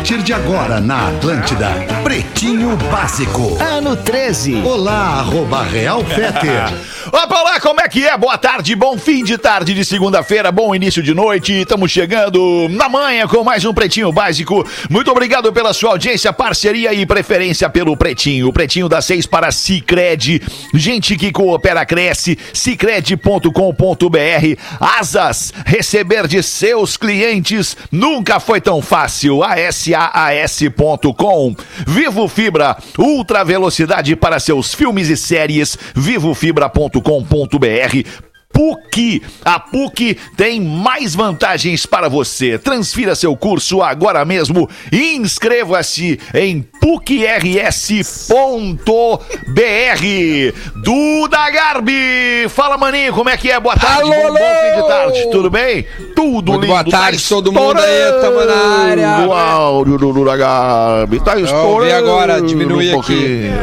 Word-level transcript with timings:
partir 0.00 0.22
de 0.22 0.32
agora 0.32 0.80
na 0.80 1.08
Atlântida. 1.08 1.68
Pretinho 2.02 2.74
Básico. 2.90 3.58
Ano 3.60 3.94
13. 3.94 4.62
Olá, 4.62 5.18
arroba 5.20 5.62
Real 5.62 6.02
Feter. 6.02 6.72
Opa, 7.12 7.40
olá, 7.40 7.60
como 7.60 7.80
é 7.80 7.88
que 7.88 8.06
é? 8.06 8.16
Boa 8.16 8.38
tarde, 8.38 8.76
bom 8.76 8.96
fim 8.96 9.24
de 9.24 9.36
tarde 9.36 9.74
de 9.74 9.84
segunda-feira, 9.84 10.52
bom 10.52 10.74
início 10.74 11.02
de 11.02 11.12
noite. 11.12 11.52
Estamos 11.52 11.90
chegando 11.90 12.68
na 12.70 12.88
manhã 12.88 13.26
com 13.26 13.42
mais 13.42 13.64
um 13.64 13.74
Pretinho 13.74 14.12
Básico. 14.12 14.66
Muito 14.88 15.10
obrigado 15.10 15.52
pela 15.52 15.72
sua 15.72 15.90
audiência, 15.90 16.32
parceria 16.32 16.92
e 16.92 17.04
preferência 17.04 17.68
pelo 17.68 17.96
Pretinho. 17.96 18.48
O 18.48 18.52
Pretinho 18.52 18.88
das 18.88 19.06
seis 19.06 19.26
para 19.26 19.50
Cicred. 19.50 20.40
Gente 20.72 21.16
que 21.16 21.32
coopera, 21.32 21.84
cresce. 21.84 22.38
Cicred.com.br. 22.52 23.50
Asas, 24.78 25.52
receber 25.66 26.28
de 26.28 26.42
seus 26.42 26.96
clientes 26.96 27.76
nunca 27.90 28.38
foi 28.38 28.60
tão 28.60 28.80
fácil. 28.80 29.42
ASAAS.com. 29.94 31.54
Vivo 31.86 32.28
Fibra, 32.28 32.76
ultra 32.98 33.44
velocidade 33.44 34.16
para 34.16 34.40
seus 34.40 34.74
filmes 34.74 35.08
e 35.08 35.16
séries. 35.16 35.78
Vivofibra.com.br. 35.94 38.29
PUC. 38.60 39.22
A 39.42 39.58
PUC 39.58 40.18
tem 40.36 40.60
mais 40.60 41.14
vantagens 41.14 41.86
para 41.86 42.10
você. 42.10 42.58
Transfira 42.58 43.14
seu 43.14 43.34
curso 43.34 43.80
agora 43.82 44.22
mesmo 44.24 44.68
e 44.92 45.16
inscreva-se 45.16 46.20
em 46.34 46.60
pucrs.br. 46.78 47.22
Duda 50.76 51.50
Garbi. 51.50 52.46
Fala, 52.50 52.76
maninho, 52.76 53.14
como 53.14 53.30
é 53.30 53.36
que 53.38 53.50
é? 53.50 53.58
Boa 53.58 53.76
tarde, 53.76 54.02
Alô, 54.02 54.10
bom, 54.14 54.26
alô. 54.26 54.38
bom 54.38 54.74
fim 54.74 54.82
de 54.82 54.88
tarde. 54.88 55.30
Tudo 55.30 55.48
bem? 55.50 55.86
Tudo 56.14 56.52
Muito 56.52 56.62
lindo. 56.62 56.66
boa 56.66 56.84
tarde, 56.84 57.26
todo 57.28 57.50
mundo 57.52 57.78
aí, 57.80 58.12
tamo 58.20 58.44
na 58.44 58.84
área. 58.90 59.26
O 59.26 59.32
áudio 59.32 59.96
do 59.96 60.12
Duda 60.12 60.36
Garbi. 60.36 61.18
Tá 61.20 61.38
Eu 61.38 61.44
estourando. 61.46 61.74
ouvi 61.76 61.92
agora, 61.92 62.42
diminui 62.42 62.94
um 62.94 63.00
aqui. 63.00 63.14
pouquinho. 63.14 63.54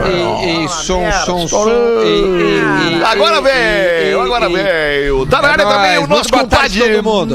Ei, 0.41 0.61
ei, 0.61 0.67
som, 0.67 1.11
som, 1.25 1.47
som. 1.47 1.67
Ei, 2.01 3.03
Agora 3.03 3.37
ei, 3.49 4.13
agora 4.13 4.47
ei. 4.49 4.86
Veio. 4.87 5.25
Tá 5.25 5.41
na 5.41 5.47
É 5.49 5.51
área 5.51 5.65
também 5.65 5.97
o 5.99 6.07
nosso 6.07 6.29
compadre. 6.29 6.79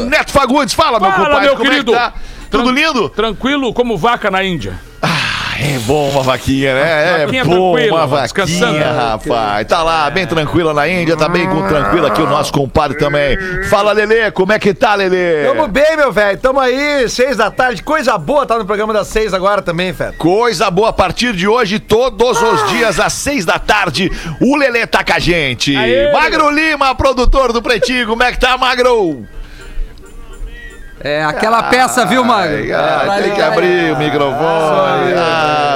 Neto 0.09 0.33
Fagundes. 0.33 0.75
Fala, 0.75 0.99
meu 0.99 1.11
Fala, 1.11 1.25
compadre, 1.27 1.47
meu 1.49 1.57
querido. 1.57 1.95
é 1.95 1.95
que 1.95 2.01
tá? 2.01 2.15
Tudo 2.51 2.65
Tran- 2.65 2.73
lindo? 2.75 3.09
Tranquilo 3.09 3.73
como 3.73 3.97
vaca 3.97 4.31
na 4.31 4.43
Índia. 4.45 4.79
É 5.61 5.79
bom 5.81 6.09
uma 6.11 6.23
vaquinha, 6.23 6.75
né? 6.75 7.23
É 7.23 7.27
Vaquinha 7.27 7.45
bom 7.45 7.77
uma 7.77 8.07
vaquinha, 8.07 8.93
rapaz. 8.93 9.67
Tá 9.67 9.83
lá, 9.83 10.11
bem 10.11 10.27
tranquila 10.27 10.73
na 10.75 10.89
Índia, 10.89 11.17
tá 11.17 11.29
bem 11.29 11.49
com- 11.49 11.67
tranquila 11.69 12.09
aqui 12.09 12.21
o 12.23 12.27
nosso 12.27 12.53
compadre 12.53 12.97
também. 12.99 13.37
Fala, 13.69 13.93
Lelê, 13.93 14.31
como 14.31 14.53
é 14.53 14.59
que 14.59 14.73
tá, 14.75 14.95
Lelê? 14.95 15.45
Tamo 15.45 15.69
bem, 15.69 15.97
meu 15.97 16.11
velho. 16.11 16.39
Tamo 16.39 16.59
aí, 16.59 17.09
seis 17.09 17.37
da 17.37 17.51
tarde. 17.51 17.83
Coisa 17.83 18.17
boa 18.19 18.45
tá 18.47 18.59
no 18.59 18.65
programa 18.65 18.93
das 18.93 19.09
seis 19.09 19.33
agora 19.35 19.63
também, 19.63 19.93
Fé. 19.93 20.13
Coisa 20.19 20.71
boa, 20.71 20.89
a 20.89 20.93
partir 20.93 21.33
de 21.35 21.47
hoje, 21.47 21.79
todos 21.79 22.41
os 22.43 22.71
dias 22.71 22.99
às 22.99 23.13
seis 23.13 23.45
da 23.45 23.59
tarde, 23.59 24.11
o 24.41 24.57
Lelê 24.57 24.87
tá 24.87 25.05
com 25.05 25.13
a 25.13 25.19
gente. 25.19 25.77
Aê! 25.77 26.13
Magro 26.13 26.51
Lima, 26.51 26.95
produtor 26.95 27.53
do 27.53 27.63
Pretinho, 27.63 28.07
como 28.07 28.23
é 28.23 28.33
que 28.33 28.41
tá, 28.41 28.57
Magro? 28.59 29.25
É 31.05 31.25
aquela 31.25 31.65
peça, 31.65 32.05
viu, 32.07 32.25
Magro? 32.25 32.57
Ai, 32.77 33.23
tem 33.23 33.35
que 33.35 33.41
abrir 33.43 33.93
o 33.93 33.99
microfone. 33.99 35.13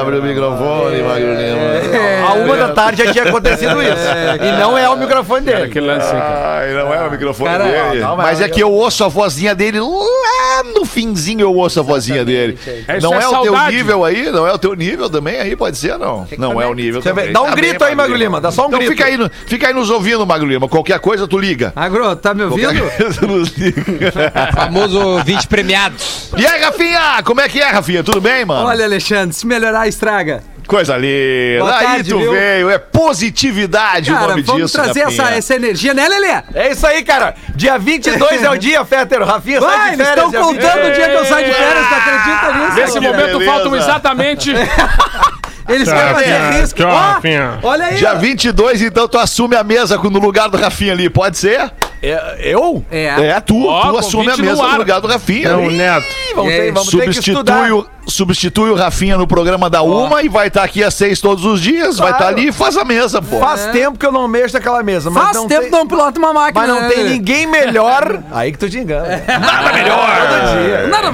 Abre 0.00 0.18
o 0.18 0.22
microfone, 0.22 1.02
Magro 1.02 1.34
Lima. 1.34 2.28
A 2.28 2.32
uma 2.34 2.56
da 2.56 2.68
tarde 2.72 3.04
já 3.04 3.12
tinha 3.12 3.24
acontecido 3.24 3.82
isso. 3.82 3.96
E 4.42 4.52
não 4.60 4.76
é 4.78 4.88
o 4.88 4.96
microfone 4.96 5.44
dele. 5.46 5.64
Aquele 5.64 5.86
lance 5.86 6.06
aí, 6.06 6.20
cara. 6.20 6.74
Não 6.84 6.94
é 6.94 7.06
o 7.06 7.10
microfone 7.10 7.50
Cara, 7.50 7.64
dele. 7.64 8.00
não, 8.00 8.08
não, 8.10 8.16
Mas 8.16 8.40
é 8.40 8.48
que 8.48 8.62
eu 8.62 8.70
ouço 8.70 9.04
a 9.04 9.08
vozinha 9.08 9.54
dele 9.54 9.80
lá 9.80 10.62
no 10.74 10.84
finzinho, 10.84 11.40
eu 11.40 11.54
ouço 11.54 11.80
a 11.80 11.82
vozinha 11.82 12.24
dele. 12.24 12.58
Não 13.02 13.14
é 13.14 13.22
é 13.22 13.28
o 13.28 13.42
teu 13.42 13.58
nível 13.68 14.04
aí? 14.04 14.30
Não 14.30 14.46
é 14.46 14.52
o 14.52 14.58
teu 14.58 14.74
nível 14.74 15.10
também 15.10 15.38
aí? 15.40 15.56
Pode 15.56 15.76
ser, 15.76 15.98
não? 15.98 16.26
Não 16.38 16.60
é 16.62 16.66
o 16.66 16.74
nível 16.74 17.02
também. 17.02 17.32
Dá 17.32 17.42
um 17.42 17.46
Tá 17.46 17.54
grito 17.54 17.78
bem, 17.80 17.88
aí, 17.88 17.94
Magro 17.94 18.14
Lima. 18.16 18.40
Dá 18.40 18.50
só 18.52 18.62
um 18.64 18.66
Então 18.66 18.78
grito. 18.78 18.92
fica 18.92 19.04
aí, 19.06 19.16
no- 19.16 19.30
fica 19.46 19.66
aí 19.68 19.74
nos 19.74 19.90
ouvindo, 19.90 20.24
Magro 20.26 20.46
Lima. 20.46 20.68
Qualquer 20.68 20.98
coisa, 21.00 21.26
tu 21.26 21.38
liga. 21.38 21.72
Magro, 21.74 22.14
tá 22.16 22.32
me 22.34 22.42
ouvindo? 22.44 22.72
Qualquer 22.72 22.96
coisa, 22.96 23.26
nos 23.26 23.48
liga. 23.56 23.82
Famoso 24.54 25.15
20 25.24 25.46
premiados. 25.48 26.30
E 26.36 26.46
aí, 26.46 26.60
Rafinha? 26.62 27.22
Como 27.24 27.40
é 27.40 27.48
que 27.48 27.60
é, 27.60 27.68
Rafinha? 27.70 28.02
Tudo 28.04 28.20
bem, 28.20 28.44
mano? 28.44 28.66
Olha, 28.66 28.84
Alexandre, 28.84 29.34
se 29.34 29.46
melhorar, 29.46 29.86
estraga. 29.88 30.42
Coisa 30.66 30.96
linda. 30.96 31.60
Boa 31.64 31.76
aí 31.78 31.86
tarde, 31.86 32.10
tu 32.10 32.18
viu? 32.18 32.32
veio. 32.32 32.68
É 32.70 32.76
positividade 32.78 34.10
o 34.10 34.14
Cara, 34.14 34.26
nome 34.28 34.42
vamos 34.42 34.62
disso, 34.62 34.74
trazer 34.74 35.04
Rafinha. 35.04 35.22
essa, 35.26 35.34
essa 35.36 35.54
energia, 35.54 35.94
né, 35.94 36.08
Lelê? 36.08 36.42
É 36.54 36.72
isso 36.72 36.84
aí, 36.84 37.04
cara. 37.04 37.36
Dia 37.54 37.78
22 37.78 38.42
é 38.42 38.50
o 38.50 38.56
dia, 38.56 38.84
Féter. 38.84 39.22
O 39.22 39.24
Rafinha 39.24 39.60
sai 39.60 39.76
Vai, 39.76 39.88
de 39.90 39.94
eles 39.94 40.06
férias. 40.08 40.26
estão 40.26 40.30
dia 40.30 40.40
contando 40.40 40.86
o 40.88 40.92
dia 40.92 41.08
que 41.08 41.14
eu 41.16 41.24
saio 41.24 41.46
de 41.46 41.52
férias, 41.54 41.86
tu 41.88 41.94
acredita 41.94 42.52
nisso? 42.58 42.74
Nesse 42.80 42.92
Que 42.94 43.00
momento 43.00 43.38
beleza. 43.38 43.44
faltam 43.52 43.76
exatamente. 43.76 44.52
Eles 45.68 45.90
querem 45.92 46.14
fazer 46.14 46.60
risco. 46.60 46.78
Tchau, 46.80 46.90
Ó, 46.90 46.94
Rafinha. 46.96 47.58
olha 47.62 47.86
aí. 47.86 47.96
Dia 47.96 48.12
ó. 48.12 48.18
22, 48.18 48.82
então 48.82 49.08
tu 49.08 49.18
assume 49.18 49.56
a 49.56 49.64
mesa 49.64 49.96
no 49.96 50.18
lugar 50.18 50.48
do 50.48 50.56
Rafinha 50.56 50.92
ali, 50.92 51.08
pode 51.10 51.38
ser? 51.38 51.72
É, 52.02 52.36
eu? 52.40 52.84
É. 52.90 53.06
É, 53.06 53.40
tu, 53.40 53.66
Ó, 53.66 53.90
tu 53.90 53.98
assume 53.98 54.28
a 54.28 54.30
convite 54.32 54.42
no 54.42 54.50
mesa 54.50 54.62
no, 54.62 54.68
ar. 54.68 54.78
lugar 54.78 55.00
do 55.00 55.08
Rafinha. 55.08 55.48
É 55.48 55.56
o 55.56 55.70
Ih, 55.70 55.76
Neto. 55.76 56.06
Vamos, 56.34 56.52
ter, 56.52 56.72
vamos 56.72 56.90
ter 56.90 57.00
que 57.10 57.18
estudar. 57.18 57.68
substitui, 57.68 57.72
o, 57.72 58.10
substitui 58.10 58.70
o 58.70 58.74
Rafinha 58.74 59.16
no 59.16 59.26
programa 59.26 59.70
da 59.70 59.80
Uma 59.82 60.22
e 60.22 60.28
vai 60.28 60.48
estar 60.48 60.62
aqui 60.62 60.84
às 60.84 60.92
seis 60.94 61.20
todos 61.20 61.44
os 61.46 61.60
dias. 61.60 61.96
Vai 61.96 62.08
estar 62.12 62.18
Claro. 62.18 62.36
ali 62.36 62.48
e 62.48 62.52
faz 62.52 62.76
a 62.76 62.84
mesa, 62.84 63.20
pô. 63.22 63.38
Faz 63.40 63.66
tempo 63.72 63.98
que 63.98 64.04
eu 64.06 64.12
não 64.12 64.28
mexo 64.28 64.54
naquela 64.54 64.82
mesa. 64.82 65.10
Mas 65.10 65.24
Faz 65.24 65.36
não 65.36 65.48
tempo 65.48 65.62
tem... 65.62 65.70
que 65.70 65.76
não 65.76 65.86
pilota 65.86 66.18
uma 66.18 66.32
máquina. 66.34 66.60
Mas 66.66 66.68
não 66.68 66.82
né, 66.82 66.88
tem 66.90 67.04
ninguém 67.04 67.46
melhor. 67.46 68.22
Aí 68.30 68.52
que 68.52 68.58
tu 68.58 68.68
te 68.68 68.78
engana. 68.78 69.22
Nada 69.26 69.72
melhor. 69.72 70.06
Nada 70.06 70.52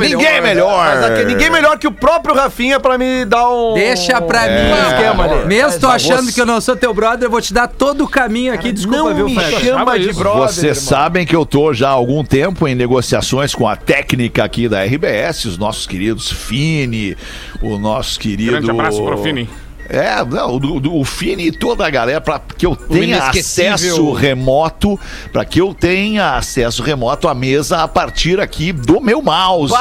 melhor. 0.03 0.19
Ninguém 0.19 0.35
é 0.37 0.41
melhor. 0.41 0.85
Mas 0.97 1.05
aqui, 1.05 1.25
ninguém 1.25 1.51
melhor 1.51 1.79
que 1.79 1.87
o 1.87 1.93
próprio 1.93 2.35
Rafinha 2.35 2.79
pra 2.81 2.99
me 2.99 3.25
dar 3.25 3.49
um. 3.51 3.75
Deixa 3.75 4.21
pra 4.21 4.43
mim. 4.43 4.73
um 4.73 4.89
esquema 4.91 5.25
ali. 5.25 5.47
Mesmo 5.47 5.81
tô 5.81 5.87
Mas, 5.89 6.05
achando 6.05 6.25
você- 6.27 6.33
que 6.33 6.41
eu 6.41 6.47
não 6.47 6.61
sou 6.61 6.77
teu 6.77 6.93
brother, 6.93 7.27
eu 7.27 7.31
vou 7.31 7.41
te 7.41 7.53
dar 7.55 7.69
todo 7.69 8.05
o 8.05 8.09
caminho 8.09 8.53
aqui. 8.53 8.73
Desculpa, 8.73 8.99
Não 9.11 9.15
viu, 9.15 9.27
me 9.27 9.35
Fred? 9.35 9.65
chama 9.67 9.99
de 9.99 10.13
brother. 10.13 10.43
Vocês 10.43 10.79
irmão. 10.79 10.89
sabem 10.89 11.27
que 11.27 11.35
eu 11.37 11.47
tô 11.47 11.73
já 11.73 11.89
há 11.89 11.93
algum 11.93 12.25
tempo 12.25 12.67
em 12.69 12.75
negociações 12.75 13.55
com 13.55 13.67
a 13.69 13.77
técnica 13.77 14.45
aqui 14.45 14.69
da 14.69 14.83
RBS, 14.85 15.45
os 15.47 15.59
nossos 15.59 15.87
queridos 15.87 16.31
Fini, 16.31 17.17
o 17.61 17.79
nosso 17.79 18.19
querido. 18.19 18.53
Grande 18.53 18.71
abraço 18.71 19.03
pro 19.03 19.19
Fini. 19.23 19.49
É, 19.93 20.25
não, 20.25 20.57
o, 20.57 20.59
do- 20.59 20.97
o 20.97 21.05
Fini 21.05 21.49
e 21.49 21.53
toda 21.53 21.87
a 21.87 21.91
galera, 21.91 22.19
para 22.19 22.41
que 22.57 22.65
eu 22.65 22.75
tenha 22.75 23.19
acesso 23.41 24.13
remoto, 24.13 24.99
para 25.31 25.45
que 25.45 25.61
eu 25.61 25.75
tenha 25.75 26.35
acesso 26.37 26.83
remoto 26.83 27.29
à 27.29 27.35
mesa 27.35 27.83
a 27.83 27.87
partir 27.89 28.41
aqui 28.41 28.73
do 28.73 29.03
meu 29.03 29.21
mouse. 29.21 29.75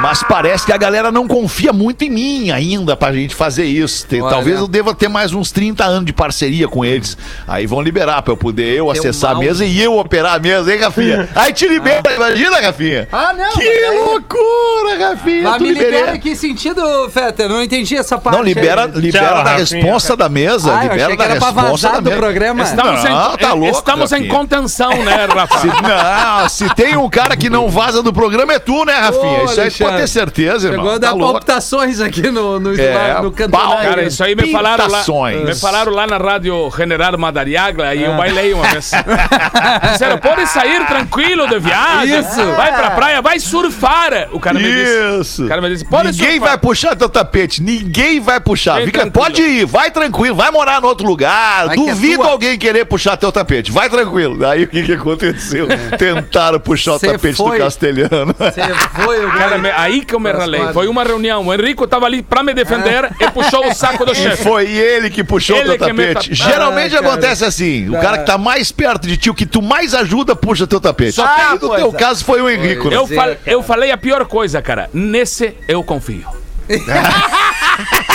Mas 0.00 0.22
parece 0.22 0.66
que 0.66 0.72
a 0.72 0.76
galera 0.76 1.10
não 1.10 1.26
confia 1.26 1.72
muito 1.72 2.02
em 2.04 2.10
mim 2.10 2.50
ainda 2.50 2.96
pra 2.96 3.12
gente 3.12 3.34
fazer 3.34 3.64
isso. 3.64 4.06
Tem- 4.06 4.20
Olha. 4.20 4.30
talvez 4.34 4.58
eu 4.58 4.66
deva 4.68 4.94
ter 4.94 5.08
mais 5.08 5.32
uns 5.32 5.50
30 5.50 5.84
anos 5.84 6.04
de 6.04 6.12
parceria 6.12 6.68
com 6.68 6.84
eles. 6.84 7.16
Aí 7.48 7.66
vão 7.66 7.80
liberar 7.80 8.20
pra 8.22 8.32
eu 8.32 8.36
poder 8.36 8.76
eu 8.76 8.90
acessar 8.90 9.32
a 9.32 9.34
mesa 9.38 9.64
e 9.64 9.80
eu 9.80 9.96
operar 9.98 10.34
a 10.34 10.38
mesa, 10.38 10.72
hein, 10.74 10.80
Rafinha? 10.80 11.28
Aí 11.34 11.52
te 11.52 11.66
libera, 11.68 12.02
imagina, 12.14 12.60
Rafinha? 12.60 13.08
Ah, 13.12 13.32
não. 13.32 13.52
Que 13.52 13.64
mas 13.64 13.90
aí- 13.90 13.98
loucura, 13.98 15.08
Rafinha! 15.10 15.42
Mas 15.44 15.56
tu 15.58 15.62
me 15.62 15.68
libera 15.70 15.90
libera. 15.96 16.16
em 16.16 16.20
que 16.20 16.36
sentido, 16.36 17.10
Fetter? 17.10 17.48
Não 17.48 17.62
entendi 17.62 17.96
essa 17.96 18.18
parte. 18.18 18.36
Não, 18.36 18.44
libera, 18.44 18.84
aí. 18.84 19.00
libera 19.00 19.26
Tchau, 19.26 19.34
da 19.44 19.50
Rafinha. 19.52 19.80
responsa 19.82 20.16
da 20.16 20.28
mesa. 20.28 20.74
Ah, 20.76 20.82
libera 20.82 21.16
da 21.16 21.50
vazar 21.50 21.92
da 21.92 22.00
do 22.00 22.10
mesa. 22.10 22.16
programa. 22.20 22.62
Estamos, 22.62 23.04
Não, 23.04 23.34
em, 23.34 23.36
tá 23.38 23.52
louco, 23.52 23.78
estamos 23.78 24.12
em 24.12 24.14
Rafinha. 24.16 24.34
contenção, 24.34 24.90
né, 25.04 25.26
Rafa? 25.32 25.58
Se, 25.60 25.66
não, 25.66 26.48
se 26.48 26.74
tem 26.74 26.96
um 26.96 27.08
cara 27.08 27.36
que 27.36 27.48
não 27.48 27.68
vaza 27.68 28.02
do 28.02 28.12
programa 28.12 28.52
é 28.54 28.58
tu, 28.58 28.84
né, 28.84 28.94
Rafinha? 28.94 29.40
Ô, 29.40 29.44
Isso 29.44 29.60
aí 29.60 29.60
Alexandre. 29.60 29.83
Pode 29.84 29.96
ter 29.98 30.08
certeza, 30.08 30.68
irmão. 30.68 30.84
Chegou 30.84 30.90
a 30.90 30.94
Tá 30.94 30.98
dar 31.06 31.12
louco. 31.12 31.32
palpitações 31.32 32.00
aqui 32.00 32.30
no, 32.30 32.58
no, 32.60 32.74
É, 32.80 33.20
no 33.22 33.30
cantonário. 33.32 33.88
Cara, 33.90 34.02
isso 34.04 34.22
aí 34.24 34.34
me 34.34 34.50
falaram 34.52 34.86
lá. 34.88 35.04
Me 35.44 35.54
falaram 35.54 35.92
lá 35.92 36.06
na 36.06 36.16
rádio 36.18 36.70
General 36.76 37.16
Madariaga 37.18 37.94
e 37.94 38.04
Ah. 38.04 38.08
eu 38.08 38.16
bailei 38.16 38.52
uma 38.52 38.66
vez. 38.68 38.90
Disseram, 39.92 40.18
pode 40.18 40.46
sair 40.46 40.86
tranquilo 40.86 41.46
de 41.48 41.58
viagem. 41.58 42.18
Isso. 42.20 42.44
Vai 42.56 42.72
pra 42.74 42.90
praia, 42.92 43.22
vai 43.22 43.38
surfar. 43.38 44.28
O 44.32 44.40
cara 44.40 44.58
me 44.58 44.64
disse. 44.64 45.20
Isso. 45.20 45.44
O 45.44 45.48
cara 45.48 45.60
me 45.60 45.68
disse, 45.70 45.84
pode 45.84 46.10
Ninguém 46.12 46.32
surfar. 46.32 46.48
vai 46.50 46.58
puxar 46.58 46.96
teu 46.96 47.08
tapete. 47.08 47.62
Ninguém 47.62 48.20
vai 48.20 48.40
puxar. 48.40 48.76
Fica, 48.82 49.00
tranquilo. 49.02 49.12
pode 49.12 49.42
ir, 49.42 49.64
vai 49.66 49.90
tranquilo, 49.90 50.34
vai 50.34 50.50
morar 50.50 50.80
em 50.82 50.84
outro 50.86 51.06
lugar. 51.06 51.66
Vai 51.66 51.76
que 51.76 51.82
é 51.82 51.92
Duvido 51.94 52.22
alguém 52.22 52.58
querer 52.58 52.84
puxar 52.84 53.16
teu 53.16 53.30
tapete. 53.32 53.70
Vai 53.72 53.88
tranquilo. 53.88 54.44
Aí 54.46 54.64
o 54.64 54.68
que, 54.68 54.82
que 54.82 54.92
aconteceu? 54.92 55.66
Tentaram 55.98 56.58
puxar 56.60 56.98
Cê 56.98 57.08
o 57.08 57.12
tapete 57.12 57.36
foi. 57.36 57.58
do 57.58 57.64
castelhano. 57.64 58.34
Você 58.38 58.62
foi 59.04 59.24
o 59.26 59.30
Cara, 59.32 59.58
me- 59.58 59.70
aí 59.76 60.04
que 60.04 60.14
eu 60.14 60.20
me 60.20 60.30
ralei. 60.32 60.72
Foi 60.72 60.86
uma 60.88 61.02
reunião. 61.04 61.46
O 61.46 61.52
Henrico 61.54 61.86
tava 61.86 62.06
ali 62.06 62.22
pra 62.22 62.42
me 62.42 62.52
defender 62.54 63.10
e 63.20 63.30
puxou 63.30 63.66
o 63.68 63.74
saco 63.74 64.04
do 64.04 64.12
E 64.12 64.14
chefe. 64.16 64.42
foi 64.42 64.70
ele 64.70 65.10
que 65.10 65.22
puxou 65.24 65.56
Ele 65.56 65.70
o 65.70 65.78
teu 65.78 65.94
me 65.94 66.06
tapete. 66.08 66.30
tap- 66.30 66.48
Geralmente 66.50 66.96
Ah, 66.96 67.00
acontece 67.00 67.44
assim: 67.44 67.88
o 67.88 68.00
cara 68.00 68.18
que 68.18 68.26
tá 68.26 68.38
mais 68.38 68.70
perto 68.72 69.06
de 69.06 69.16
ti, 69.16 69.30
o 69.30 69.34
que 69.34 69.46
tu 69.46 69.60
mais 69.62 69.94
ajuda, 69.94 70.34
puxa 70.36 70.66
teu 70.66 70.80
tapete. 70.80 71.12
Só 71.12 71.26
tem- 71.26 71.58
que 71.58 71.64
no 71.66 71.74
teu 71.76 71.92
caso 71.92 72.24
foi 72.24 72.40
o 72.40 72.48
Henrico. 72.48 72.88
né? 72.90 72.96
Eu, 72.96 73.00
Pois 73.06 73.12
é, 73.12 73.14
fal- 73.14 73.36
eu 73.46 73.62
falei 73.62 73.90
a 73.90 73.96
pior 73.96 74.24
coisa, 74.26 74.60
cara. 74.62 74.88
Nesse 74.92 75.54
eu 75.68 75.82
confio. 75.82 76.24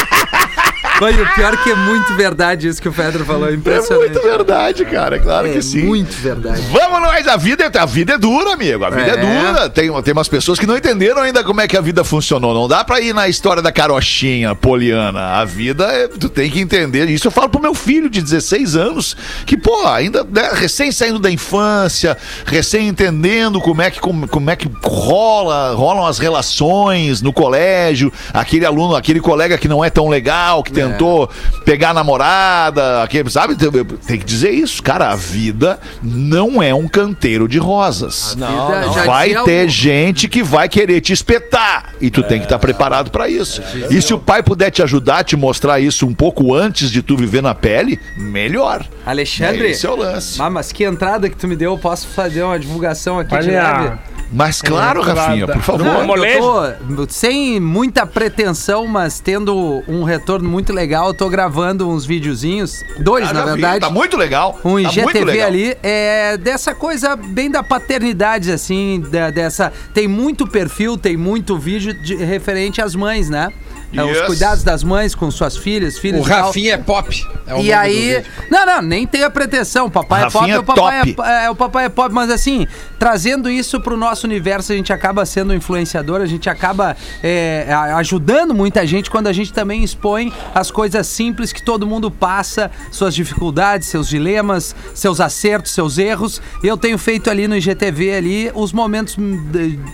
Mas 0.99 1.15
o 1.19 1.25
pior 1.35 1.53
é 1.53 1.57
que 1.57 1.69
é 1.71 1.75
muito 1.75 2.13
verdade 2.15 2.67
isso 2.67 2.81
que 2.81 2.89
o 2.89 2.93
Pedro 2.93 3.23
falou. 3.25 3.47
É 3.47 3.51
É 3.51 3.55
impressionante. 3.55 4.11
muito 4.11 4.21
verdade, 4.21 4.85
cara. 4.85 5.19
Claro 5.19 5.47
É 5.47 5.51
que 5.53 5.61
sim. 5.61 5.83
muito 5.83 6.11
verdade. 6.21 6.61
Vamos 6.71 7.01
nós, 7.01 7.27
a 7.27 7.37
vida, 7.37 7.63
é- 7.73 7.77
a 7.79 7.85
vida 7.85 8.13
é 8.13 8.17
dura, 8.17 8.53
amigo. 8.53 8.83
A 8.83 8.89
vida 8.89 9.07
é, 9.11 9.13
É. 9.13 9.17
dura. 9.17 9.69
Tem, 9.69 10.01
tem 10.03 10.13
umas 10.13 10.27
pessoas 10.27 10.59
que 10.59 10.65
não 10.65 10.75
entenderam 10.77 11.21
ainda 11.21 11.43
como 11.43 11.61
é 11.61 11.67
que 11.67 11.77
a 11.77 11.81
vida 11.81 12.03
funcionou. 12.03 12.53
Não 12.53 12.67
dá 12.67 12.83
pra 12.83 12.99
ir 12.99 13.13
na 13.13 13.27
história 13.27 13.61
da 13.61 13.71
carochinha 13.71 14.53
poliana. 14.55 15.39
A 15.39 15.45
vida, 15.45 15.85
é, 15.85 16.07
tu 16.07 16.27
tem 16.29 16.49
que 16.49 16.59
entender. 16.59 17.07
Isso 17.09 17.27
eu 17.27 17.31
falo 17.31 17.49
pro 17.49 17.61
meu 17.61 17.73
filho 17.73 18.09
de 18.09 18.21
16 18.21 18.75
anos, 18.75 19.15
que, 19.45 19.57
pô, 19.57 19.87
ainda 19.87 20.23
né, 20.23 20.49
recém 20.53 20.91
saindo 20.91 21.19
da 21.19 21.31
infância, 21.31 22.17
recém 22.45 22.87
entendendo 22.87 23.61
como 23.61 23.81
é 23.81 23.89
que, 23.89 23.99
como, 23.99 24.27
como 24.27 24.49
é 24.49 24.55
que 24.55 24.69
rola, 24.83 25.73
rolam 25.73 26.05
as 26.05 26.19
relações 26.19 27.21
no 27.21 27.31
colégio, 27.31 28.11
aquele 28.33 28.65
aluno, 28.65 28.95
aquele 28.95 29.19
colega 29.19 29.57
que 29.57 29.67
não 29.67 29.83
é 29.83 29.89
tão 29.89 30.07
legal, 30.09 30.63
que 30.63 30.71
tentou 30.91 31.29
pegar 31.65 31.91
a 31.91 31.93
namorada, 31.93 33.03
aquele, 33.03 33.29
sabe? 33.29 33.55
Tem 33.55 34.17
que 34.19 34.25
dizer 34.25 34.51
isso, 34.51 34.81
cara. 34.81 35.09
A 35.11 35.15
vida 35.15 35.79
não 36.01 36.61
é 36.61 36.73
um 36.73 36.87
canteiro 36.87 37.47
de 37.47 37.57
rosas. 37.57 38.35
Vida- 38.35 38.93
já 38.93 39.03
Vai 39.05 39.33
ter 39.43 39.65
o- 39.65 39.69
gente 39.69 40.27
que 40.27 40.43
vai 40.43 40.67
querer 40.69 41.01
te 41.01 41.13
espetar 41.13 41.93
e 42.01 42.09
tu 42.09 42.23
tem 42.23 42.39
que 42.39 42.45
estar 42.45 42.59
preparado 42.59 43.11
pra 43.11 43.27
isso. 43.29 43.61
E 43.89 44.01
se 44.01 44.13
o 44.13 44.19
pai 44.19 44.43
puder 44.43 44.69
te 44.71 44.81
ajudar, 44.83 45.23
te 45.23 45.35
mostrar 45.35 45.79
isso 45.79 46.05
um 46.05 46.13
pouco 46.13 46.53
antes 46.53 46.91
de 46.91 47.01
tu 47.01 47.15
viver 47.17 47.41
na 47.41 47.55
pele, 47.55 47.99
melhor. 48.17 48.85
Alexandre, 49.05 49.71
Esse 49.71 49.85
é 49.85 49.89
o 49.89 49.95
lance. 49.95 50.41
Ah, 50.41 50.49
mas 50.49 50.71
que 50.71 50.83
entrada 50.83 51.29
que 51.29 51.35
tu 51.35 51.47
me 51.47 51.55
deu, 51.55 51.71
eu 51.73 51.77
posso 51.77 52.07
fazer 52.07 52.43
uma 52.43 52.59
divulgação 52.59 53.19
aqui 53.19 53.37
de 53.39 53.49
leve? 53.51 53.97
Mas 54.31 54.61
claro, 54.61 55.01
Rafinha, 55.01 55.47
por 55.47 55.61
favor. 55.61 55.83
Não, 55.83 56.05
Não, 56.05 56.15
eu 56.25 57.07
tô 57.07 57.07
sem 57.09 57.59
muita 57.59 58.05
pretensão, 58.05 58.85
mas 58.85 59.19
tendo 59.19 59.83
um 59.87 60.03
retorno 60.03 60.47
muito 60.47 60.71
legal, 60.71 60.78
eu 61.07 61.13
tô 61.13 61.29
gravando 61.29 61.89
uns 61.89 62.05
videozinhos, 62.05 62.83
dois 62.99 63.29
Ah, 63.29 63.33
na 63.33 63.39
já 63.39 63.45
vi, 63.47 63.51
verdade. 63.61 63.79
Tá 63.81 63.89
muito 63.89 64.15
legal. 64.17 64.59
Um 64.63 64.81
tá 64.81 64.89
IGTV 64.89 65.25
legal. 65.25 65.47
ali, 65.47 65.77
é 65.83 66.37
dessa 66.37 66.73
coisa 66.73 67.15
bem 67.15 67.49
da 67.51 67.61
paternidade, 67.63 68.51
assim, 68.51 69.03
da- 69.11 69.29
dessa. 69.29 69.71
Tem 69.93 70.07
muito 70.07 70.47
perfil, 70.47 70.97
tem 70.97 71.17
muito 71.17 71.57
vídeo 71.57 71.93
de- 71.93 72.15
referente 72.15 72.81
às 72.81 72.95
mães, 72.95 73.29
né? 73.29 73.49
É, 73.91 74.03
Os 74.03 74.17
Yes. 74.17 74.25
cuidados 74.27 74.63
das 74.63 74.83
mães 74.83 75.15
com 75.15 75.31
suas 75.31 75.57
filhas, 75.57 75.97
filhos 75.97 76.21
O. 76.21 76.29
Rafinha 76.29 76.73
é 76.75 76.77
pop. 76.77 77.27
É 77.47 77.55
o 77.55 77.59
E 77.61 77.73
aí. 77.73 78.23
Não, 78.49 78.65
não, 78.65 78.81
nem 78.83 79.07
tem 79.07 79.23
a 79.23 79.29
pretensão. 79.31 79.87
O 79.87 79.91
papai 79.91 80.21
é 80.21 80.29
pop, 80.29 80.37
Rafinha 80.37 80.59
o 80.59 80.63
papai 80.63 81.01
é, 81.01 81.45
é, 81.45 81.49
o 81.49 81.55
papai 81.55 81.85
é 81.85 81.89
pop, 81.89 82.13
mas 82.13 82.29
assim, 82.29 82.67
trazendo 82.99 83.49
isso 83.49 83.79
pro 83.81 83.97
nosso 83.97 84.27
universo, 84.27 84.71
a 84.71 84.75
gente 84.75 84.93
acaba 84.93 85.25
sendo 85.25 85.53
influenciador, 85.55 86.21
a 86.21 86.27
gente 86.27 86.47
acaba 86.49 86.95
é, 87.23 87.67
ajudando 87.95 88.53
muita 88.53 88.85
gente 88.85 89.09
quando 89.09 89.25
a 89.27 89.33
gente 89.33 89.51
também 89.51 89.83
expõe 89.83 90.31
as 90.53 90.69
coisas 90.69 91.07
simples 91.07 91.51
que 91.51 91.63
todo 91.63 91.87
mundo 91.87 92.11
passa, 92.11 92.69
suas 92.91 93.15
dificuldades, 93.15 93.87
seus 93.87 94.07
dilemas, 94.07 94.75
seus 94.93 95.19
acertos, 95.19 95.71
seus 95.71 95.97
erros. 95.97 96.39
Eu 96.63 96.77
tenho 96.77 96.97
feito 96.99 97.29
ali 97.29 97.47
no 97.47 97.55
IGTV 97.57 98.13
ali 98.13 98.51
os 98.53 98.71
momentos 98.71 99.15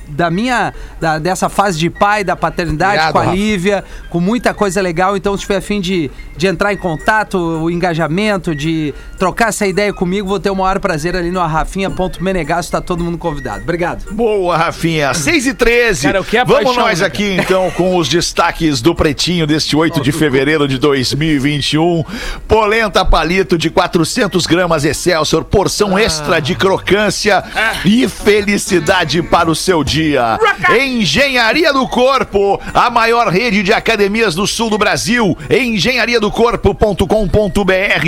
da 0.10 0.30
minha, 0.30 0.74
da- 1.00 1.18
dessa 1.18 1.48
fase 1.48 1.78
de 1.80 1.90
pai, 1.90 2.24
da 2.26 2.36
paternidade, 2.36 2.96
Obrigado, 3.00 3.14
com 3.14 3.20
a. 3.30 3.34
Lívia, 3.34 3.85
com 4.10 4.20
muita 4.20 4.54
coisa 4.54 4.82
legal. 4.82 5.16
Então, 5.16 5.36
se 5.36 5.42
tiver 5.42 5.58
afim 5.58 5.80
de, 5.80 6.10
de 6.38 6.48
entrar 6.48 6.74
em 6.74 6.78
contato, 6.78 7.38
o 7.38 7.70
engajamento, 7.70 8.56
de 8.56 8.94
trocar 9.18 9.50
essa 9.50 9.66
ideia 9.66 9.94
comigo, 9.94 10.28
vou 10.28 10.40
ter 10.40 10.50
o 10.50 10.56
maior 10.56 10.80
prazer 10.80 11.16
ali 11.16 11.32
no 11.32 11.40
arrafinha.menegasso. 11.40 12.72
Tá 12.72 12.82
todo 12.82 13.04
mundo 13.04 13.18
convidado. 13.18 13.64
Obrigado. 13.64 14.12
Boa, 14.12 14.58
Rafinha. 14.58 15.14
6 15.14 15.48
e 15.48 15.54
13. 15.54 16.04
Cara, 16.04 16.22
o 16.22 16.24
que 16.24 16.38
é 16.38 16.46
Vamos 16.46 16.64
paixão, 16.66 16.84
nós 16.84 17.00
né, 17.00 17.06
aqui, 17.06 17.38
então, 17.40 17.72
com 17.72 17.96
os 17.98 18.08
destaques 18.08 18.82
do 18.82 18.94
Pretinho 18.94 19.48
deste 19.48 19.76
8 19.76 20.02
de 20.02 20.12
fevereiro 20.12 20.68
de 20.68 20.78
2021. 20.78 22.04
Polenta 22.48 23.04
palito 23.06 23.58
de 23.58 23.70
400 23.70 24.46
gramas 24.46 24.86
Excelsior, 24.86 25.44
porção 25.44 25.98
extra 25.98 26.40
de 26.40 26.56
crocância 26.56 27.44
e 27.84 28.08
felicidade 28.08 29.22
para 29.22 29.50
o 29.50 29.56
seu 29.56 29.84
dia. 29.84 30.40
Engenharia 30.80 31.74
do 31.74 31.88
Corpo, 31.88 32.60
a 32.74 32.90
maior 32.90 33.28
rede 33.28 33.64
de 33.64 33.74
academias 33.76 34.34
do 34.36 34.46
sul 34.48 34.70
do 34.70 34.78
Brasil. 34.78 35.38
engenhariadocorpo.com.br. 35.50 38.06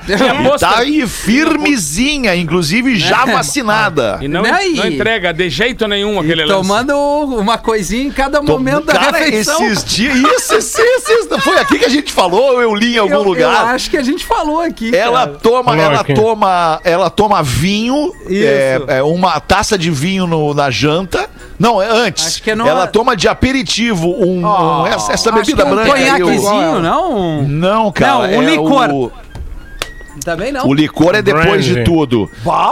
E 0.08 0.44
posto- 0.44 0.60
tá 0.60 0.78
aí 0.80 1.06
firmezinha, 1.08 2.36
inclusive 2.36 2.98
já 2.98 3.26
vacinada. 3.26 4.20
E 4.22 4.28
não, 4.28 4.42
Né, 4.42 4.68
e- 4.68 4.76
não 4.76 4.88
entrega 4.88 5.34
de 5.34 5.50
jeito 5.50 5.88
nenhum 5.88 6.20
aquele 6.20 6.46
lance. 6.46 6.54
Tomando 6.62 6.94
uma 7.38 7.58
coisinha 7.58 8.04
em 8.04 8.12
cada 8.12 8.40
Tô- 8.42 8.54
momento 8.54 8.86
da 8.86 8.94
Cara, 8.94 9.18
refeição. 9.18 9.64
esses 9.66 9.84
dias. 9.84 10.16
Isso, 10.18 10.54
esses, 10.56 10.80
esses- 10.80 11.44
foi 11.44 11.58
aqui 11.60 11.80
que 11.80 11.86
a 11.86 11.90
gente 11.90 12.12
falou, 12.12 12.62
eu 12.62 12.74
li 12.76 12.96
em 12.96 12.98
algum 13.00 13.14
eu, 13.14 13.20
eu 13.20 13.24
lugar. 13.26 13.68
acho 13.76 13.90
que 13.90 13.98
a 13.98 14.04
gente 14.04 14.26
falou 14.26 14.62
aqui. 14.62 14.96
Ela 14.96 15.26
cara. 15.28 15.40
toma, 15.42 15.64
Falou 15.72 15.80
ela 15.86 16.02
aqui. 16.02 16.14
toma, 16.14 16.80
ela 16.84 17.10
toma 17.10 17.44
vinho, 17.44 18.12
Isso. 18.28 18.46
é, 18.46 18.82
é, 19.00 19.04
uma 19.04 19.40
taça 19.40 19.78
de 19.78 19.90
vinho 19.92 20.26
no- 20.28 20.54
na 20.54 20.70
janta. 20.70 21.30
Não, 21.58 21.82
é 21.82 21.88
antes. 21.90 22.26
Acho 22.28 22.44
que 22.44 22.52
é 22.52 22.56
no- 22.56 22.68
Ela 22.68 22.86
toma 22.88 23.16
de 23.16 23.28
aperitivo 23.28 24.10
um, 24.10 24.46
um- 24.46 24.88
essa, 24.88 25.14
essa 25.14 25.30
Acho 25.30 25.40
que 25.42 25.54
bebida 25.56 25.64
é 25.64 25.66
um 25.66 25.70
branca. 25.76 25.90
o- 25.90 25.94
conhaquezinho, 25.94 26.80
não? 26.82 27.42
Não, 27.44 27.92
cara. 27.92 28.14
Não, 28.14 28.22
um 28.22 28.42
é 28.44 28.46
licor. 28.46 28.90
O, 28.92 29.12
Também 30.24 30.52
não. 30.52 30.68
o 30.68 30.74
licor 30.74 31.14
é 31.16 31.22
depois 31.22 31.46
Brandy. 31.66 31.74
de 31.76 31.84
tudo. 31.84 32.30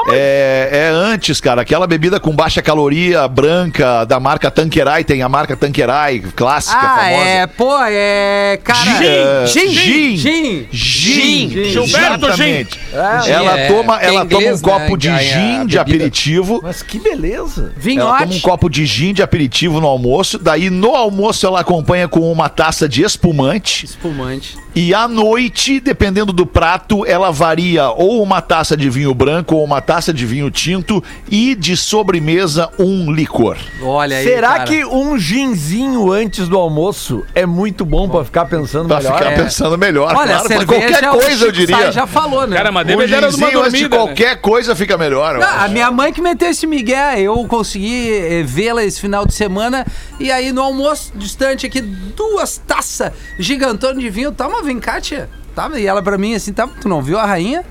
É, 0.09 0.69
é 0.71 0.89
antes, 0.89 1.39
cara. 1.41 1.61
Aquela 1.61 1.85
bebida 1.87 2.19
com 2.19 2.31
baixa 2.35 2.61
caloria, 2.61 3.27
branca, 3.27 4.05
da 4.05 4.19
marca 4.19 4.49
Tanqueray. 4.49 5.03
Tem 5.03 5.21
a 5.21 5.29
marca 5.29 5.55
Tanqueray, 5.55 6.21
clássica, 6.35 6.77
Ah, 6.77 6.97
famosa. 6.99 7.25
é, 7.25 7.47
pô, 7.47 7.77
é. 7.85 8.59
Cara. 8.63 9.45
Gin. 9.47 9.69
Gin. 9.69 10.17
Gin. 10.17 10.17
Gin. 10.17 10.67
Gin. 10.71 11.63
Gilberto 11.71 12.25
Exatamente. 12.27 12.79
Ah, 12.93 13.23
Ela 13.27 13.59
É, 13.59 13.67
toma, 13.67 13.99
que 13.99 14.05
é 14.05 14.07
ela 14.09 14.23
inglês, 14.25 14.61
toma 14.61 14.75
um 14.75 14.79
copo 14.79 14.91
né, 14.93 14.97
de 14.97 15.07
ganha 15.09 15.19
gin 15.59 15.65
de 15.65 15.79
aperitivo. 15.79 16.59
Mas 16.63 16.81
que 16.81 16.99
beleza. 16.99 17.61
Ela 17.61 17.69
toma 17.73 18.21
um 18.23 18.27
Vinhote. 18.27 18.41
copo 18.41 18.69
de 18.69 18.85
gin 18.85 19.13
de 19.13 19.21
aperitivo 19.21 19.79
no 19.81 19.87
almoço. 19.87 20.37
Daí 20.39 20.69
no 20.69 20.95
almoço 20.95 21.45
ela 21.45 21.59
acompanha 21.59 22.07
com 22.07 22.31
uma 22.31 22.49
taça 22.49 22.87
de 22.87 23.03
espumante. 23.03 23.85
Espumante. 23.85 24.57
E 24.75 24.93
à 24.93 25.07
noite, 25.07 25.79
dependendo 25.79 26.33
do 26.33 26.45
prato, 26.47 27.05
ela 27.05 27.31
varia 27.33 27.89
ou 27.89 28.21
uma 28.23 28.41
taça 28.41 28.77
de 28.77 28.89
vinho 28.89 29.13
branco 29.13 29.55
ou 29.55 29.63
uma 29.63 29.81
taça 29.81 30.13
de 30.13 30.25
vinho 30.25 30.49
tinto 30.49 31.03
e 31.29 31.55
de 31.55 31.75
sobremesa 31.75 32.69
um 32.79 33.11
licor. 33.11 33.57
Olha 33.81 34.17
aí. 34.17 34.23
Será 34.23 34.49
cara. 34.49 34.63
que 34.65 34.85
um 34.85 35.17
ginzinho 35.17 36.11
antes 36.11 36.47
do 36.47 36.57
almoço 36.57 37.25
é 37.35 37.45
muito 37.45 37.83
bom 37.83 38.07
pra 38.07 38.23
ficar 38.23 38.45
pensando 38.45 38.87
Pra 38.87 38.97
melhor? 38.97 39.17
ficar 39.17 39.31
É. 39.31 39.35
pensando 39.43 39.77
melhor, 39.77 40.15
Olha, 40.15 40.15
claro. 40.15 40.47
Pra 40.47 40.57
cerveja, 40.59 40.65
qualquer 40.65 41.09
o 41.09 41.13
coisa, 41.13 41.45
eu 41.45 41.51
diria. 41.51 41.75
Sai 41.77 41.91
já 41.91 42.07
falou, 42.07 42.45
né? 42.47 42.55
Cara, 42.55 42.71
mas 42.71 42.87
Um 42.87 43.07
ginzinho 43.07 43.61
antes 43.61 43.77
de 43.77 43.83
né? 43.83 43.89
qualquer 43.89 44.39
coisa 44.39 44.75
fica 44.75 44.97
melhor. 44.97 45.39
Não, 45.39 45.47
a 45.47 45.67
minha 45.67 45.89
mãe 45.91 46.13
que 46.13 46.21
meteu 46.21 46.49
esse 46.49 46.67
migué, 46.67 47.19
eu 47.19 47.35
consegui 47.45 48.11
eh, 48.13 48.43
vê-la 48.43 48.83
esse 48.83 49.01
final 49.01 49.25
de 49.25 49.33
semana 49.33 49.85
e 50.19 50.31
aí 50.31 50.51
no 50.51 50.61
almoço 50.61 51.11
distante 51.15 51.65
aqui, 51.65 51.81
duas 51.81 52.57
taças 52.67 53.11
gigantonas 53.39 53.99
de 53.99 54.09
vinho, 54.09 54.31
toma, 54.31 54.61
vem 54.61 54.79
cá, 54.79 55.01
tia. 55.01 55.29
Tá, 55.55 55.69
e 55.75 55.85
ela 55.85 56.01
pra 56.01 56.17
mim 56.17 56.33
assim, 56.35 56.51
tá, 56.53 56.67
tu 56.81 56.89
não 56.89 57.01
viu 57.01 57.17
a 57.19 57.25
rainha? 57.25 57.63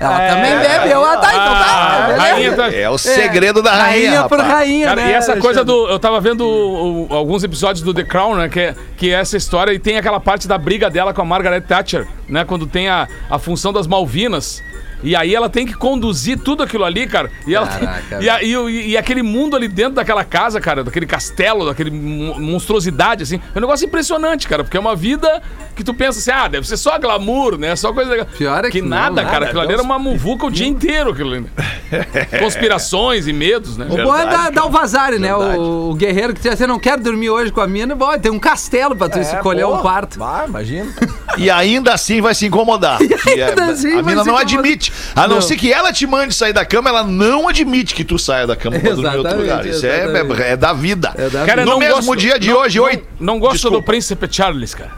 Ela 0.00 0.22
É. 0.22 0.28
também 0.28 0.56
bebe, 0.58 0.90
eu, 0.92 1.04
ah, 1.04 1.16
tá, 1.16 1.28
então 1.28 1.44
tá, 1.44 1.66
Ah, 1.68 2.06
beleza. 2.06 2.22
rainha 2.22 2.52
tá- 2.56 2.70
É 2.72 2.88
o 2.88 2.96
segredo 2.96 3.60
da 3.60 3.72
rainha, 3.74 4.22
por 4.28 4.38
rapaz. 4.38 4.52
rainha, 4.58 4.86
Cara, 4.86 5.00
né? 5.02 5.10
e 5.10 5.12
essa 5.12 5.36
coisa 5.38 5.64
do. 5.64 5.88
Eu 5.88 5.98
tava 5.98 6.20
vendo 6.20 6.42
o- 6.46 7.08
o- 7.10 7.14
alguns 7.14 7.42
episódios 7.42 7.82
do 7.84 7.92
The 7.92 8.04
Crown, 8.04 8.36
né? 8.36 8.48
Que 8.48 8.60
é, 8.60 8.74
que 8.96 9.10
é 9.12 9.18
essa 9.18 9.36
história 9.36 9.72
e 9.72 9.78
tem 9.80 9.98
aquela 9.98 10.20
parte 10.20 10.46
da 10.46 10.56
briga 10.56 10.88
dela 10.88 11.12
com 11.12 11.20
a 11.20 11.24
Margaret 11.24 11.62
Thatcher, 11.62 12.06
né? 12.28 12.44
Quando 12.44 12.64
tem 12.64 12.88
a, 12.88 13.08
a 13.28 13.38
função 13.40 13.72
das 13.72 13.88
Malvinas. 13.88 14.62
E 15.02 15.14
aí 15.14 15.34
ela 15.34 15.48
tem 15.48 15.64
que 15.66 15.74
conduzir 15.74 16.38
tudo 16.38 16.62
aquilo 16.62 16.84
ali, 16.84 17.06
cara. 17.06 17.30
E, 17.46 17.54
ela 17.54 17.66
tem- 17.66 17.88
e, 18.22 18.28
a- 18.28 18.42
e 18.42 18.88
e 18.90 18.96
aquele 18.96 19.22
mundo 19.22 19.54
ali 19.56 19.68
dentro 19.68 19.92
daquela 19.94 20.24
casa, 20.24 20.60
cara, 20.60 20.82
daquele 20.82 21.06
castelo, 21.06 21.66
daquele 21.66 21.90
mon- 21.90 22.38
monstruosidade, 22.40 23.22
assim. 23.22 23.40
É 23.54 23.58
um 23.58 23.60
negócio 23.60 23.84
impressionante, 23.86 24.48
cara, 24.48 24.64
porque 24.64 24.76
é 24.76 24.80
uma 24.80 24.96
vida 24.96 25.40
que 25.76 25.84
tu 25.84 25.94
pensa 25.94 26.18
assim, 26.18 26.30
ah, 26.32 26.48
deve 26.48 26.66
ser 26.66 26.76
só 26.76 26.98
glamour, 26.98 27.56
né? 27.56 27.76
Só 27.76 27.92
coisa 27.92 28.10
legal. 28.10 28.26
Pior 28.36 28.64
é 28.64 28.70
que 28.70 28.80
não, 28.82 28.88
nada, 28.88 29.10
nada, 29.22 29.30
cara. 29.30 29.46
Aquilo 29.46 29.60
ali 29.60 29.72
era 29.74 29.82
uma 29.82 29.98
muvuca 29.98 30.46
o 30.46 30.50
dia 30.50 30.66
inteiro, 30.66 31.10
aquilo 31.10 31.32
ali. 31.34 31.46
Conspirações 32.40 33.26
e 33.26 33.32
medos, 33.32 33.76
né? 33.76 33.86
O 33.88 33.96
bom 33.96 34.16
é 34.16 34.24
dar, 34.26 34.50
dar 34.50 34.64
o 34.66 34.70
vazare, 34.70 35.18
né? 35.18 35.34
O, 35.34 35.90
o 35.90 35.94
guerreiro 35.94 36.34
que 36.34 36.40
você 36.56 36.66
não 36.66 36.78
quer 36.78 36.98
dormir 36.98 37.30
hoje 37.30 37.50
com 37.52 37.60
a 37.60 37.66
mina, 37.66 37.94
bom, 37.94 38.16
tem 38.18 38.30
um 38.30 38.38
castelo 38.38 38.96
pra 38.96 39.08
tu 39.08 39.18
É, 39.18 39.22
escolher 39.22 39.62
porra. 39.64 39.78
um 39.78 39.82
quarto. 39.82 40.22
Ah, 40.22 40.44
imagina. 40.48 40.92
E 41.36 41.50
ainda 41.50 41.92
assim 41.94 42.20
vai 42.20 42.34
se 42.34 42.46
incomodar. 42.46 42.98
Que 42.98 43.14
é- 43.40 43.48
ainda 43.48 43.64
assim 43.66 43.92
a 43.92 43.94
vai 43.96 44.02
mina 44.02 44.22
se 44.24 44.28
não 44.30 44.34
incomodar. 44.40 44.46
Admite. 44.90 45.12
A 45.14 45.28
não, 45.28 45.34
Não. 45.36 45.42
ser 45.42 45.56
que 45.56 45.72
ela 45.72 45.92
te 45.92 46.06
mande 46.06 46.34
sair 46.34 46.52
da 46.52 46.64
cama, 46.64 46.88
ela 46.90 47.02
não 47.04 47.48
admite 47.48 47.94
que 47.94 48.04
tu 48.04 48.18
saia 48.18 48.46
da 48.46 48.56
cama 48.56 48.78
pra 48.78 48.90
dormir 48.90 49.14
em 49.14 49.16
outro 49.18 49.38
lugar. 49.40 49.66
Isso 49.66 49.86
é, 49.86 50.04
exatamente. 50.04 50.42
é 50.42 50.56
da 50.56 50.72
vida. 50.72 51.12
É 51.16 51.28
da 51.28 51.44
Cara, 51.44 51.62
eu 51.62 51.66
no 51.66 51.72
não 51.72 51.78
mesmo 51.78 51.94
gosto- 51.96 52.16
dia 52.16 52.38
de 52.38 52.48
não- 52.50 52.58
hoje, 52.58 52.78
não- 52.78 52.84
oito. 52.86 53.06
Não 53.20 53.38
gosto 53.38 53.52
Desculpa. 53.54 53.76
do 53.78 53.82
Príncipe 53.82 54.28
Charles, 54.30 54.74
cara. 54.74 54.92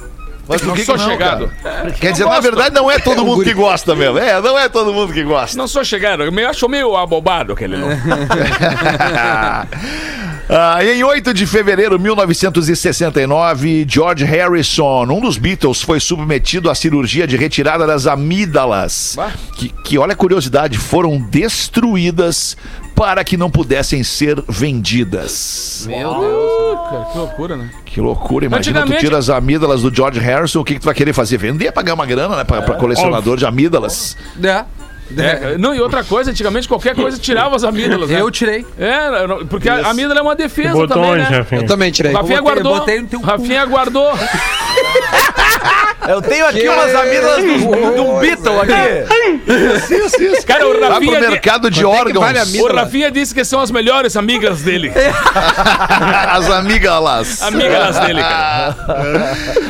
Mas 0.49 0.61
por 0.63 0.67
não 0.69 0.75
que 0.75 0.85
sou 0.85 0.97
não, 0.97 1.09
chegado. 1.09 1.49
cara? 1.63 1.93
Quer 1.93 2.11
dizer, 2.11 2.25
na 2.25 2.41
verdade, 2.41 2.75
não 2.75 2.91
é 2.91 2.99
todo 2.99 3.25
mundo 3.25 3.45
que 3.45 3.55
gosta 3.55 3.95
mesmo. 3.95 4.19
É, 4.19 4.41
não 4.41 4.59
é 4.59 4.69
todo 4.69 4.93
mundo 4.93 5.13
que 5.13 5.23
gosta. 5.23 5.57
Não 5.57 5.69
sou 5.69 5.85
chegado. 5.85 6.25
Eu 6.25 6.33
me 6.33 6.43
acho 6.45 6.69
meio 6.69 6.97
abobado 6.97 7.53
aquele 7.53 7.77
nome. 7.77 7.95
Ah, 10.53 10.85
em 10.85 11.05
8 11.05 11.33
de 11.33 11.47
fevereiro 11.47 11.97
de 11.97 12.03
1969, 12.03 13.87
George 13.89 14.25
Harrison, 14.25 15.05
um 15.05 15.21
dos 15.21 15.39
Beatles, 15.39 15.81
foi 15.81 16.01
submetido 16.01 16.69
à 16.69 16.75
cirurgia 16.75 17.25
de 17.25 17.37
retirada 17.37 17.87
das 17.87 18.09
amígdalas, 18.09 19.17
que, 19.55 19.69
que, 19.69 19.97
olha 19.97 20.13
a 20.13 20.17
curiosidade, 20.17 20.77
foram 20.77 21.21
destruídas 21.21 22.57
para 22.97 23.23
que 23.23 23.37
não 23.37 23.49
pudessem 23.49 24.03
ser 24.03 24.43
vendidas. 24.49 25.85
Meu 25.87 26.19
Deus. 26.19 26.51
Cara, 26.91 27.05
que 27.05 27.19
loucura, 27.19 27.57
né? 27.57 27.71
Que 27.85 28.01
loucura, 28.01 28.45
imagina 28.47 28.81
tu 28.81 28.83
Antigamente- 28.83 29.07
tira 29.07 29.19
as 29.19 29.31
amígdalas 29.31 29.83
do 29.83 29.95
George 29.95 30.19
Harrison, 30.19 30.61
o 30.61 30.65
que, 30.65 30.75
que 30.75 30.81
tu 30.81 30.87
vai 30.87 30.95
querer 30.95 31.13
fazer? 31.13 31.39
Vender, 31.39 31.71
pagar 31.71 31.95
uma 31.95 32.05
grana, 32.05 32.37
né, 32.37 32.43
pra, 32.43 32.61
pra 32.63 32.75
colecionador 32.75 33.37
de 33.37 33.47
amígdalas. 33.47 34.17
É. 34.43 34.65
É, 35.17 35.59
não, 35.59 35.75
e 35.75 35.81
outra 35.81 36.05
coisa, 36.05 36.31
antigamente 36.31 36.69
qualquer 36.69 36.95
coisa 36.95 37.19
tirava 37.19 37.57
as 37.57 37.65
amígdalas, 37.65 38.11
né? 38.11 38.21
Eu 38.21 38.31
tirei. 38.31 38.65
É, 38.79 39.27
não, 39.27 39.47
porque 39.47 39.69
a 39.69 39.81
a 39.87 39.91
amígdala 39.91 40.21
é 40.21 40.23
uma 40.23 40.37
defesa 40.37 40.73
Botou 40.73 41.03
também, 41.03 41.17
né? 41.17 41.39
Rafinha? 41.39 41.61
Eu 41.63 41.67
também 41.67 41.91
tirei. 41.91 42.13
Rafinha 42.13 42.41
guardou. 42.41 42.87
Rafinha 43.23 43.65
guardou. 43.65 44.13
Eu 46.09 46.23
tenho 46.23 46.47
aqui 46.47 46.69
umas 46.69 46.95
amígdalas 46.95 47.45
do, 47.45 47.95
do 47.95 48.21
Beatle 48.21 48.61
aqui. 48.61 49.93
Isso, 49.95 50.23
isso. 50.23 50.47
Cara, 50.47 50.67
o 50.67 50.71
Vai 50.71 50.81
pro 50.81 50.89
Rafinha. 51.11 51.21
mercado 51.21 51.71
de 51.71 51.81
é 51.81 51.83
que 51.83 51.87
órgãos. 51.87 52.25
vale 52.25 52.39
a 52.39 52.45
O? 52.45 52.75
Rafinha 52.75 53.11
disse 53.11 53.35
que 53.35 53.45
são 53.45 53.61
as 53.61 53.71
melhores 53.71 54.17
amigas 54.17 54.63
dele. 54.63 54.91
As 56.31 56.49
amigas. 56.51 57.43
Amigas 57.43 57.99
dele, 57.99 58.21
cara. 58.23 58.77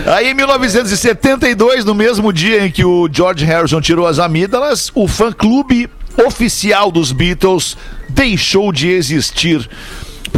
Aí 0.17 0.31
em 0.31 0.35
1972, 0.35 1.85
no 1.85 1.95
mesmo 1.95 2.33
dia 2.33 2.65
em 2.65 2.71
que 2.71 2.85
o 2.85 3.09
George 3.11 3.45
Harrison 3.45 3.81
tirou 3.81 4.07
as 4.07 4.19
amígdalas, 4.19 4.91
o 4.95 5.07
fã-clube 5.09 5.89
oficial 6.27 6.91
dos 6.91 7.13
Beatles 7.13 7.77
deixou 8.09 8.73
de 8.73 8.89
existir. 8.91 9.69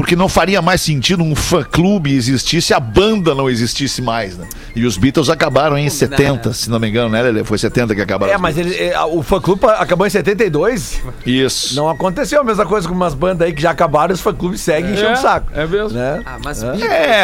Porque 0.02 0.16
não 0.16 0.28
faria 0.28 0.60
mais 0.60 0.80
sentido 0.80 1.22
um 1.22 1.32
fã-clube 1.32 2.12
existir 2.12 2.60
se 2.60 2.74
a 2.74 2.80
banda 2.80 3.36
não 3.36 3.48
existisse 3.48 4.02
mais, 4.02 4.36
né? 4.36 4.48
E 4.74 4.84
os 4.84 4.96
Beatles 4.96 5.30
acabaram 5.30 5.78
em 5.78 5.88
70, 5.88 6.52
se 6.52 6.68
não 6.68 6.80
me 6.80 6.88
engano, 6.88 7.08
né, 7.08 7.22
Lele? 7.22 7.44
Foi 7.44 7.56
70 7.56 7.94
que 7.94 8.00
acabaram. 8.00 8.32
É, 8.32 8.34
os 8.34 8.42
mas 8.42 8.56
Beatles. 8.56 8.76
ele, 8.80 8.90
é, 8.90 9.00
o 9.00 9.22
fã-clube 9.22 9.64
acabou 9.64 10.04
em 10.04 10.10
72. 10.10 11.00
Isso. 11.24 11.76
Não 11.76 11.88
aconteceu 11.88 12.40
a 12.40 12.44
mesma 12.44 12.66
coisa 12.66 12.88
com 12.88 12.94
umas 12.94 13.14
bandas 13.14 13.46
aí 13.46 13.52
que 13.52 13.62
já 13.62 13.70
acabaram 13.70 14.10
e 14.10 14.14
os 14.14 14.20
fã-clubes 14.20 14.60
seguem 14.60 14.92
enchendo 14.92 15.12
o 15.12 15.16
saco. 15.16 15.52
É 15.54 15.64
mesmo. 15.64 15.96
Né? 15.96 16.20
Ah, 16.26 16.36
mas 16.44 16.64
É, 16.64 17.22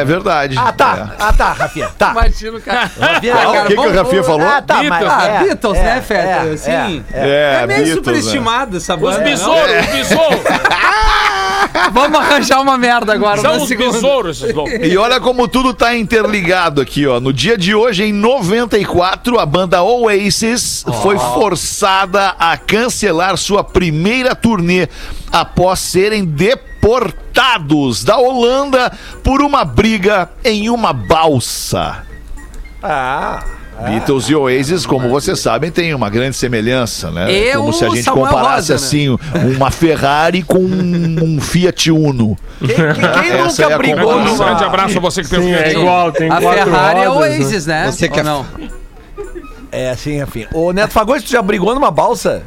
é 0.00 0.04
verdade. 0.04 0.54
Ah, 0.58 0.70
tá. 0.70 1.14
Ah, 1.18 1.32
tá, 1.32 1.52
Rafinha. 1.54 1.88
Tá. 1.96 2.10
Imagina 2.10 2.58
o 2.58 2.60
cara. 2.60 2.90
Rafinha, 3.00 3.32
É. 3.32 3.36
cara, 3.36 3.64
O 3.64 3.66
que, 3.68 3.74
que 3.74 3.80
o 3.88 3.94
Rafinha 3.94 4.22
falou? 4.22 4.46
Ah, 4.46 4.60
tá, 4.60 4.82
mas 4.82 4.98
Beatles. 4.98 5.12
Ah, 5.12 5.24
é, 5.24 5.42
Beatles, 5.44 5.78
é, 5.78 5.82
né, 5.82 6.02
Feta? 6.02 6.20
é, 6.28 6.52
assim. 6.52 7.04
É, 7.10 7.60
É, 7.62 7.66
meio 7.66 7.78
Beatles, 7.78 7.94
superestimado 7.94 8.76
essa 8.76 8.94
Os 8.96 9.00
banda. 9.00 9.18
besouros, 9.20 9.62
os 9.62 9.86
besouros. 9.86 10.40
Vamos 11.92 12.18
arranjar 12.18 12.60
uma 12.60 12.76
merda 12.78 13.12
agora 13.14 13.40
São 13.40 13.56
na 13.56 13.62
os 13.62 13.68
segunda. 13.68 13.92
besouros, 13.92 14.40
esses 14.42 14.54
loucos. 14.54 14.74
E 14.80 14.96
olha 14.96 15.20
como 15.20 15.48
tudo 15.48 15.72
tá 15.74 15.96
interligado 15.96 16.80
aqui, 16.80 17.06
ó. 17.06 17.18
No 17.20 17.32
dia 17.32 17.56
de 17.56 17.74
hoje, 17.74 18.04
em 18.04 18.12
94, 18.12 19.38
a 19.38 19.46
banda 19.46 19.82
Oasis 19.82 20.84
foi 21.02 21.18
forçada 21.18 22.34
a 22.38 22.56
cancelar 22.56 23.36
sua 23.36 23.64
primeira 23.64 24.34
turnê 24.34 24.88
após 25.32 25.78
serem 25.80 26.24
deportados 26.24 28.04
da 28.04 28.18
Holanda 28.18 28.92
por 29.22 29.40
uma 29.42 29.64
briga 29.64 30.30
em 30.44 30.68
uma 30.70 30.92
balsa. 30.92 32.04
Ah, 32.82 33.42
Beatles 33.84 34.28
e 34.28 34.34
Oasis, 34.34 34.84
como 34.84 35.08
vocês 35.08 35.38
sabem, 35.38 35.70
têm 35.70 35.94
uma 35.94 36.10
grande 36.10 36.36
semelhança, 36.36 37.10
né? 37.10 37.30
E 37.32 37.52
como 37.56 37.72
se 37.72 37.84
a 37.84 37.88
gente 37.90 38.02
Samuel 38.02 38.26
comparasse 38.26 38.72
Rosa, 38.72 38.72
né? 38.72 38.76
assim, 38.76 39.18
uma 39.56 39.70
Ferrari 39.70 40.42
com 40.42 40.58
um 40.58 41.40
Fiat 41.40 41.90
Uno. 41.92 42.36
quem, 42.58 42.68
quem- 42.74 43.30
Essa 43.38 43.62
é 43.62 43.64
nunca 43.64 43.74
a 43.74 43.78
brigou. 43.78 44.16
Um 44.18 44.36
grande 44.36 44.64
abraço 44.64 44.98
a 44.98 45.00
você 45.00 45.22
que 45.22 45.28
tem 45.30 45.40
Sim, 45.40 45.46
um 45.52 45.54
é 45.54 45.58
Fiat 45.58 45.70
Uno. 45.76 45.80
igual, 45.84 46.12
tem 46.12 46.28
A 46.30 46.40
Ferrari 46.40 46.98
é 46.98 47.02
né? 47.02 47.08
Oasis, 47.08 47.66
né? 47.66 47.90
Você 47.90 48.08
que 48.08 48.14
Ou 48.14 48.20
é- 48.20 48.24
não? 48.24 48.46
É, 49.70 49.90
assim, 49.90 50.20
enfim. 50.22 50.46
O 50.52 50.72
Neto 50.72 50.92
Fagundes, 50.92 51.24
tu 51.24 51.30
já 51.30 51.42
brigou 51.42 51.74
numa 51.74 51.90
balsa? 51.90 52.42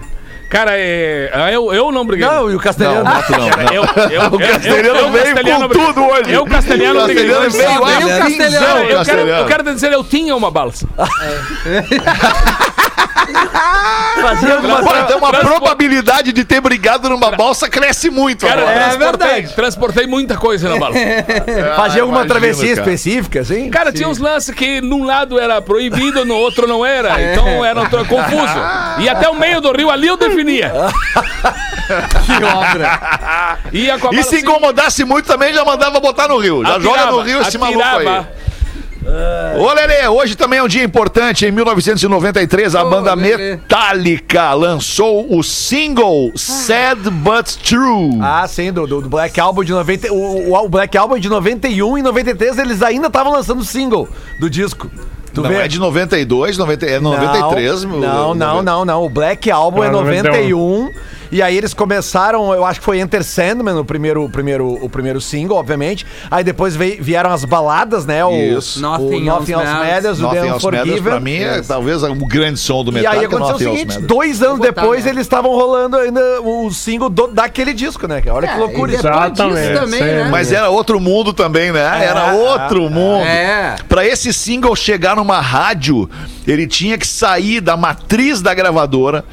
Cara, 0.51 0.71
é, 0.77 1.31
eu, 1.53 1.73
eu 1.73 1.93
não 1.93 2.05
briguei. 2.05 2.27
Não, 2.27 2.51
e 2.51 2.55
o 2.55 2.59
Castelhano? 2.59 3.05
Não, 3.05 3.13
não. 3.13 3.21
Cara, 3.49 3.73
eu, 3.73 3.83
eu, 4.11 4.21
O 4.25 4.37
Castelhano 4.37 4.85
eu, 4.85 4.95
eu, 4.95 5.11
veio 5.11 5.23
Castelhano 5.33 5.61
com 5.61 5.67
briguei. 5.69 5.87
tudo 5.87 6.03
hoje. 6.03 6.31
Eu, 6.33 6.45
Castelhano, 6.45 6.99
O 6.99 7.03
briguei. 7.05 7.23
Castelhano 7.29 7.51
veio 7.51 7.69
Só 7.73 7.85
veio 7.85 8.05
o 8.05 8.19
Castelhano. 8.19 8.65
Eu 8.89 9.05
quero, 9.05 9.21
eu 9.21 9.45
quero 9.45 9.63
dizer, 9.63 9.93
eu 9.93 10.03
tinha 10.03 10.35
uma 10.35 10.51
balsa. 10.51 10.85
Fazia 14.21 14.55
alguma 14.55 14.83
Pô, 14.83 14.95
então 14.97 15.17
uma 15.17 15.29
Transpo- 15.31 15.49
probabilidade 15.49 16.31
de 16.31 16.43
ter 16.43 16.61
brigado 16.61 17.09
numa 17.09 17.31
balsa 17.31 17.69
cresce 17.69 18.09
muito. 18.09 18.45
Cara, 18.45 18.61
agora. 18.61 18.75
transportei, 18.75 19.27
verdade. 19.29 19.55
transportei 19.55 20.07
muita 20.07 20.37
coisa 20.37 20.69
na 20.69 20.77
balsa. 20.77 20.99
Fazia 21.75 22.01
alguma 22.01 22.19
imagino, 22.21 22.25
travessia 22.27 22.75
cara. 22.75 22.81
específica, 22.81 23.39
assim? 23.41 23.69
Cara, 23.69 23.91
tinha 23.91 24.07
uns 24.07 24.17
lances 24.17 24.53
que 24.53 24.81
num 24.81 25.03
lado 25.03 25.39
era 25.39 25.61
proibido, 25.61 26.25
no 26.25 26.35
outro 26.35 26.67
não 26.67 26.85
era. 26.85 27.11
Então 27.31 27.63
era 27.63 27.81
um 27.81 27.89
confuso. 28.05 28.59
E 28.99 29.07
até 29.07 29.29
o 29.29 29.35
meio 29.35 29.61
do 29.61 29.71
rio 29.71 29.89
ali 29.89 30.07
eu 30.07 30.17
definia. 30.17 30.71
Que 32.25 32.43
obra. 32.43 33.57
Ia 33.71 33.97
com 33.99 34.07
a 34.09 34.11
E 34.11 34.23
se 34.23 34.35
assim, 34.35 34.37
incomodasse 34.39 35.03
muito 35.05 35.25
também, 35.25 35.53
já 35.53 35.63
mandava 35.63 35.99
botar 35.99 36.27
no 36.27 36.37
rio. 36.37 36.63
Já 36.65 36.79
joga 36.79 36.89
atirava, 36.89 37.11
no 37.11 37.21
rio 37.21 37.41
esse 37.41 37.57
maluco 37.57 37.83
aí. 37.83 38.25
Ô, 39.57 39.73
Lelê, 39.73 40.07
hoje 40.07 40.35
também 40.35 40.59
é 40.59 40.63
um 40.63 40.67
dia 40.67 40.83
importante. 40.83 41.45
Em 41.45 41.51
1993, 41.51 42.75
a 42.75 42.83
Ô, 42.83 42.89
banda 42.89 43.13
Lelê. 43.13 43.55
Metallica 43.55 44.53
lançou 44.53 45.25
o 45.35 45.43
single 45.43 46.31
Sad 46.35 47.09
But 47.09 47.47
True. 47.63 48.19
Ah, 48.21 48.47
sim, 48.47 48.71
do, 48.71 48.85
do- 48.85 49.01
do 49.01 49.09
Black 49.09 49.39
Album 49.39 49.63
de 49.63 49.71
90. 49.71 50.13
O, 50.13 50.51
o, 50.51 50.65
o 50.65 50.69
Black 50.69 50.97
Album 50.97 51.17
de 51.19 51.29
91 51.29 51.97
e 51.97 52.01
93 52.01 52.57
eles 52.59 52.81
ainda 52.83 53.07
estavam 53.07 53.31
lançando 53.33 53.59
o 53.61 53.65
single 53.65 54.07
do 54.39 54.49
disco. 54.49 54.89
Tu 55.33 55.41
não 55.41 55.49
vê? 55.49 55.55
é 55.57 55.67
de 55.67 55.79
92, 55.79 56.57
90, 56.57 56.85
é 56.85 56.99
93. 56.99 57.85
meu- 57.85 57.99
Não, 57.99 58.35
não, 58.35 58.61
não, 58.61 58.83
não. 58.85 59.05
O 59.05 59.09
Black 59.09 59.49
Album 59.49 59.83
é 59.83 59.89
91. 59.89 60.23
91. 60.23 60.91
E 61.31 61.41
aí 61.41 61.55
eles 61.57 61.73
começaram, 61.73 62.53
eu 62.53 62.65
acho 62.65 62.79
que 62.79 62.85
foi 62.85 62.99
Enter 62.99 63.23
Sandman 63.23 63.75
o 63.79 63.85
primeiro, 63.85 64.23
o 64.25 64.29
primeiro, 64.29 64.73
o 64.83 64.89
primeiro 64.89 65.21
single, 65.21 65.57
obviamente. 65.57 66.05
Aí 66.29 66.43
depois 66.43 66.75
veio- 66.75 67.01
vieram 67.01 67.31
as 67.31 67.45
baladas, 67.45 68.05
né? 68.05 68.23
O, 68.25 68.31
Isso. 68.31 68.79
o 68.79 68.81
Nothing 68.81 69.23
Nothing 69.23 69.51
Else 69.53 69.65
Matters. 69.73 70.19
O 70.19 70.21
Nothing 70.23 70.35
The 70.35 70.47
Else 70.47 70.51
Matters, 70.51 70.55
Unforgiven. 70.55 71.01
pra 71.03 71.19
mim, 71.19 71.37
é 71.37 71.61
talvez 71.61 72.03
o 72.03 72.15
grande 72.25 72.59
som 72.59 72.83
do 72.83 72.91
E 72.91 72.95
Metallica. 72.95 73.21
aí 73.21 73.25
aconteceu 73.25 73.71
o 73.71 73.77
seguinte, 73.77 73.99
dois 74.01 74.41
anos 74.43 74.57
botar, 74.59 74.71
depois 74.81 75.05
né? 75.05 75.11
eles 75.11 75.21
estavam 75.21 75.51
rolando 75.51 75.95
ainda 75.97 76.41
o 76.41 76.69
single 76.71 77.09
do- 77.09 77.27
daquele 77.27 77.73
disco, 77.73 78.07
né? 78.07 78.21
Olha 78.27 78.47
que 78.49 78.57
loucura 78.59 78.91
e 78.91 78.95
Exatamente, 78.95 79.73
também, 79.79 80.01
né? 80.01 80.27
Mas 80.29 80.51
era 80.51 80.69
outro 80.69 80.99
mundo 80.99 81.31
também, 81.33 81.71
né? 81.71 81.79
Era 82.03 82.33
outro 82.33 82.89
mundo. 82.89 83.23
É. 83.25 83.75
Pra 83.87 84.05
esse 84.05 84.33
single 84.33 84.75
chegar 84.75 85.15
numa 85.15 85.39
rádio, 85.39 86.09
ele 86.45 86.67
tinha 86.67 86.97
que 86.97 87.07
sair 87.07 87.61
da 87.61 87.77
matriz 87.77 88.41
da 88.41 88.53
gravadora, 88.53 89.23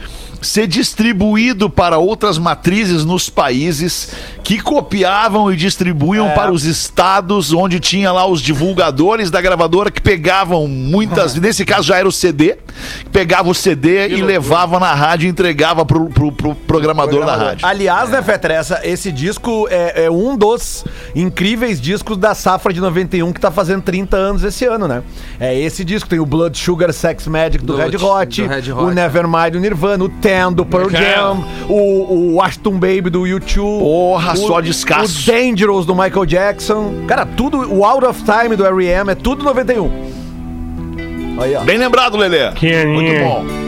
ser 0.40 0.66
distribuído 0.66 1.68
para 1.71 1.99
outras 1.99 2.38
matrizes 2.38 3.04
nos 3.04 3.28
países 3.30 4.12
que 4.45 4.61
copiavam 4.61 5.52
e 5.52 5.57
distribuíam 5.57 6.30
para 6.30 6.52
os 6.52 6.64
estados 6.64 7.52
onde 7.52 7.78
tinha 7.80 8.11
lá 8.12 8.26
os 8.26 8.40
divulgadores 8.40 9.30
da 9.30 9.40
gravadora 9.40 9.90
que 9.90 10.00
pegavam 10.00 10.66
muitas, 10.68 11.35
nesse 11.40 11.64
caso 11.64 11.88
já 11.88 11.97
era 11.99 12.09
o 12.09 12.12
CD, 12.12 12.57
pegava 13.12 13.49
o 13.50 13.54
CD 13.54 14.09
e 14.09 14.23
levava 14.23 14.78
na 14.78 14.95
rádio 14.95 15.26
e 15.26 15.30
entregava 15.30 15.85
pro, 15.85 16.07
pro- 16.09 16.33
pro 16.33 16.54
programador 16.54 17.25
da 17.26 17.37
rádio. 17.37 17.66
Aliás, 17.66 18.11
né, 18.11 18.23
Fetter, 18.23 18.50
essa, 18.52 18.80
esse 18.85 19.11
disco 19.12 19.66
é, 19.71 20.04
é 20.04 20.11
um 20.11 20.37
dos 20.37 20.85
incríveis 21.14 21.80
discos 21.80 22.16
da 22.16 22.35
safra 22.35 22.73
de 22.73 22.80
91 22.80 23.33
que 23.33 23.40
tá 23.40 23.50
fazendo 23.50 23.83
30 23.83 24.16
anos 24.16 24.45
esse 24.45 24.64
ano, 24.64 24.87
né? 24.88 25.02
É 25.40 25.59
esse 25.59 25.85
disco, 25.85 26.09
tem 26.09 26.18
o 26.21 26.26
Blood 26.26 26.57
Sugar 26.59 26.92
Sex 26.92 27.26
Magic 27.26 27.64
do, 27.64 27.75
Do- 27.75 27.78
Red, 27.78 27.97
Hot, 27.97 28.42
do 28.42 28.49
Red 28.49 28.73
o 28.73 28.85
Hot. 28.87 28.95
Nevermind 28.95 29.52
do 29.52 29.61
Nirvana, 29.61 30.04
o 30.04 30.09
Ten 30.28 30.52
do 30.52 30.66
Pearl 30.66 30.90
Jam, 30.90 31.42
o, 31.70 32.35
o 32.35 32.42
Ashton 32.42 32.73
Baby 32.73 33.08
do 33.08 33.23
U2. 33.23 33.78
Porra, 33.78 34.35
o, 34.35 34.37
só 34.37 34.61
descasso. 34.61 35.23
O 35.23 35.32
Dangerous 35.32 35.87
do 35.87 35.94
Michael 35.94 36.26
Jackson. 36.26 37.04
Cara, 37.06 37.25
tudo, 37.25 37.73
o 37.73 37.82
Out 37.82 38.04
of 38.04 38.23
Time 38.25 38.54
do 38.54 38.66
R.E.M. 38.66 39.11
é 39.11 39.14
tudo 39.14 39.42
91. 39.42 39.90
Aí, 41.40 41.56
ó. 41.56 41.61
Bem 41.61 41.78
lembrado, 41.78 42.18
Lelê. 42.18 42.50
Que 42.52 42.85
Muito 42.85 43.18
bom. 43.25 43.67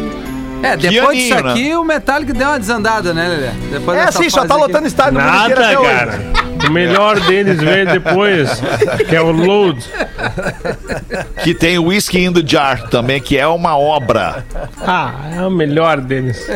É, 0.63 0.77
depois 0.77 1.19
disso 1.19 1.35
aninho, 1.35 1.51
aqui, 1.51 1.75
o 1.77 1.85
Metallica 1.85 2.33
deu 2.35 2.49
uma 2.49 2.59
desandada, 2.59 3.15
né, 3.15 3.29
Lelê? 3.29 3.51
Depois 3.73 3.99
É 3.99 4.03
assim, 4.05 4.29
só 4.29 4.45
tá 4.45 4.55
aqui. 4.55 4.63
lotando 4.63 4.87
estádio 4.87 5.15
no 5.15 5.21
mundo 5.21 5.33
Nada, 5.33 5.55
até 5.55 5.79
hoje. 5.79 5.91
cara. 5.91 6.21
O 6.69 6.71
melhor 6.71 7.19
deles 7.21 7.59
veio 7.59 7.87
depois, 7.87 8.63
que 9.09 9.17
é 9.17 9.21
o 9.23 9.31
Load. 9.33 9.83
Que 11.43 11.55
tem 11.55 11.79
o 11.79 11.87
Whiskey 11.87 12.25
in 12.27 12.33
the 12.35 12.43
Jar 12.47 12.89
também, 12.89 13.21
que 13.21 13.39
é 13.39 13.47
uma 13.47 13.79
obra. 13.79 14.45
Ah, 14.87 15.13
é 15.35 15.41
o 15.43 15.51
melhor 15.51 15.99
deles. 16.01 16.47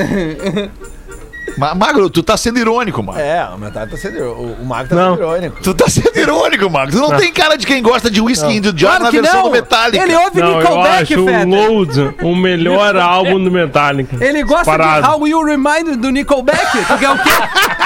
Ma- 1.57 1.75
Magro, 1.75 2.11
tu 2.11 2.23
tá 2.23 2.37
sendo 2.37 2.59
irônico, 2.59 3.03
mano. 3.03 3.19
É, 3.21 3.47
o 3.55 3.59
Metallica 3.59 3.97
tá 3.97 4.03
sendo. 4.03 4.23
O, 4.25 4.53
o 4.61 4.65
Marco 4.65 4.89
tá 4.91 4.95
Não. 4.97 5.11
sendo 5.17 5.23
irônico. 5.23 5.57
Tu 5.63 5.75
tá 5.75 5.89
sendo 5.89 6.17
irônico, 6.19 6.69
Magro. 6.71 6.93
Tu 6.93 7.01
não, 7.01 7.17
tem 7.17 7.33
cara 7.33 7.57
de 7.57 7.67
quem 7.67 7.83
gosta 7.83 8.11
de 8.11 8.21
Whiskey 8.21 8.57
in 8.57 8.63
the 8.63 8.73
Jar 8.75 8.97
Claro 8.99 9.05
na 9.05 9.11
que 9.11 9.21
versão 9.21 9.43
não. 9.43 9.49
do 9.49 9.53
Metallica. 9.53 10.03
Ele 10.05 10.17
ouve 10.17 10.41
Não, 10.41 10.49
eu 10.49 10.59
Nickelback, 10.59 11.03
acho 11.03 11.21
o 11.23 11.27
Fetter. 11.27 11.49
Load 11.49 12.15
o 12.23 12.35
melhor 12.37 12.97
álbum 12.97 13.43
do 13.43 13.51
Metallica. 13.51 14.17
Ele 14.25 14.43
gosta 14.43 14.65
Parado. 14.65 15.03
de 15.07 15.09
How 15.15 15.29
You 15.29 15.45
Remind 15.45 15.87
Me 15.89 15.97
do 15.97 16.11
Nickelback. 16.11 16.85
Tu 16.87 16.99
quer 16.99 17.11
o 17.11 17.19
quê? 17.19 17.31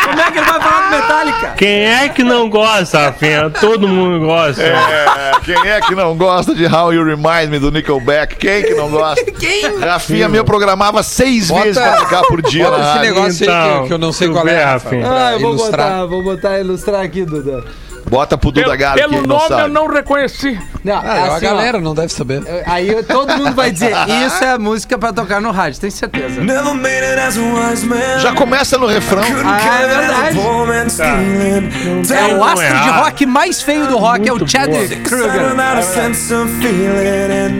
Como 0.08 0.20
é 0.20 0.30
que 0.30 0.38
ele 0.38 0.46
vai 0.46 0.60
falar 0.60 0.88
do 0.88 0.96
Metallica? 0.96 1.48
Quem 1.56 1.84
é 1.84 2.08
que 2.08 2.22
não 2.24 2.48
gosta, 2.48 2.98
Rafinha? 3.06 3.50
Todo 3.50 3.86
mundo 3.86 4.24
gosta. 4.24 4.62
É, 4.62 5.32
quem 5.44 5.70
é 5.70 5.80
que 5.80 5.94
não 5.94 6.16
gosta 6.16 6.54
de 6.54 6.64
How 6.66 6.92
You 6.94 7.04
Remind 7.04 7.50
Me 7.50 7.58
do 7.58 7.70
Nickelback? 7.70 8.36
Quem 8.36 8.62
que 8.62 8.74
não 8.74 8.88
gosta? 8.90 9.24
Quem? 9.38 9.78
Rafinha 9.78 10.28
meu 10.28 10.44
programava 10.44 11.02
seis 11.02 11.48
Bota- 11.48 11.64
vezes 11.64 11.82
pra 11.82 11.96
ficar 11.98 12.22
por 12.22 12.40
dia 12.42 12.64
Bota 12.64 12.78
na 12.78 12.90
esse 12.90 12.98
negócio 13.00 13.46
aí 13.52 13.81
que, 13.83 13.87
que 13.88 13.93
eu 13.95 13.99
não 13.99 14.12
sei 14.12 14.28
qual 14.28 14.47
é, 14.49 14.62
Ah, 14.64 15.33
eu 15.33 15.40
vou 15.40 15.50
ilustrar. 15.55 15.87
botar, 15.90 16.07
vou 16.07 16.23
botar 16.23 16.59
ilustrar 16.59 17.00
aqui, 17.02 17.25
Duda. 17.25 17.64
Bota 18.09 18.38
pro 18.38 18.50
Duda 18.50 18.64
Pelo, 18.69 18.78
Garbi, 18.78 19.00
pelo 19.00 19.12
não 19.12 19.23
nome 19.26 19.43
eu 19.43 19.49
sabe. 19.49 19.71
não 19.71 19.87
reconheci. 19.87 20.59
Não, 20.83 20.97
Ah, 20.97 21.02
é 21.05 21.09
a 21.21 21.25
assim, 21.35 21.47
ó. 21.47 21.50
galera 21.50 21.78
não 21.78 21.95
deve 21.95 22.11
saber. 22.11 22.43
Aí 22.64 23.02
todo 23.02 23.37
mundo 23.37 23.52
vai 23.55 23.71
dizer, 23.71 23.93
isso 24.26 24.43
é 24.43 24.52
a 24.52 24.59
música 24.59 24.97
pra 24.97 25.12
tocar 25.12 25.43
no 25.43 25.50
rádio, 25.50 25.78
tem 25.78 25.90
certeza. 25.90 26.40
Já 28.21 28.33
começa 28.33 28.78
no 28.78 28.87
refrão. 28.87 29.23
Ah, 29.45 29.83
é 29.83 29.87
verdade. 29.88 30.38
É 32.11 32.35
o 32.35 32.43
astro 32.45 32.61
de 32.67 32.73
errar. 32.88 33.00
rock 33.05 33.26
mais 33.26 33.61
feio 33.61 33.87
do 33.88 33.99
rock, 33.99 34.26
é 34.26 34.33
o 34.33 34.49
Chadwick 34.49 34.97
Kruger. 35.02 35.55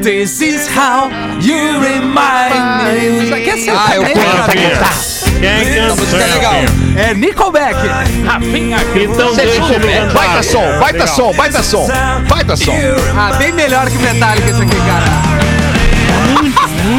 This 0.03 0.41
is 0.41 0.67
how 0.69 1.11
you 1.43 1.79
remind 1.81 2.85
me. 2.85 3.25
Isso 3.25 3.35
aqui 3.35 3.51
é 3.51 3.73
Ah, 3.77 3.97
eu 3.97 4.03
sertanejo, 4.07 4.45
conheço. 4.47 4.81
Rafinha, 4.81 5.18
quem 5.41 5.49
é 5.49 5.65
que 5.65 5.79
Essa 5.79 5.95
música 5.97 6.17
é 6.17 6.21
canta, 6.21 6.35
legal. 6.35 6.55
É 6.97 7.15
Nickelback. 7.15 7.89
Rafinha, 8.25 8.77
Então 8.95 9.35
deixa 9.35 9.75
ele 9.75 9.93
cantar. 9.93 10.13
Baita 10.15 10.43
som, 10.43 10.79
baita 10.79 10.93
Legal. 10.99 11.09
som, 11.09 11.33
baita 11.35 11.63
som. 11.63 11.89
Baita 12.29 12.57
som. 12.57 12.73
Ah, 13.17 13.33
bem 13.39 13.53
melhor 13.53 13.89
que 13.91 13.99
Metallica 13.99 14.51
isso 14.51 14.63
aqui, 14.63 14.77
cara. 14.77 15.05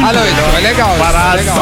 Ah, 0.02 0.12
não, 0.12 0.26
então 0.26 0.56
é 0.56 0.60
legal. 0.60 0.90
isso 0.90 0.98
Parado. 0.98 1.38
É 1.38 1.40
legal. 1.40 1.56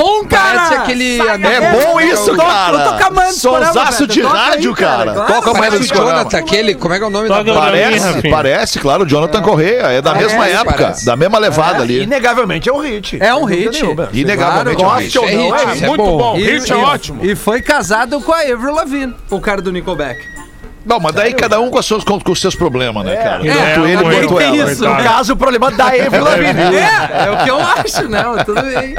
É 0.00 0.02
bom, 0.02 0.24
cara. 0.24 0.60
Parece 0.60 0.74
aquele 0.74 1.18
É 1.20 1.30
amigo- 1.30 1.84
bom 1.84 2.00
isso, 2.00 2.36
cara. 2.36 2.78
toca 2.90 3.10
mais 3.10 3.34
discorama, 3.34 3.66
Sonsaço 3.66 4.06
de 4.06 4.22
rádio, 4.22 4.74
cara. 4.74 5.12
Toca 5.12 5.52
mais 5.52 5.74
Parece 5.74 5.88
do. 5.92 5.94
Jonathan, 5.94 6.38
aquele. 6.38 6.74
Como 6.74 6.94
é 6.94 6.98
que 6.98 7.04
é 7.04 7.06
o 7.06 7.10
nome 7.10 7.28
da 7.28 7.44
mim, 7.44 7.52
Parece, 7.54 8.30
parece, 8.30 8.78
claro. 8.78 9.04
O 9.04 9.06
Jonathan 9.06 9.42
Correia. 9.42 9.90
É 9.90 10.00
da 10.02 10.14
mesma 10.14 10.48
época, 10.48 10.94
da 11.04 11.16
mesma 11.16 11.38
levada 11.38 11.82
ali. 11.82 12.02
Inegavelmente 12.02 12.68
é 12.68 12.72
um 12.72 12.78
hit. 12.78 13.18
É 13.20 13.34
um 13.34 13.44
hit. 13.44 13.82
Inegavelmente 14.12 14.82
é 14.82 14.86
um 14.86 14.94
hit. 14.96 15.18
É 15.18 15.24
é 15.24 15.84
é 15.84 15.86
muito 15.86 16.02
bom. 16.04 16.18
bom. 16.18 16.36
Hit 16.36 16.72
é 16.72 16.76
ótimo. 16.76 17.24
E 17.24 17.34
foi 17.34 17.60
casado 17.60 18.20
com 18.20 18.32
a 18.32 18.40
Avril 18.40 18.74
Lavigne, 18.74 19.14
o 19.28 19.40
cara 19.40 19.60
do 19.60 19.70
Nickelback. 19.70 20.39
Não, 20.84 20.98
mas 20.98 21.14
daí 21.14 21.34
cada 21.34 21.60
um 21.60 21.70
com, 21.70 21.78
as 21.78 21.84
suas, 21.86 22.02
com, 22.02 22.18
com 22.18 22.32
os 22.32 22.40
seus 22.40 22.54
problemas, 22.54 23.04
né, 23.04 23.16
cara? 23.16 23.46
É, 23.46 23.74
Tanto 23.74 23.86
ele 23.86 23.96
é, 23.96 24.22
quanto 24.22 24.34
tem 24.36 24.60
ela. 24.60 24.72
isso. 24.72 24.84
No 24.88 24.96
caso, 24.96 25.32
o 25.34 25.36
problema 25.36 25.70
da 25.70 25.86
Avril 25.86 26.24
Lavigne. 26.24 26.60
É, 26.76 27.26
é 27.26 27.30
o 27.30 27.44
que 27.44 27.50
eu 27.50 27.58
acho, 27.58 28.08
né? 28.08 28.24
Mas 28.24 28.44
Tudo 28.44 28.62
bem. 28.62 28.94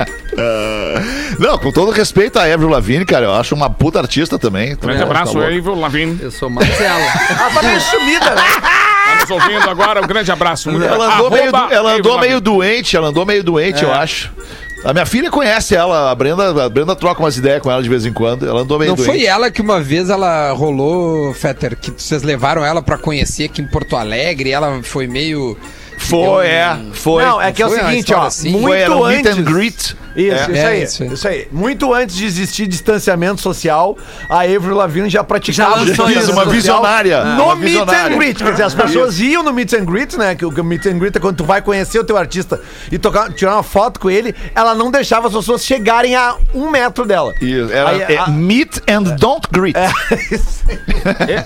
Não, 1.40 1.58
com 1.58 1.72
todo 1.72 1.92
respeito 1.92 2.38
a 2.38 2.44
Avril 2.44 2.70
Lavigne, 2.70 3.06
cara, 3.06 3.26
eu 3.26 3.34
acho 3.34 3.56
uma 3.56 3.70
puta 3.70 4.00
artista 4.00 4.38
também. 4.38 4.76
Grande 4.76 5.00
Tá 5.00 5.06
abraço 5.06 5.40
aí, 5.40 5.60
viu, 5.60 5.74
Lavigne. 5.76 6.20
Eu 6.22 6.32
sou 6.32 6.50
mais 6.50 6.80
ela. 6.80 7.12
Tá 7.54 7.62
meio 7.64 7.82
sumida, 7.82 8.30
né? 8.36 8.44
Tá 8.62 9.16
nos 9.22 9.32
ouvindo 9.32 9.70
agora, 9.70 10.02
um 10.02 10.08
grande 10.08 10.32
abraço. 10.32 10.70
Ela 10.70 11.16
andou, 11.16 11.32
meio, 11.32 11.52
ela 11.72 11.94
andou 11.96 12.14
Avril 12.14 12.20
meio 12.20 12.42
doente, 12.42 12.96
ela 12.96 13.08
andou 13.08 13.26
meio 13.26 13.44
doente, 13.44 13.84
eu 13.84 13.92
acho. 13.92 14.32
A 14.84 14.94
minha 14.94 15.06
filha 15.06 15.30
conhece 15.30 15.76
ela, 15.76 16.10
a 16.10 16.16
Brenda, 16.16 16.66
a 16.66 16.70
Brenda 16.70 16.96
troca 16.96 17.22
umas 17.22 17.38
ideias 17.38 17.62
com 17.62 17.70
ela 17.72 17.84
de 17.84 17.90
vez 17.90 18.04
em 18.06 18.12
quando. 18.12 18.48
Ela 18.48 18.62
andou 18.62 18.80
meio 18.80 18.90
Não 18.90 18.96
doente. 18.96 19.10
foi 19.12 19.26
ela 19.26 19.52
que 19.52 19.62
uma 19.62 19.80
vez 19.80 20.10
ela 20.10 20.52
rolou, 20.54 21.32
Fetter, 21.36 21.78
que 21.78 21.92
vocês 21.92 22.24
levaram 22.24 22.66
ela 22.66 22.82
pra 22.82 22.98
conhecer 22.98 23.44
aqui 23.46 23.62
em 23.62 23.68
Porto 23.68 23.96
Alegre 23.96 24.50
e 24.50 24.54
ela 24.54 24.82
foi 24.82 25.06
meio. 25.08 25.56
Foi, 26.00 26.48
é, 26.48 26.76
foi. 26.94 27.24
Não, 27.24 27.40
é 27.40 27.52
que 27.52 27.62
é 27.62 27.68
o 27.68 27.70
seguinte, 27.70 28.12
ó. 28.12 28.24
assim? 28.24 28.50
Muito 28.50 28.64
foi, 28.70 28.80
era 28.80 28.96
um 28.96 29.08
meet 29.08 29.26
antes. 29.28 29.38
and 29.38 29.44
greet. 29.44 29.98
Isso, 30.16 30.36
É. 30.36 30.42
isso, 30.42 30.52
É, 30.52 30.66
aí, 30.66 30.84
isso 30.84 31.04
isso 31.06 31.28
aí. 31.28 31.36
aí. 31.42 31.48
Muito 31.52 31.94
antes 31.94 32.16
de 32.16 32.26
existir 32.26 32.68
distanciamento 32.68 33.42
social, 33.42 33.98
a 34.30 34.42
Avril 34.42 34.76
Lavigne 34.76 35.10
já 35.10 35.24
praticava 35.24 35.86
Já 35.86 35.92
isso. 35.94 36.32
Uma 36.34 36.46
visionária. 36.46 37.24
No 37.36 37.46
Uma 37.46 37.56
meet 37.56 37.70
visionária. 37.70 38.14
and 38.16 38.18
greet. 38.18 38.38
Quer 38.44 38.52
dizer, 38.52 38.64
as 38.64 38.74
pessoas 38.74 39.20
iam 39.20 39.42
no 39.44 39.54
meet 39.54 39.74
and 39.74 39.86
greet, 39.86 40.18
né? 40.18 40.36
Que 40.36 40.46
o 40.46 40.64
meet 40.64 40.86
and 40.86 40.98
greet 41.00 41.16
é 41.16 41.20
quando 41.20 41.38
tu 41.38 41.44
vai 41.46 41.62
conhecer 41.62 42.00
o 42.00 42.04
teu 42.04 42.18
artista 42.18 42.60
e 42.92 42.98
tocar, 43.00 43.32
tirar 43.34 43.54
uma 43.56 43.64
foto 43.64 44.00
com 44.00 44.10
ele, 44.10 44.36
ela 44.56 44.76
não 44.76 44.92
deixava 44.92 45.28
as 45.28 45.34
pessoas 45.34 45.64
chegarem 45.66 46.16
a 46.16 46.36
um 46.54 46.70
metro 46.70 47.06
dela. 47.06 47.34
Isso, 47.42 47.72
era, 47.72 47.90
Aí, 47.90 48.02
é, 48.02 48.18
a- 48.18 48.28
meet 48.28 48.80
and 48.90 49.04
don't 49.18 49.48
greet. 49.52 49.76
É, 49.78 49.92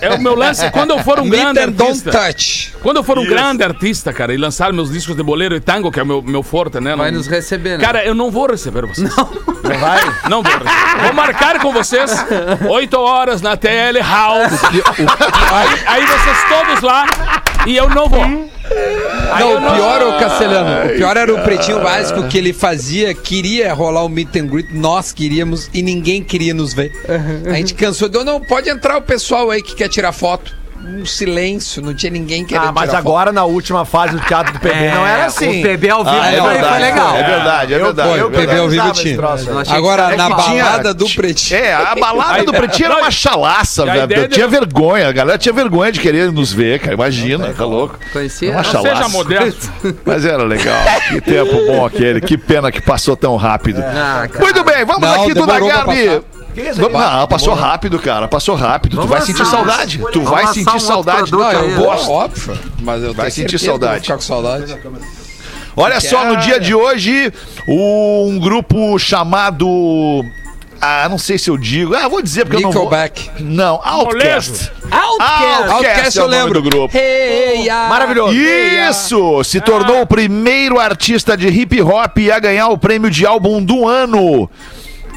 é 0.07 0.15
o 0.15 0.21
meu 0.21 0.35
lance, 0.35 0.69
quando 0.71 0.91
eu 0.91 0.99
for 1.03 1.19
um 1.19 1.23
Meet 1.25 1.39
grande 1.41 1.59
and 1.59 1.69
don't 1.71 1.83
artista. 1.91 2.11
touch. 2.11 2.73
Quando 2.81 2.97
eu 2.97 3.03
for 3.03 3.17
um 3.17 3.25
grande 3.25 3.63
artista, 3.63 4.11
cara, 4.13 4.33
e 4.33 4.37
lançar 4.37 4.71
meus 4.73 4.91
discos 4.91 5.15
de 5.15 5.23
boleiro 5.23 5.55
e 5.55 5.59
tango, 5.59 5.91
que 5.91 5.99
é 5.99 6.03
o 6.03 6.05
meu, 6.05 6.21
meu 6.21 6.43
forte, 6.43 6.79
né? 6.79 6.95
Vai 6.95 7.11
não- 7.11 7.17
nos 7.17 7.27
receber, 7.27 7.77
né? 7.77 7.83
Cara, 7.83 8.03
eu 8.05 8.13
não 8.13 8.29
vou 8.31 8.47
receber 8.55 8.85
vocês. 8.85 9.09
Não 9.15 9.79
vai? 9.79 10.01
Não 10.29 10.43
vou 10.43 10.51
receber. 10.51 11.03
Vou 11.03 11.13
marcar 11.13 11.59
com 11.59 11.71
vocês 11.71 12.11
8 12.69 12.99
horas 12.99 13.41
na 13.41 13.55
TL 13.55 13.99
House. 14.01 14.63
Aí, 15.51 15.79
aí 15.87 16.05
vocês 16.05 16.37
todos 16.49 16.81
lá 16.81 17.05
e 17.65 17.75
eu 17.75 17.89
não 17.89 18.07
vou. 18.07 18.25
Não, 19.39 19.55
o 19.55 19.73
pior, 19.73 20.01
ô 20.01 20.19
Castelhano, 20.19 20.91
o 20.91 20.95
pior 20.95 21.17
era 21.17 21.33
o 21.33 21.43
pretinho 21.43 21.81
básico 21.81 22.27
que 22.27 22.37
ele 22.37 22.53
fazia, 22.53 23.13
queria 23.13 23.73
rolar 23.73 24.03
o 24.03 24.09
meet 24.09 24.35
and 24.35 24.47
greet, 24.47 24.69
nós 24.71 25.11
queríamos 25.11 25.69
e 25.73 25.81
ninguém 25.83 26.23
queria 26.23 26.53
nos 26.53 26.73
ver. 26.73 26.91
A 27.47 27.53
gente 27.53 27.73
cansou, 27.73 28.09
deu, 28.09 28.23
não, 28.23 28.39
pode 28.41 28.69
entrar 28.69 28.97
o 28.97 29.01
pessoal 29.01 29.51
aí 29.51 29.61
que 29.61 29.75
quer 29.75 29.89
tirar 29.89 30.11
foto. 30.11 30.55
Um 30.87 31.05
silêncio, 31.05 31.81
não 31.81 31.93
tinha 31.93 32.11
ninguém 32.11 32.45
querendo 32.45 32.67
Ah, 32.67 32.71
mas 32.71 32.89
tirar 32.89 32.99
agora 32.99 33.31
na 33.31 33.43
última 33.43 33.85
fase 33.85 34.13
do 34.15 34.19
teatro 34.21 34.53
do 34.53 34.59
PB 34.59 34.89
não 34.93 35.05
era 35.05 35.25
assim. 35.25 35.59
O 35.59 35.63
PB 35.63 35.89
ao 35.89 36.03
vivo 36.03 36.15
Ah, 36.15 36.31
é 36.31 36.37
foi- 36.39 36.49
verdade, 36.51 36.73
foi 36.73 36.79
legal. 36.81 37.15
É 37.15 37.23
verdade, 37.23 37.73
é 37.73 37.77
Eu- 37.79 37.85
verdade. 37.85 38.09
Foi, 38.09 38.19
é 38.19 38.23
o 38.25 38.31
PB 38.31 38.57
ao 38.59 38.69
vivo 38.69 38.91
tinha. 38.91 39.15
eu 39.15 39.59
achei 39.59 39.75
Agora, 39.75 40.13
É 40.13 40.15
na 40.15 40.35
tinha- 40.35 40.63
balada 40.63 40.93
do 40.93 41.09
pretinho. 41.09 41.59
É, 41.59 41.73
a 41.73 41.95
balada 41.95 42.43
do 42.43 42.53
Pretinho 42.53 42.85
era 42.91 42.97
uma 43.01 43.11
chalaça, 43.11 43.85
velho. 43.85 44.13
Eu 44.13 44.27
tinha 44.27 44.47
vergonha, 44.47 45.07
a 45.07 45.11
galera 45.11 45.37
tinha 45.37 45.53
vergonha 45.53 45.91
de 45.91 45.99
querer 45.99 46.31
nos 46.31 46.51
ver, 46.53 46.79
cara. 46.79 46.93
Imagina, 46.93 47.53
tá 47.53 47.65
louco. 47.65 47.97
Conhecia? 48.13 48.51
Uma 48.51 48.61
Não 48.61 48.63
chalaça. 48.71 48.95
seja 48.95 49.09
modesto. 49.09 49.71
Mas 50.05 50.25
era 50.25 50.43
legal. 50.43 50.75
Que 51.09 51.21
tempo 51.21 51.65
bom 51.67 51.85
aquele. 51.85 52.21
Que 52.21 52.37
pena 52.37 52.71
que 52.71 52.81
passou 52.81 53.15
tão 53.15 53.35
rápido. 53.35 53.81
Ah. 53.83 54.27
Muito 54.39 54.63
bem, 54.63 54.85
vamos 54.85 55.07
aqui 55.09 55.33
do 55.33 55.45
demorou 55.45 56.34
passar. 56.63 56.81
Vamos, 56.81 56.99
não, 56.99 57.27
passou 57.27 57.53
rápido, 57.53 57.99
cara. 57.99 58.27
Passou 58.27 58.55
rápido. 58.55 58.91
tu 58.91 58.95
Vamos 58.97 59.11
vai 59.11 59.21
sentir 59.21 59.45
saudade. 59.45 60.01
Tu 60.11 60.21
vai 60.21 60.47
sentir 60.47 60.75
um 60.75 60.79
saudade. 60.79 61.31
Não, 61.31 61.41
aí, 61.41 61.55
eu 61.55 61.77
gosto. 61.77 62.11
óbvio, 62.11 62.59
mas 62.81 63.03
eu 63.03 63.13
Vai 63.13 63.29
sentir 63.31 63.59
certeza 63.59 63.63
que 63.63 63.69
eu 63.69 63.71
vou 63.71 63.79
saudade. 63.87 64.03
ficar 64.03 64.15
com 64.15 64.21
saudade. 64.21 64.79
Olha 65.77 65.99
só, 65.99 66.25
no 66.25 66.37
dia 66.37 66.59
de 66.59 66.73
hoje, 66.73 67.33
um 67.67 68.39
grupo 68.39 68.97
chamado. 68.97 69.67
Ah, 70.79 71.07
não 71.09 71.17
sei 71.17 71.37
se 71.37 71.49
eu 71.49 71.57
digo. 71.57 71.95
Ah, 71.95 72.07
vou 72.07 72.21
dizer 72.21 72.45
porque 72.45 72.57
eu 72.57 72.61
não 72.61 72.71
vou. 72.71 72.83
Nickelback. 72.83 73.31
Não, 73.39 73.79
Outcast. 73.83 74.71
Outcast. 74.91 75.69
Outcast 75.71 76.19
é 76.19 76.21
eu 76.21 76.25
o 76.25 76.27
nome 76.29 76.43
lembro. 76.43 76.61
do 76.61 76.69
grupo. 76.69 76.97
Hey, 76.97 77.69
ah. 77.69 77.87
Maravilhoso. 77.89 78.35
Isso! 78.35 79.43
Se 79.43 79.59
tornou 79.61 80.01
o 80.01 80.05
primeiro 80.05 80.79
artista 80.79 81.35
de 81.35 81.47
hip 81.47 81.81
hop 81.81 82.17
a 82.33 82.39
ganhar 82.39 82.67
o 82.67 82.77
prêmio 82.77 83.09
de 83.09 83.25
álbum 83.25 83.63
do 83.63 83.87
ano. 83.87 84.49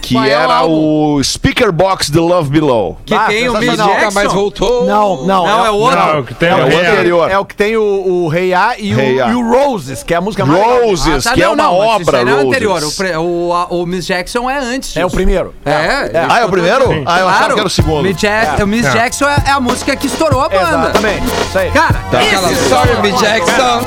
Que 0.00 0.14
Qual 0.14 0.24
é 0.24 0.28
o 0.28 0.30
era 0.40 0.54
álbum? 0.54 1.16
o 1.16 1.24
Speaker 1.24 1.70
Box 1.72 2.10
The 2.10 2.18
Love 2.20 2.48
Below. 2.50 2.98
Que 3.04 3.14
Ah, 3.14 3.24
tem 3.28 3.48
o 3.48 3.58
Miss 3.58 3.76
mais 3.76 4.00
Jackson. 4.00 4.28
voltou. 4.34 4.84
Não, 4.86 5.26
não. 5.26 5.46
Não, 5.46 5.66
é 5.66 5.70
o 5.70 5.74
outro. 5.74 5.98
Não, 5.98 6.20
o 6.20 6.24
que 6.24 6.34
tem 6.34 6.48
É 6.48 6.52
é 6.52 6.54
o, 6.54 6.68
é, 6.70 6.86
anterior. 6.86 7.30
é 7.30 7.38
o 7.38 7.44
que 7.44 7.54
tem 7.54 7.76
o, 7.76 7.82
o 7.82 8.28
Rei 8.28 8.54
A 8.54 8.74
e, 8.78 8.94
o, 8.94 8.98
A. 9.24 9.28
e 9.30 9.34
o 9.34 9.50
Roses, 9.50 10.02
que 10.02 10.14
é 10.14 10.16
a 10.16 10.20
música 10.20 10.46
mais 10.46 10.58
legal. 10.60 10.82
Roses, 10.88 11.26
Ah, 11.26 11.30
tá, 11.30 11.34
que 11.34 11.42
é 11.42 11.46
não, 11.46 11.52
uma 11.54 11.62
não, 11.62 11.78
mas 11.78 12.00
obra, 12.08 12.18
é 12.18 12.24
Roses. 12.24 12.46
anterior. 12.46 12.82
O, 12.84 12.92
pre- 12.92 13.16
o, 13.16 13.52
a- 13.52 13.66
o 13.66 13.86
Miss 13.86 14.06
Jackson 14.06 14.48
é 14.48 14.58
antes. 14.58 14.96
É 14.96 15.00
o 15.04 15.08
disso. 15.08 15.16
primeiro. 15.16 15.54
É, 15.64 15.70
é. 15.70 16.26
Ah, 16.28 16.40
é 16.40 16.44
o 16.44 16.48
primeiro? 16.48 17.02
Ah, 17.04 17.20
eu 17.20 17.28
achava 17.28 17.54
que 17.54 17.58
era 17.60 17.66
o 17.66 17.70
segundo. 17.70 18.02
Miss, 18.02 18.16
Jack- 18.16 18.62
o 18.62 18.66
Miss 18.66 18.86
É. 18.86 18.90
Jackson 18.92 19.26
é, 19.28 19.36
é 19.46 19.50
a 19.50 19.60
música 19.60 19.94
que 19.96 20.06
estourou 20.06 20.40
a 20.42 20.48
banda. 20.48 20.62
Exatamente. 20.90 21.26
Isso 21.48 21.58
aí. 21.58 21.70
Cara, 21.70 21.96
Aquela 22.12 22.52
esse 22.52 22.68
Sorry, 22.68 23.02
Me 23.02 23.12
Jackson. 23.12 23.80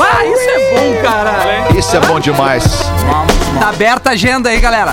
Ah, 0.00 0.24
isso 0.24 0.50
é 0.50 0.74
bom, 0.74 1.02
cara. 1.02 1.34
Isso 1.78 1.96
é 1.96 2.00
bom 2.00 2.20
demais. 2.20 2.64
Tá 3.58 3.68
aberta 3.68 4.10
a 4.10 4.12
agenda 4.12 4.48
aí, 4.50 4.60
galera. 4.64 4.92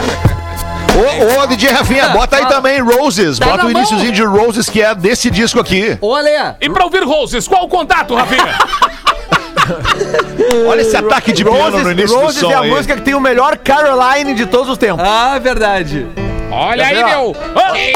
Ô, 0.93 1.41
ô, 1.41 1.47
DJ 1.47 1.69
Rafinha, 1.71 2.10
bota 2.10 2.36
aí 2.36 2.45
também 2.47 2.81
Roses. 2.81 3.39
Tá 3.39 3.45
Bota 3.45 3.57
na 3.60 3.63
o 3.63 3.71
mão. 3.71 3.79
iníciozinho 3.81 4.12
de 4.12 4.23
Roses, 4.23 4.69
que 4.69 4.81
é 4.81 4.93
desse 4.93 5.31
disco 5.31 5.60
aqui. 5.62 5.97
Ô, 6.01 6.13
Ale, 6.13 6.29
E 6.60 6.69
pra 6.69 6.84
ouvir 6.84 7.01
Roses, 7.03 7.47
qual 7.47 7.63
o 7.63 7.69
contato, 7.69 8.13
Rafinha? 8.13 8.43
Olha 10.67 10.81
esse 10.81 10.97
ataque 10.97 11.31
de 11.31 11.45
piano 11.45 11.57
no 11.57 11.71
Roses, 11.77 11.91
início 11.91 12.19
Roses 12.19 12.41
do 12.41 12.47
som 12.47 12.51
é 12.51 12.55
a 12.55 12.60
aí. 12.62 12.69
música 12.69 12.95
que 12.95 13.01
tem 13.03 13.13
o 13.13 13.21
melhor 13.21 13.57
Caroline 13.57 14.34
de 14.34 14.45
todos 14.45 14.67
os 14.69 14.77
tempos. 14.77 15.05
Ah, 15.07 15.39
verdade. 15.39 16.05
Olha 16.51 16.86
aí, 16.86 17.03
meu. 17.05 17.34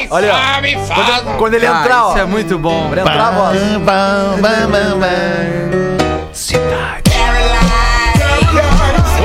Olha, 0.09 0.33
ó. 0.33 0.37
sabe 0.53 0.77
faz. 0.87 1.05
Quando, 1.21 1.37
quando 1.37 1.53
ele 1.55 1.67
Ah, 1.67 1.79
entrar, 1.81 2.05
ó. 2.05 2.09
isso 2.11 2.19
é 2.19 2.25
muito 2.25 2.57
bom. 2.57 2.87
Quando 2.87 2.99
entrar 2.99 3.27
a 3.27 3.31
voz. 3.31 3.59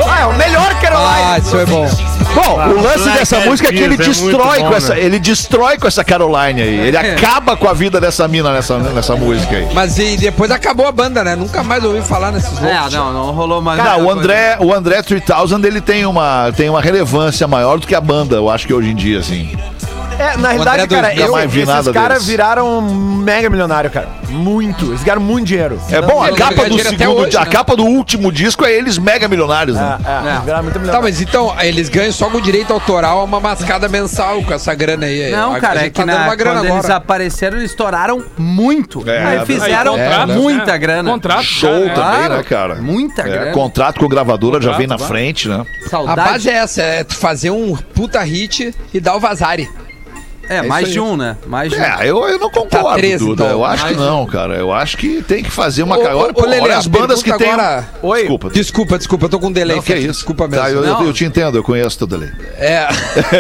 Ah, 0.09 0.21
é 0.23 0.27
o 0.27 0.33
melhor 0.35 0.75
Caroline. 0.81 1.23
Ah, 1.25 1.39
isso 1.39 1.59
é 1.59 1.67
bom. 1.67 1.87
Bom, 2.35 2.55
o 2.55 2.83
lance 2.83 3.11
dessa 3.11 3.37
Eyed 3.37 3.49
música 3.49 3.69
é 3.69 3.73
que 3.73 3.79
ele 3.79 3.95
é 3.95 3.97
destrói 3.97 4.61
bom, 4.61 4.69
com 4.69 4.75
essa, 4.75 4.95
né? 4.95 5.01
ele 5.03 5.19
destrói 5.19 5.79
com 5.79 5.87
essa 5.87 6.05
Caroline 6.05 6.63
aí. 6.63 6.89
Ele 6.89 6.97
acaba 6.99 7.57
com 7.57 7.69
a 7.69 7.73
vida 7.73 8.01
dessa 8.01 8.27
mina 8.29 8.53
nessa, 8.53 8.79
nessa 8.79 9.17
música 9.17 9.57
aí. 9.57 9.69
Mas 9.73 9.99
e 9.99 10.17
depois 10.17 10.51
acabou 10.51 10.87
a 10.87 10.93
banda, 10.93 11.25
né? 11.25 11.35
Nunca 11.35 11.63
mais 11.63 11.85
ouvi 11.85 12.01
falar 12.03 12.33
nesses 12.33 12.57
É, 12.63 12.75
loucos. 12.75 12.95
não, 12.95 13.13
não 13.13 13.33
rolou 13.33 13.61
mais. 13.61 13.83
Cara, 13.83 13.99
o 13.99 14.11
André, 14.11 14.57
o 14.61 14.73
André 14.73 15.03
3000 15.03 15.65
ele 15.65 15.81
tem 15.81 16.07
uma, 16.07 16.53
tem 16.57 16.69
uma 16.71 16.81
relevância 16.81 17.47
maior 17.49 17.79
do 17.79 17.87
que 17.87 17.95
a 17.95 18.01
banda, 18.01 18.37
eu 18.37 18.49
acho 18.49 18.67
que 18.67 18.75
hoje 18.75 18.91
em 18.91 18.95
dia, 18.95 19.19
assim. 19.19 19.57
É, 20.21 20.37
na 20.37 20.49
realidade, 20.51 20.83
André 20.83 21.01
cara, 21.01 21.15
eu, 21.15 21.39
esses 21.39 21.89
caras 21.93 22.27
viraram 22.27 22.83
mega 22.83 23.49
milionário, 23.49 23.91
cara. 23.91 24.07
Muito. 24.29 24.87
Eles 24.87 25.03
ganharam 25.03 25.23
muito 25.23 25.47
dinheiro. 25.47 25.81
É 25.91 26.01
bom, 26.03 26.23
a 26.23 26.31
capa 26.35 26.69
do 26.69 26.79
segundo, 26.79 27.17
hoje, 27.23 27.37
a 27.37 27.41
né? 27.45 27.51
capa 27.51 27.75
do 27.75 27.85
último 27.85 28.31
disco 28.31 28.65
é 28.65 28.73
eles 28.73 28.99
mega 28.99 29.27
milionários, 29.29 29.77
né? 29.77 29.99
É, 30.05 30.11
é, 30.29 30.31
eles 30.33 30.45
viraram 30.45 30.63
muito 30.63 30.75
Tá, 30.75 30.79
milionário. 30.81 31.03
mas 31.09 31.21
então, 31.23 31.55
eles 31.61 31.89
ganham 31.89 32.13
só 32.13 32.29
com 32.29 32.39
direito 32.41 32.71
autoral 32.73 33.25
uma 33.25 33.41
mascada 33.41 33.89
mensal 33.89 34.43
com 34.43 34.53
essa 34.53 34.75
grana 34.75 35.07
aí. 35.07 35.31
Não, 35.31 35.55
A- 35.55 35.61
cara, 35.61 35.81
a 35.81 35.83
é 35.83 35.85
gente 35.85 35.93
que 35.95 36.01
tá 36.01 36.05
dando 36.07 36.19
na, 36.19 36.25
uma 36.27 36.35
grana 36.37 36.57
quando 36.61 36.67
agora. 36.67 36.81
eles 36.81 36.91
apareceram, 36.91 37.57
eles 37.57 37.71
estouraram 37.71 38.23
muito. 38.37 39.03
É, 39.09 39.25
Aí 39.25 39.37
é 39.39 39.47
fizeram 39.47 39.95
Aí, 39.95 40.01
contrato, 40.03 40.33
muita 40.35 40.67
né? 40.73 40.79
grana. 40.79 41.11
Contrato, 41.11 41.45
Show 41.45 41.71
cara, 41.71 41.91
é. 41.91 41.95
também, 41.95 42.29
né, 42.39 42.43
cara? 42.45 42.75
muita 42.77 43.23
É, 43.23 43.29
grana. 43.29 43.53
Contrato 43.53 44.01
com 44.01 44.09
gravadora 44.09 44.61
já 44.61 44.73
vem 44.73 44.87
na 44.87 44.99
frente, 44.99 45.49
né? 45.49 45.65
A 45.87 45.89
Saudade. 45.89 46.31
base 46.31 46.51
é 46.51 46.55
essa, 46.55 46.83
é 46.83 47.05
tu 47.05 47.17
fazer 47.17 47.51
um 47.51 47.75
puta 47.95 48.21
hit 48.21 48.75
e 48.93 49.01
dar 49.01 49.17
o 49.17 49.21
vazare. 49.21 49.69
É, 50.51 50.63
mais 50.63 50.85
isso 50.89 50.93
de 50.95 51.01
um, 51.01 51.17
né? 51.17 51.37
Mais 51.47 51.71
de 51.73 51.79
um. 51.79 51.83
É, 51.83 51.97
eu, 52.03 52.29
eu 52.29 52.39
não 52.39 52.51
concordo, 52.51 52.89
Tá 52.89 52.95
13, 52.97 53.19
Duda. 53.25 53.45
então. 53.45 53.49
Eu 53.57 53.65
acho 53.65 53.87
que 53.87 53.95
Mais 53.95 54.07
não, 54.07 54.27
cara. 54.27 54.55
Eu 54.57 54.73
acho 54.73 54.97
que 54.97 55.23
tem 55.23 55.43
que 55.43 55.51
fazer 55.51 55.83
uma... 55.85 55.97
Ô, 55.97 56.03
ca- 56.03 56.15
ô, 56.15 56.19
olha, 56.19 56.31
ô, 56.31 56.35
pô, 56.35 56.45
Lelê, 56.47 56.61
olha 56.63 56.77
as 56.77 56.87
bandas 56.87 57.23
que 57.23 57.33
tem... 57.39 57.51
agora- 57.51 57.89
Oi. 58.03 58.19
Desculpa. 58.21 58.51
Desculpa, 58.51 58.99
desculpa, 58.99 59.25
eu 59.27 59.29
tô 59.29 59.39
com 59.41 59.47
um 59.47 59.53
delay. 59.53 59.77
Não, 59.77 59.83
que 59.83 59.93
é 59.93 59.99
isso. 59.99 60.09
Desculpa 60.13 60.49
mesmo. 60.49 60.63
Tá, 60.65 60.71
eu, 60.71 60.83
eu- 60.85 60.93
Não. 60.95 61.07
eu 61.07 61.13
te 61.13 61.25
entendo, 61.25 61.57
eu 61.57 61.63
conheço 61.63 61.97
teu 61.99 62.07
delay. 62.07 62.31
É. 62.59 62.89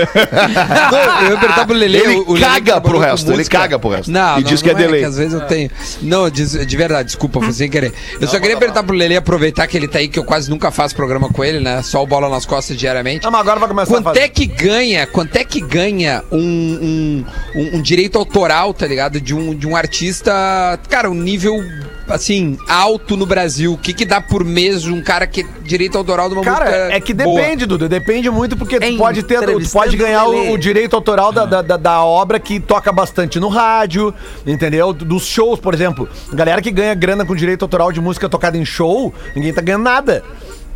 não, 0.93 1.23
eu 1.25 1.31
ia 1.33 1.37
perguntar 1.39 1.67
pro 1.67 1.75
Lele. 1.77 1.99
Ele 1.99 2.15
o 2.27 2.33
Lelê 2.35 2.41
caga 2.47 2.65
trabalhou 2.65 2.81
pro 2.83 2.93
com 2.93 2.99
resto, 2.99 3.33
ele 3.33 3.45
caga 3.45 3.79
pro 3.79 3.91
resto. 3.91 4.11
Não, 4.11 4.39
E 4.39 4.43
não, 4.43 4.49
diz 4.51 4.63
que 4.63 4.71
é 4.71 4.73
não 4.73 4.81
delay. 4.81 5.05
às 5.05 5.17
vezes 5.17 5.33
eu 5.35 5.41
tenho. 5.43 5.71
Não, 6.03 6.31
de 6.31 6.77
verdade, 6.77 7.07
desculpa, 7.07 7.41
foi 7.41 7.53
sem 7.53 7.69
querer. 7.71 7.93
Eu 8.21 8.29
só 8.29 8.39
queria 8.39 8.57
perguntar 8.57 8.83
pro 8.83 8.95
Lele, 8.95 9.17
aproveitar 9.17 9.67
que 9.67 9.77
ele 9.77 9.89
tá 9.89 9.99
aí, 9.99 10.09
que 10.09 10.19
eu 10.19 10.25
quase 10.25 10.49
nunca 10.49 10.71
faço 10.71 10.95
programa 10.95 11.29
com 11.29 11.45
ele, 11.45 11.61
né? 11.61 11.83
Só 11.83 12.03
o 12.03 12.07
bola 12.07 12.29
nas 12.29 12.47
costas 12.47 12.77
diariamente. 12.77 13.25
Não, 13.25 13.31
mas 13.31 13.41
agora 13.41 13.59
vai 13.59 13.69
começar 13.69 13.91
a 13.91 13.97
Quanto 13.97 14.05
fazer. 14.05 14.21
é 14.21 14.29
que 14.29 14.47
ganha, 14.47 15.07
quanto 15.07 15.37
é 15.37 15.45
que 15.45 15.61
ganha 15.61 16.23
um, 16.31 16.79
um, 17.01 17.25
um- 17.55 17.77
um 17.79 17.83
direito 17.83 18.19
autoral, 18.19 18.73
tá 18.75 18.87
ligado? 18.87 19.21
De 19.21 19.35
um, 19.35 19.55
de 19.55 19.67
um 19.67 19.75
artista, 19.77 20.33
cara, 20.89 21.11
um 21.11 21.15
nível, 21.15 21.63
assim, 22.09 22.59
alto 22.69 23.17
no 23.17 23.27
Brasil. 23.27 23.73
O 23.73 23.79
que 23.79 23.93
que 23.93 24.05
dá 24.05 24.21
por 24.21 24.45
mês 24.45 24.87
um 24.87 25.01
cara 25.03 25.27
que 25.27 25.45
direito 25.65 25.97
autoral 25.97 26.29
de 26.29 26.35
uma 26.35 26.43
Cara, 26.45 26.65
música 26.65 26.95
é 26.97 27.01
que 27.01 27.15
boa? 27.15 27.41
depende, 27.41 27.67
Dudu. 27.67 27.89
Depende 27.89 28.29
muito, 28.31 28.57
porque 28.57 28.79
tu 28.81 28.97
pode 28.97 29.23
ter, 29.23 29.41
tu 29.41 29.71
pode 29.71 29.97
ganhar 29.97 30.27
o, 30.27 30.53
o 30.53 30.59
direito 30.59 30.95
autoral 30.97 31.33
da, 31.33 31.45
da, 31.45 31.63
da- 31.63 31.77
da 31.77 32.05
obra 32.05 32.39
que 32.41 32.59
toca 32.61 32.91
bastante 32.93 33.39
no 33.41 33.49
rádio, 33.49 34.13
entendeu? 34.47 34.93
Dos 34.93 35.27
shows, 35.27 35.59
por 35.61 35.73
exemplo. 35.75 36.09
Galera 36.33 36.61
que 36.61 36.71
ganha 36.71 36.95
grana 36.95 37.25
com 37.25 37.35
direito 37.35 37.63
autoral 37.65 37.93
de 37.93 38.01
música 38.01 38.29
tocada 38.29 38.57
em 38.59 38.65
show, 38.65 39.13
ninguém 39.35 39.53
tá 39.53 39.61
ganhando 39.61 39.85
nada. 39.85 40.23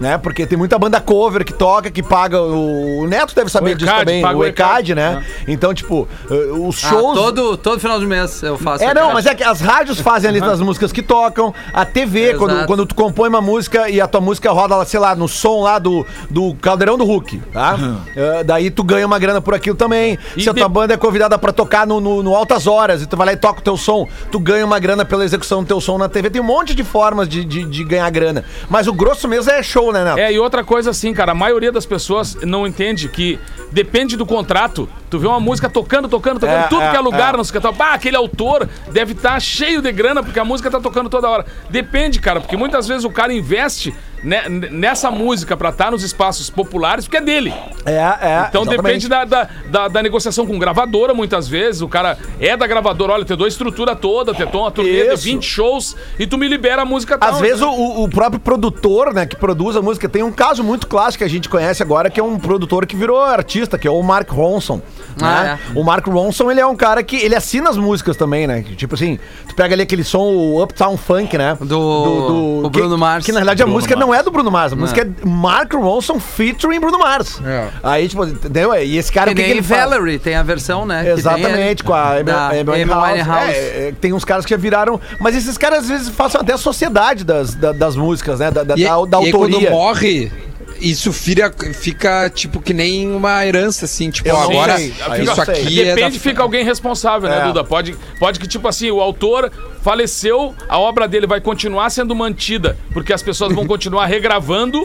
Né? 0.04 0.18
Porque 0.18 0.46
tem 0.46 0.58
muita 0.58 0.78
banda 0.78 1.00
cover 1.00 1.46
que 1.46 1.52
toca, 1.54 1.90
que 1.90 2.02
paga. 2.02 2.38
O, 2.42 3.00
o 3.00 3.06
Neto 3.06 3.34
deve 3.34 3.50
saber 3.50 3.72
O 3.72 3.74
disso 3.74 3.90
ECAD, 3.90 4.04
também. 4.04 4.20
paga 4.22 4.36
O 4.36 4.40
o 4.40 4.44
ECAD, 4.44 4.92
ECAD, 4.92 4.94
né? 4.94 5.24
Então, 5.48 5.72
tipo, 5.72 6.06
eh, 6.30 6.34
os 6.52 6.84
Ah, 6.84 6.88
shows. 6.90 7.18
todo, 7.18 7.56
todo 7.56 7.80
final 7.80 7.98
de 7.98 8.04
mês 8.06 8.42
eu 8.42 8.58
faço. 8.58 8.84
É, 8.84 8.92
não, 8.92 9.14
mas 9.14 9.24
é 9.24 9.34
que 9.34 9.42
as 9.42 9.62
rádios 9.62 9.98
fazem 10.00 10.28
a 10.28 10.32
lista 10.34 10.48
das 10.50 10.60
músicas 10.60 10.92
que 10.92 11.00
tocam, 11.02 11.54
a 11.72 11.86
TV, 11.86 12.20
Exato. 12.20 12.38
quando, 12.38 12.66
quando 12.66 12.86
tu 12.86 12.94
compõe 12.94 13.30
uma 13.30 13.40
música 13.40 13.88
e 13.88 13.98
a 13.98 14.06
tua 14.06 14.20
música 14.20 14.50
roda, 14.52 14.76
lá, 14.76 14.84
sei 14.84 15.00
lá, 15.00 15.16
no 15.16 15.26
som 15.26 15.62
lá 15.62 15.78
do, 15.78 16.06
do 16.28 16.54
Caldeirão 16.56 16.98
do 16.98 17.04
Hulk, 17.04 17.38
tá? 17.50 17.78
É, 18.14 18.44
daí 18.44 18.70
tu 18.70 18.84
ganha 18.84 19.06
uma 19.06 19.18
grana 19.18 19.40
por 19.40 19.54
aquilo 19.54 19.74
também. 19.76 20.18
E 20.36 20.42
Se 20.42 20.50
a 20.50 20.52
tua 20.52 20.66
de- 20.68 20.74
banda 20.74 20.92
é 20.92 20.96
convidada 20.98 21.38
pra 21.38 21.50
tocar 21.50 21.86
no, 21.86 21.98
no, 21.98 22.22
no 22.22 22.34
Altas 22.36 22.66
Horas 22.66 23.00
e 23.00 23.06
tu 23.06 23.16
vai 23.16 23.28
lá 23.28 23.32
e 23.32 23.36
toca 23.38 23.60
o 23.60 23.62
teu 23.62 23.78
som, 23.78 24.06
tu 24.30 24.38
ganha 24.38 24.66
uma 24.66 24.78
grana 24.78 25.02
pela 25.02 25.24
execução 25.24 25.62
do 25.62 25.66
teu 25.66 25.80
som 25.80 25.96
na 25.96 26.10
TV. 26.10 26.28
Tem 26.28 26.42
um 26.42 26.44
monte 26.44 26.74
de 26.74 26.84
formas 26.84 27.26
de, 27.26 27.42
de, 27.42 27.64
de 27.64 27.84
ganhar 27.84 28.10
grana. 28.10 28.44
Mas 28.68 28.86
o 28.86 28.92
grosso 28.92 29.26
mesmo 29.26 29.50
é 29.50 29.62
show, 29.62 29.93
né, 29.94 30.04
Neto? 30.04 30.18
É, 30.18 30.32
e 30.32 30.38
outra 30.38 30.62
coisa 30.62 30.90
assim, 30.90 31.14
cara, 31.14 31.32
a 31.32 31.34
maioria 31.34 31.72
das 31.72 31.86
pessoas 31.86 32.34
não 32.42 32.66
entende 32.66 33.08
que 33.08 33.38
depende 33.70 34.16
do 34.16 34.26
contrato. 34.26 34.88
Tu 35.08 35.18
vê 35.18 35.26
uma 35.26 35.40
música 35.40 35.70
tocando, 35.70 36.08
tocando, 36.08 36.40
tocando, 36.40 36.64
É, 36.64 36.68
tudo 36.68 36.82
é, 36.82 36.90
que 36.90 36.96
é 36.96 37.00
lugar, 37.00 37.34
é. 37.34 37.42
que 37.42 37.60
tal. 37.60 37.72
Bah, 37.72 37.94
aquele 37.94 38.16
autor 38.16 38.68
deve 38.90 39.12
estar 39.12 39.40
cheio 39.40 39.80
de 39.80 39.92
grana 39.92 40.22
porque 40.22 40.38
a 40.38 40.44
música 40.44 40.70
tá 40.70 40.80
tocando 40.80 41.08
toda 41.08 41.28
hora. 41.28 41.46
Depende, 41.70 42.20
cara, 42.20 42.40
porque 42.40 42.56
muitas 42.56 42.86
vezes 42.86 43.04
o 43.04 43.10
cara 43.10 43.32
investe 43.32 43.94
ne- 44.24 44.48
nessa 44.70 45.10
música 45.10 45.56
pra 45.56 45.68
estar 45.70 45.90
nos 45.90 46.02
espaços 46.02 46.48
populares 46.50 47.04
porque 47.04 47.18
é 47.18 47.20
dele. 47.20 47.52
É, 47.84 47.92
é. 47.92 48.46
Então 48.48 48.62
exatamente. 48.62 48.76
depende 48.82 49.08
da, 49.08 49.24
da, 49.24 49.48
da- 49.70 49.88
da 49.88 50.02
negociação 50.02 50.46
com 50.46 50.58
gravadora, 50.58 51.12
muitas 51.14 51.46
vezes. 51.46 51.82
O 51.82 51.88
cara 51.88 52.16
é 52.40 52.56
da 52.56 52.66
gravadora, 52.66 53.12
olha, 53.12 53.24
te 53.24 53.36
dou 53.36 53.44
a 53.44 53.48
estrutura 53.48 53.94
toda, 53.94 54.32
te 54.34 54.44
dou 54.46 54.62
uma 54.62 54.70
turnê 54.70 55.08
de 55.08 55.14
Isso. 55.14 55.24
20 55.24 55.44
shows 55.44 55.96
e 56.18 56.26
tu 56.26 56.38
me 56.38 56.48
libera 56.48 56.82
a 56.82 56.84
música 56.84 57.18
tal. 57.18 57.28
Às 57.30 57.40
vezes 57.40 57.60
o, 57.62 57.66
entendeu? 57.68 57.84
o- 57.84 58.04
o 58.04 58.08
próprio 58.08 58.40
produtor, 58.40 59.12
né, 59.12 59.26
que 59.26 59.36
produz 59.36 59.76
a 59.76 59.82
música, 59.82 60.08
tem 60.08 60.22
um 60.22 60.32
caso 60.32 60.64
muito 60.64 60.86
clássico 60.86 61.18
que 61.18 61.24
a 61.24 61.28
gente 61.28 61.48
conhece 61.48 61.82
agora, 61.82 62.08
que 62.10 62.18
é 62.18 62.22
um 62.22 62.38
produtor 62.38 62.86
que 62.86 62.96
virou 62.96 63.20
artista, 63.20 63.78
que 63.78 63.86
é 63.86 63.90
o 63.90 64.02
Mark 64.02 64.30
Ronson. 64.30 64.80
Ah, 65.20 65.42
né? 65.44 65.58
O 65.74 65.84
Mark 65.84 66.06
Ronson, 66.06 66.50
ele 66.50 66.60
é 66.60 66.66
um 66.66 66.74
cara 66.76 67.02
que 67.02 67.16
ele 67.16 67.34
assina 67.36 67.68
as 67.70 67.76
músicas 67.76 68.16
também, 68.16 68.46
né? 68.46 68.62
que, 68.62 68.74
Tipo 68.74 68.94
assim, 68.96 69.18
tu 69.48 69.54
pega 69.54 69.74
ali 69.74 69.82
aquele 69.82 70.04
som, 70.04 70.22
o 70.24 70.62
Uptown 70.62 70.96
Funk, 70.96 71.36
né? 71.38 71.56
Do- 71.60 72.64
o 72.66 72.70
que- 72.70 72.78
Bruno 72.80 72.96
Mars. 72.98 73.24
Que 73.24 73.32
na 73.32 73.38
realidade 73.40 73.62
a 73.62 73.64
Bruno 73.66 73.76
música 73.76 73.94
Mars. 73.96 74.06
não 74.06 74.13
é 74.14 74.22
do 74.22 74.30
Bruno 74.30 74.50
Mars, 74.50 74.72
a 74.72 74.76
música 74.76 75.02
é 75.02 75.26
Mark 75.26 75.72
Ronson 75.74 76.18
featuring 76.20 76.80
Bruno 76.80 76.98
Mars. 76.98 77.40
É. 77.44 77.68
Aí, 77.82 78.08
tipo, 78.08 78.24
entendeu? 78.24 78.74
E 78.74 78.96
esse 78.96 79.12
cara, 79.12 79.28
Que 79.28 79.32
o 79.32 79.36
que, 79.36 79.44
que 79.44 79.50
ele 79.50 79.62
faz? 79.62 79.88
Valerie, 79.90 80.18
tem 80.18 80.34
a 80.34 80.42
versão, 80.42 80.84
né? 80.86 81.02
que 81.04 81.10
Exatamente, 81.10 81.82
com 81.84 81.92
a 81.92 82.16
Amy, 82.18 82.64
Winehouse. 82.74 83.50
É, 83.52 83.88
é, 83.88 83.94
tem 84.00 84.12
uns 84.12 84.24
caras 84.24 84.44
que 84.44 84.50
já 84.50 84.56
viraram. 84.56 85.00
Mas 85.20 85.36
esses 85.36 85.56
caras 85.58 85.80
às 85.80 85.88
vezes 85.88 86.08
façam 86.08 86.40
até 86.40 86.52
a 86.52 86.58
sociedade 86.58 87.24
das, 87.24 87.54
da- 87.54 87.72
das 87.72 87.96
músicas, 87.96 88.40
né? 88.40 88.50
Da, 88.50 88.62
da, 88.62 88.74
E, 88.76 88.84
da, 88.84 89.04
da 89.04 89.20
e 89.20 89.26
aí, 89.26 89.32
quando 89.32 89.54
autoria. 89.54 89.70
morre, 89.70 90.32
isso 90.80 91.12
fica, 91.12 91.52
fica 91.72 92.28
tipo 92.30 92.60
que 92.60 92.74
nem 92.74 93.10
uma 93.14 93.44
herança, 93.46 93.84
assim, 93.84 94.10
tipo, 94.10 94.28
Eu 94.28 94.36
agora 94.36 94.76
sei, 94.76 94.92
isso 95.22 95.40
aqui 95.40 95.80
é 95.82 95.94
Depende, 95.94 96.16
da... 96.18 96.22
fica 96.22 96.42
alguém 96.42 96.64
responsável, 96.64 97.28
né, 97.28 97.38
É. 97.40 97.44
Duda? 97.44 97.62
Pode, 97.64 97.96
pode 98.18 98.38
que, 98.40 98.46
tipo 98.46 98.66
assim, 98.68 98.90
o 98.90 99.00
autor 99.00 99.50
faleceu, 99.84 100.54
a 100.66 100.78
obra 100.78 101.06
dele 101.06 101.26
vai 101.26 101.42
continuar 101.42 101.90
sendo 101.90 102.14
mantida, 102.14 102.74
porque 102.94 103.12
as 103.12 103.22
pessoas 103.22 103.54
vão 103.54 103.66
continuar 103.66 104.06
regravando, 104.06 104.82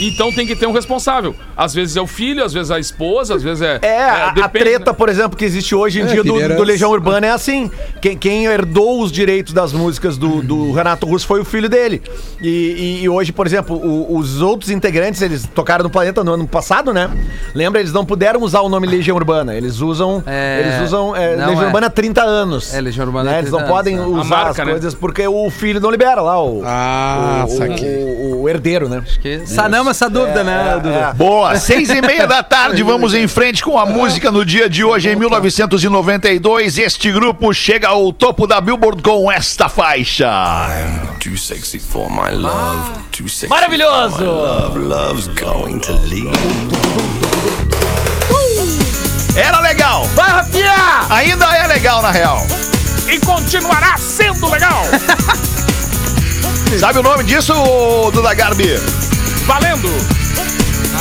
então 0.00 0.32
tem 0.32 0.44
que 0.44 0.56
ter 0.56 0.66
um 0.66 0.72
responsável. 0.72 1.36
Às 1.56 1.72
vezes 1.72 1.96
é 1.96 2.00
o 2.00 2.06
filho, 2.06 2.44
às 2.44 2.52
vezes 2.52 2.68
é 2.70 2.74
a 2.74 2.78
esposa, 2.80 3.36
às 3.36 3.42
vezes 3.44 3.62
é. 3.62 3.78
É, 3.80 4.02
a, 4.02 4.28
a 4.28 4.30
depende, 4.32 4.64
treta, 4.64 4.90
né? 4.90 4.96
por 4.96 5.08
exemplo, 5.08 5.38
que 5.38 5.44
existe 5.44 5.72
hoje 5.72 6.00
em 6.00 6.02
É, 6.02 6.06
dia 6.06 6.24
do, 6.24 6.56
do 6.56 6.62
Legião 6.64 6.90
Urbana 6.90 7.28
é 7.28 7.30
assim. 7.30 7.70
Quem, 8.02 8.18
quem 8.18 8.46
herdou 8.46 9.00
os 9.00 9.12
direitos 9.12 9.52
das 9.52 9.72
músicas 9.72 10.18
do, 10.18 10.42
do 10.42 10.72
Renato 10.72 11.06
Russo 11.06 11.26
foi 11.28 11.40
o 11.40 11.44
filho 11.44 11.68
dele. 11.68 12.02
E, 12.42 12.48
e- 12.48 13.02
e 13.04 13.08
hoje, 13.08 13.30
por 13.32 13.46
exemplo, 13.46 13.76
o- 13.76 14.16
os 14.18 14.40
outros 14.42 14.68
integrantes, 14.70 15.22
eles 15.22 15.46
tocaram 15.54 15.84
no 15.84 15.90
Planeta 15.90 16.24
no 16.24 16.32
ano 16.34 16.48
passado, 16.48 16.92
né? 16.92 17.08
Lembra? 17.54 17.78
Eles 17.80 17.92
não 17.92 18.04
puderam 18.04 18.42
usar 18.42 18.62
o 18.62 18.68
nome 18.68 18.86
Legião 18.88 19.16
Urbana. 19.16 19.54
Eles 19.54 19.80
usam. 19.80 20.24
É, 20.26 20.60
eles 20.64 20.88
usam 20.88 21.14
é, 21.14 21.36
Legião 21.36 21.62
é. 21.62 21.66
Urbana 21.66 21.86
há 21.86 21.90
30 21.90 22.22
anos. 22.22 22.74
É, 22.74 22.80
Legião 22.80 23.06
Urbana 23.06 23.30
né? 23.30 23.38
Eles 23.38 23.50
30 23.50 23.62
não 23.62 23.70
podem 23.72 23.96
anos, 23.96 24.16
é. 24.16 24.20
usar 24.20 24.39
A 24.39 24.39
as 24.48 24.56
né? 24.56 24.64
coisas 24.64 24.94
porque 24.94 25.26
o 25.26 25.50
filho 25.50 25.80
não 25.80 25.90
libera 25.90 26.20
lá, 26.20 26.42
o. 26.42 26.62
Ah, 26.64 27.44
o, 27.46 27.50
saquei. 27.50 27.88
o, 27.88 28.42
o 28.42 28.48
herdeiro, 28.48 28.88
né? 28.88 29.02
Que 29.20 29.46
sanamos 29.46 29.90
essa 29.90 30.08
dúvida, 30.08 30.42
né, 30.42 30.74
Dudu? 30.82 30.88
é. 30.88 31.12
Boa, 31.14 31.56
seis 31.60 31.90
e 31.90 32.00
meia 32.00 32.26
da 32.26 32.42
tarde, 32.42 32.82
vamos 32.82 33.14
em 33.14 33.26
frente 33.28 33.62
com 33.62 33.78
a 33.78 33.86
música 33.86 34.30
no 34.30 34.44
dia 34.44 34.68
de 34.68 34.84
hoje, 34.84 35.10
em 35.10 35.16
1992. 35.16 36.78
Este 36.78 37.10
grupo 37.12 37.52
chega 37.52 37.88
ao 37.88 38.12
topo 38.12 38.46
da 38.46 38.60
Billboard 38.60 39.02
com 39.02 39.30
esta 39.30 39.68
faixa. 39.68 40.28
Too 41.22 41.36
sexy 41.36 41.78
for 41.78 42.10
my 42.10 42.30
love. 42.34 42.90
Too 43.12 43.28
sexy 43.28 43.48
Maravilhoso! 43.48 44.16
For 44.16 44.24
my 44.24 44.88
love. 44.88 45.10
Love's 45.10 45.28
going 45.28 45.78
to 45.80 45.92
leave. 46.08 46.30
Era 49.36 49.60
legal, 49.60 50.04
Vai, 50.14 50.30
Rafinha! 50.30 51.06
ainda 51.08 51.56
é 51.56 51.66
legal 51.68 52.02
na 52.02 52.10
real. 52.10 52.46
E 53.10 53.18
continuará 53.18 53.98
sendo 53.98 54.48
legal! 54.48 54.84
Sabe 56.78 57.00
o 57.00 57.02
nome 57.02 57.24
disso, 57.24 57.52
Duda 58.12 58.32
Garbi? 58.34 58.76
Valendo! 59.46 59.90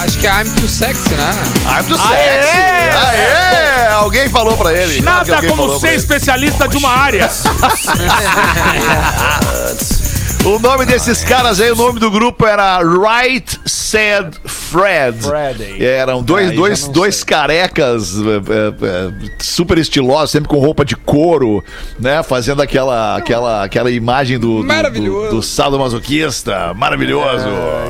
Acho 0.04 0.18
que 0.18 0.26
é 0.26 0.42
I'm 0.42 0.50
Too 0.56 0.68
Sexy, 0.68 1.14
né? 1.14 1.30
I'm 1.68 1.84
do 1.88 1.96
sexy. 1.96 2.58
Aê! 2.98 3.94
Alguém 3.94 4.28
falou 4.28 4.58
pra 4.58 4.74
ele. 4.74 5.02
Nada 5.02 5.40
como 5.48 5.80
ser 5.80 5.94
especialista 5.94 6.68
de 6.68 6.78
uma 6.78 6.90
área. 6.90 7.30
O 10.50 10.58
nome 10.58 10.84
desses 10.84 11.24
caras 11.24 11.62
aí, 11.62 11.72
o 11.72 11.76
nome 11.76 12.00
do 12.00 12.10
grupo 12.10 12.44
era 12.44 12.80
Right 12.80 13.60
Said 13.68 14.36
Fred. 14.44 15.22
Fred. 15.22 15.86
Eram 15.86 16.24
dois, 16.24 16.52
dois, 16.56 16.88
dois 16.88 17.24
carecas 17.24 18.16
eh, 18.18 18.22
eh, 18.50 18.74
eh, 18.82 19.30
super 19.38 19.78
estilosos, 19.78 20.32
sempre 20.32 20.50
com 20.50 20.58
roupa 20.58 20.84
de 20.84 20.96
couro, 20.96 21.64
né? 22.00 22.24
Fazendo 22.24 22.64
aquela, 22.64 23.16
aquela, 23.18 23.64
aquela 23.64 23.92
imagem 23.92 24.40
do, 24.40 24.62
do, 24.62 24.68
Maravilhoso. 24.68 25.36
do, 25.36 25.44
sadomasoquista. 25.44 26.74
Maravilhoso. 26.74 27.46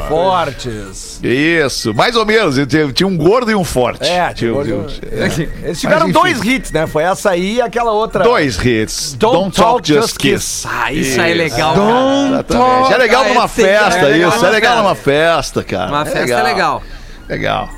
Fortes. 0.10 1.22
Isso, 1.24 1.94
mais 1.94 2.18
ou 2.18 2.26
menos. 2.26 2.56
Tinha, 2.68 2.92
tinha 2.92 3.08
um 3.08 3.16
gordo 3.16 3.50
e 3.52 3.56
um 3.56 3.64
forte. 3.64 4.04
É, 4.04 4.34
tinha, 4.34 4.52
tipo, 4.52 4.66
tinha- 4.66 5.50
Eles 5.64 5.80
tiveram 5.80 6.08
Mas, 6.08 6.10
enfim. 6.10 6.22
dois 6.22 6.44
hits, 6.44 6.72
né? 6.74 6.86
Foi 6.88 7.04
essa 7.04 7.30
aí 7.30 7.56
e 7.56 7.62
aquela 7.62 7.94
outra. 7.94 8.22
Dois 8.26 8.58
hits. 8.58 9.14
Don't 9.14 9.56
Talk, 9.56 9.88
Just 9.88 10.18
Kiss. 10.18 10.68
Ah, 10.70 10.92
isso 10.92 11.22
aí 11.22 11.32
é 11.32 11.36
legal. 11.36 11.74
cara. 11.74 12.49
Exatamente. 12.50 12.94
É 12.94 12.98
legal 12.98 13.26
numa 13.26 13.44
é 13.46 13.48
festa 13.48 13.98
é 14.00 14.06
legal 14.10 14.30
isso. 14.30 14.46
É 14.46 14.50
legal 14.50 14.78
numa 14.78 14.96
festa, 14.96 15.64
cara. 15.64 15.88
Uma 15.90 16.06
festa 16.06 16.36
é 16.36 16.44
legal. 16.44 16.84
Legal. 17.28 17.70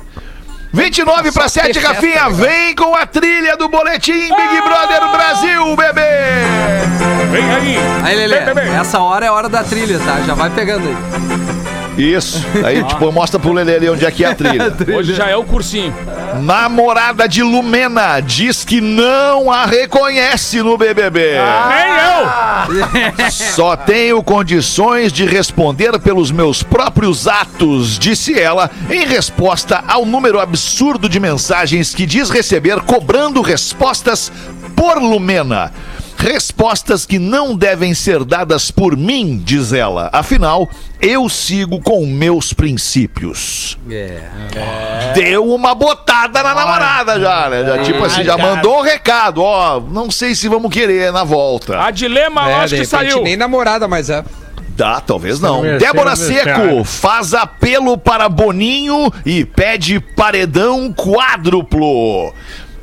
29 0.74 1.32
para 1.32 1.48
7, 1.50 1.66
ter 1.66 1.74
festa, 1.74 1.88
Rafinha, 1.88 2.28
legal. 2.28 2.32
vem 2.32 2.74
com 2.74 2.94
a 2.94 3.04
trilha 3.04 3.56
do 3.58 3.68
Boletim 3.68 4.12
Big 4.12 4.60
Brother 4.64 5.06
Brasil, 5.10 5.76
bebê! 5.76 6.00
Vem 7.30 7.54
aí. 7.54 7.76
Aí, 8.04 8.16
Lelê, 8.16 8.40
Vem, 8.40 8.54
vem, 8.54 8.64
vem. 8.64 8.74
essa 8.76 8.98
hora 8.98 9.26
é 9.26 9.30
hora 9.30 9.50
da 9.50 9.62
trilha, 9.62 9.98
tá? 9.98 10.20
Já 10.26 10.32
vai 10.32 10.48
pegando 10.48 10.88
aí. 10.88 10.96
Isso. 11.98 12.42
Aí, 12.64 12.82
tipo, 12.84 13.12
mostra 13.12 13.38
pro 13.38 13.52
Lelê 13.52 13.76
ali 13.76 13.90
onde 13.90 14.06
é 14.06 14.10
que 14.10 14.24
é 14.24 14.28
a 14.28 14.34
trilha. 14.34 14.72
Hoje 14.96 15.14
já 15.14 15.28
é 15.28 15.36
o 15.36 15.44
cursinho. 15.44 15.94
Namorada 16.40 17.28
de 17.28 17.42
Lumena 17.42 18.20
diz 18.20 18.64
que 18.64 18.80
não 18.80 19.52
a 19.52 19.66
reconhece 19.66 20.62
no 20.62 20.78
BBB. 20.78 21.34
Nem 21.68 21.88
eu. 21.88 22.28
Só 23.30 23.76
tenho 23.76 24.22
condições 24.22 25.12
de 25.12 25.24
responder 25.24 25.98
pelos 26.00 26.30
meus 26.30 26.62
próprios 26.62 27.26
atos, 27.26 27.98
disse 27.98 28.38
ela, 28.38 28.70
em 28.90 29.06
resposta 29.06 29.82
ao 29.86 30.04
número 30.04 30.40
absurdo 30.40 31.08
de 31.08 31.20
mensagens 31.20 31.94
que 31.94 32.06
diz 32.06 32.30
receber 32.30 32.80
cobrando 32.80 33.40
respostas 33.40 34.32
por 34.76 34.98
Lumena. 34.98 35.72
Respostas 36.22 37.04
que 37.04 37.18
não 37.18 37.56
devem 37.56 37.94
ser 37.94 38.22
dadas 38.24 38.70
por 38.70 38.96
mim, 38.96 39.42
diz 39.44 39.72
ela. 39.72 40.08
Afinal, 40.12 40.68
eu 41.00 41.28
sigo 41.28 41.80
com 41.80 42.06
meus 42.06 42.52
princípios. 42.52 43.76
É. 43.90 44.20
Deu 45.14 45.52
uma 45.52 45.74
botada 45.74 46.40
na 46.40 46.54
namorada 46.54 47.18
já, 47.18 47.48
né? 47.50 47.64
Já, 47.64 47.82
tipo 47.82 48.04
assim, 48.04 48.22
já 48.22 48.38
mandou 48.38 48.78
um 48.78 48.82
recado, 48.82 49.42
ó, 49.42 49.80
não 49.80 50.12
sei 50.12 50.36
se 50.36 50.48
vamos 50.48 50.72
querer 50.72 51.10
na 51.12 51.24
volta. 51.24 51.82
A 51.82 51.90
dilema, 51.90 52.42
eu 52.42 52.48
É, 52.50 52.54
acho 52.54 52.74
de 52.76 52.82
que 52.82 52.86
saiu. 52.86 53.22
nem 53.24 53.36
namorada, 53.36 53.88
mas 53.88 54.08
é. 54.08 54.24
Dá, 54.76 55.00
talvez 55.00 55.38
não. 55.40 55.62
Sem 55.62 55.76
Débora. 55.78 56.16
Seco 56.16 56.84
faz 56.84 57.34
apelo 57.34 57.98
para 57.98 58.28
Boninho 58.28 59.12
e 59.26 59.44
pede 59.44 59.98
paredão 60.00 60.92
quádruplo. 60.92 62.32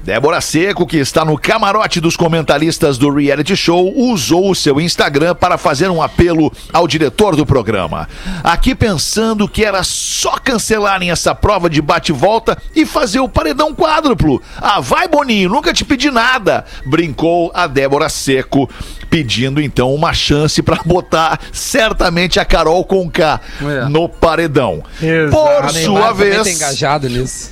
Débora 0.10 0.42
Seco, 0.42 0.88
que 0.88 0.98
está 0.98 1.24
no 1.24 1.38
camarote 1.38 2.02
dos 2.02 2.18
comentaristas 2.18 2.98
do 2.98 3.14
reality 3.14 3.56
show, 3.56 3.94
usou 3.96 4.50
o 4.50 4.56
seu 4.56 4.82
Instagram 4.82 5.36
para 5.36 5.56
fazer 5.56 5.88
um 5.92 6.02
apelo 6.02 6.52
ao 6.74 6.88
diretor 6.88 7.36
do 7.36 7.46
programa. 7.46 8.10
Aqui 8.44 8.74
pensando 8.74 9.48
que 9.48 9.64
era 9.64 9.84
só 9.84 10.32
cancelarem 10.40 11.12
essa 11.12 11.36
prova 11.36 11.70
de 11.70 11.80
bate-volta 11.80 12.58
e 12.76 12.88
fazer 12.88 13.20
o 13.20 13.30
paredão 13.30 13.72
quádruplo. 13.76 14.42
Ah, 14.58 14.80
vai 14.80 15.08
Boninho, 15.08 15.48
nunca 15.48 15.72
te 15.72 15.86
pedi 15.86 16.10
nada, 16.10 16.66
brincou 16.88 17.52
a 17.54 17.68
Débora 17.68 18.10
Seco, 18.10 18.68
pedindo 19.12 19.62
então 19.62 19.94
uma 19.94 20.12
chance 20.12 20.64
para 20.64 20.82
botar 20.84 21.40
certamente 21.54 22.40
a 22.40 22.46
Carol 22.46 22.84
Conká 22.84 23.40
É. 23.62 23.88
no 23.88 24.10
paredão. 24.10 24.84
Exato. 25.00 25.30
Por 25.62 25.70
sua 25.70 26.02
tá 26.08 26.14
vez, 26.14 26.48
engajado 26.48 27.08
nisso. 27.08 27.52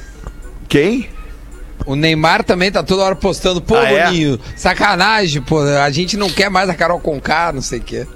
quem? 0.68 1.16
O 1.88 1.96
Neymar 1.96 2.44
também 2.44 2.72
tá 2.72 2.84
toda 2.84 3.02
hora 3.04 3.16
postando, 3.16 3.62
pô, 3.62 3.76
Ah, 3.78 3.84
é? 3.90 4.06
Boninho, 4.06 4.40
sacanagem, 4.56 5.42
pô, 5.42 5.62
a 5.62 5.90
gente 5.90 6.18
não 6.18 6.30
quer 6.30 6.50
mais 6.50 6.70
a 6.70 6.74
Carol 6.76 7.00
Conká, 7.00 7.52
não 7.54 7.62
sei 7.62 7.80
o 7.80 7.82
quê. 7.82 8.06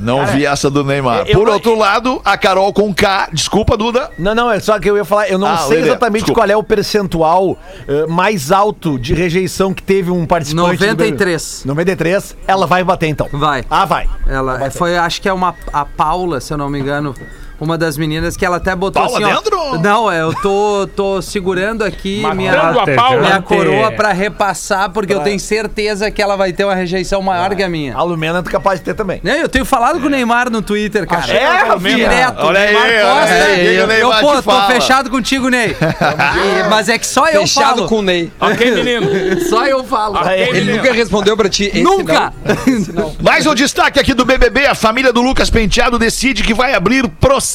Não 0.00 0.24
vi 0.26 0.46
essa 0.46 0.70
do 0.70 0.82
Neymar. 0.82 1.26
eu- 1.26 1.38
Por 1.38 1.46
outro 1.48 1.76
lado, 1.76 2.22
a 2.24 2.36
Carol 2.38 2.72
com 2.72 2.92
K, 2.94 3.28
desculpa, 3.34 3.76
Duda. 3.76 4.10
Não, 4.18 4.34
não, 4.34 4.50
é 4.50 4.58
só 4.58 4.78
que 4.78 4.88
eu 4.88 4.96
ia 4.96 5.04
falar, 5.04 5.28
eu 5.28 5.38
não 5.38 5.46
Ah, 5.46 5.58
sei 5.58 5.76
Lelê, 5.76 5.88
exatamente 5.90 6.22
desculpa. 6.22 6.40
qual 6.40 6.50
é 6.50 6.56
o 6.56 6.62
percentual 6.62 7.58
eh, 7.86 8.06
mais 8.06 8.50
alto 8.50 8.98
de 8.98 9.12
rejeição 9.12 9.74
que 9.74 9.82
teve 9.82 10.10
um 10.10 10.24
participante. 10.24 10.78
do 10.78 10.86
93. 10.86 11.62
93, 11.66 12.34
ela 12.46 12.66
vai 12.66 12.82
bater 12.82 13.08
então. 13.08 13.28
Vai. 13.30 13.62
Ah, 13.68 13.84
vai. 13.84 14.08
Ela 14.26 14.70
foi, 14.70 14.96
acho 14.96 15.20
que 15.20 15.28
é 15.28 15.32
uma 15.34 15.54
a 15.70 15.84
Paula, 15.84 16.40
se 16.40 16.50
eu 16.52 16.56
não 16.56 16.70
me 16.70 16.78
engano, 16.80 17.14
uma 17.60 17.76
das 17.78 17.96
meninas 17.96 18.36
que 18.36 18.44
ela 18.44 18.56
até 18.56 18.74
botou 18.74 19.02
Paula 19.02 19.18
assim, 19.18 19.24
ó, 19.32 19.34
dentro? 19.36 19.78
Não, 19.80 20.10
é, 20.10 20.22
eu 20.22 20.34
tô 20.34 20.88
tô 20.96 21.20
segurando 21.22 21.84
aqui 21.84 22.20
Matando 22.20 22.36
minha 22.36 22.52
a 22.52 22.72
Paula. 22.96 23.20
minha 23.20 23.36
Ante- 23.36 23.46
coroa 23.46 23.92
pra 23.92 24.12
repassar 24.12 24.90
porque 24.90 25.12
eu 25.14 25.20
tenho 25.20 25.38
certeza 25.38 26.10
que 26.10 26.20
ela 26.22 26.36
vai 26.36 26.52
ter 26.52 26.64
uma 26.64 26.74
rejeição 26.74 27.20
maior 27.22 27.54
que 27.54 27.62
a 27.62 27.68
minha. 27.68 27.94
A 27.94 28.02
Lumena 28.02 28.38
é 28.38 28.42
capaz 28.42 28.78
de 28.80 28.84
ter 28.86 28.94
também. 28.94 29.20
Né, 29.22 29.42
Eu 29.42 29.48
tenho 29.48 29.64
falado 29.64 30.00
com 30.00 30.06
o 30.06 30.10
Neymar 30.10 30.50
no 30.50 30.62
Twitter, 30.62 31.06
cara. 31.06 31.30
É? 31.32 31.76
Direto. 31.78 32.38
Olha 32.40 32.60
Neymar 32.60 32.82
aí, 32.82 32.96
olha 33.02 33.20
posta, 33.20 33.34
aí, 33.34 33.76
eu, 33.76 33.86
Neymar 33.86 34.20
pô, 34.20 34.32
tô 34.36 34.42
fala? 34.42 34.66
fechado 34.72 35.10
contigo, 35.10 35.48
Ney. 35.48 35.76
E- 35.76 36.68
mas 36.70 36.88
é 36.88 36.98
que 36.98 37.06
só 37.06 37.28
eu 37.28 37.42
Fechado 37.42 37.76
falo. 37.76 37.88
com 37.88 37.98
o 37.98 38.02
Ney. 38.02 38.32
Ok, 38.40 38.70
menino. 38.70 39.10
Só 39.50 39.66
eu 39.66 39.84
falo. 39.84 40.16
Ok, 40.16 40.32
Ele 40.32 40.52
menino. 40.60 40.76
nunca 40.78 40.92
respondeu 40.92 41.36
pra 41.36 41.48
ti. 41.48 41.64
Esse 41.66 41.82
Nunca! 41.82 42.32
Mais 43.22 43.46
um 43.46 43.54
destaque 43.54 43.98
aqui 43.98 44.14
do 44.14 44.24
BBB. 44.24 44.66
A 44.66 44.74
família 44.74 45.12
do 45.12 45.20
Lucas 45.20 45.50
Penteado 45.50 45.98
decide 45.98 46.42
que 46.42 46.54
vai 46.54 46.74
abrir 46.74 47.06
processo 47.08 47.49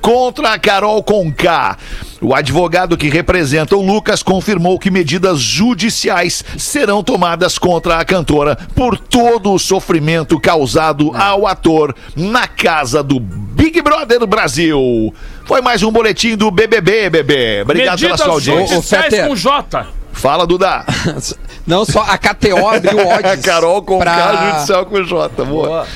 contra 0.00 0.52
a 0.52 0.58
Carol 0.58 1.02
Conká. 1.02 1.76
O 2.20 2.34
advogado 2.34 2.98
que 2.98 3.08
representa 3.08 3.76
o 3.76 3.80
Lucas 3.80 4.22
confirmou 4.22 4.78
que 4.78 4.90
medidas 4.90 5.40
judiciais 5.40 6.44
serão 6.58 7.02
tomadas 7.02 7.56
contra 7.56 7.98
a 7.98 8.04
cantora 8.04 8.56
por 8.74 8.98
todo 8.98 9.52
o 9.52 9.58
sofrimento 9.58 10.38
causado 10.38 11.12
ao 11.14 11.46
ator 11.46 11.94
na 12.14 12.46
casa 12.46 13.02
do 13.02 13.18
Big 13.18 13.80
Brother 13.80 14.26
Brasil. 14.26 15.14
Foi 15.46 15.62
mais 15.62 15.82
um 15.82 15.90
boletim 15.90 16.36
do 16.36 16.50
BBB, 16.50 17.08
bebê. 17.08 17.62
Obrigado 17.62 17.98
pela 17.98 18.10
Medidas 18.12 18.20
sua 18.20 18.34
audiência. 18.34 18.76
judiciais 18.76 19.26
com 19.26 19.34
J. 19.34 19.99
Fala, 20.12 20.46
Duda. 20.46 20.84
Não, 21.66 21.84
só 21.84 22.02
a 22.02 22.18
KTO 22.18 22.66
abriu 22.68 23.06
odds. 23.08 23.44
Carol 23.44 23.82
Conká, 23.82 24.04
pra- 24.04 24.52
judicial 24.52 24.86
com 24.86 25.02
J. 25.02 25.44
Boa. 25.44 25.86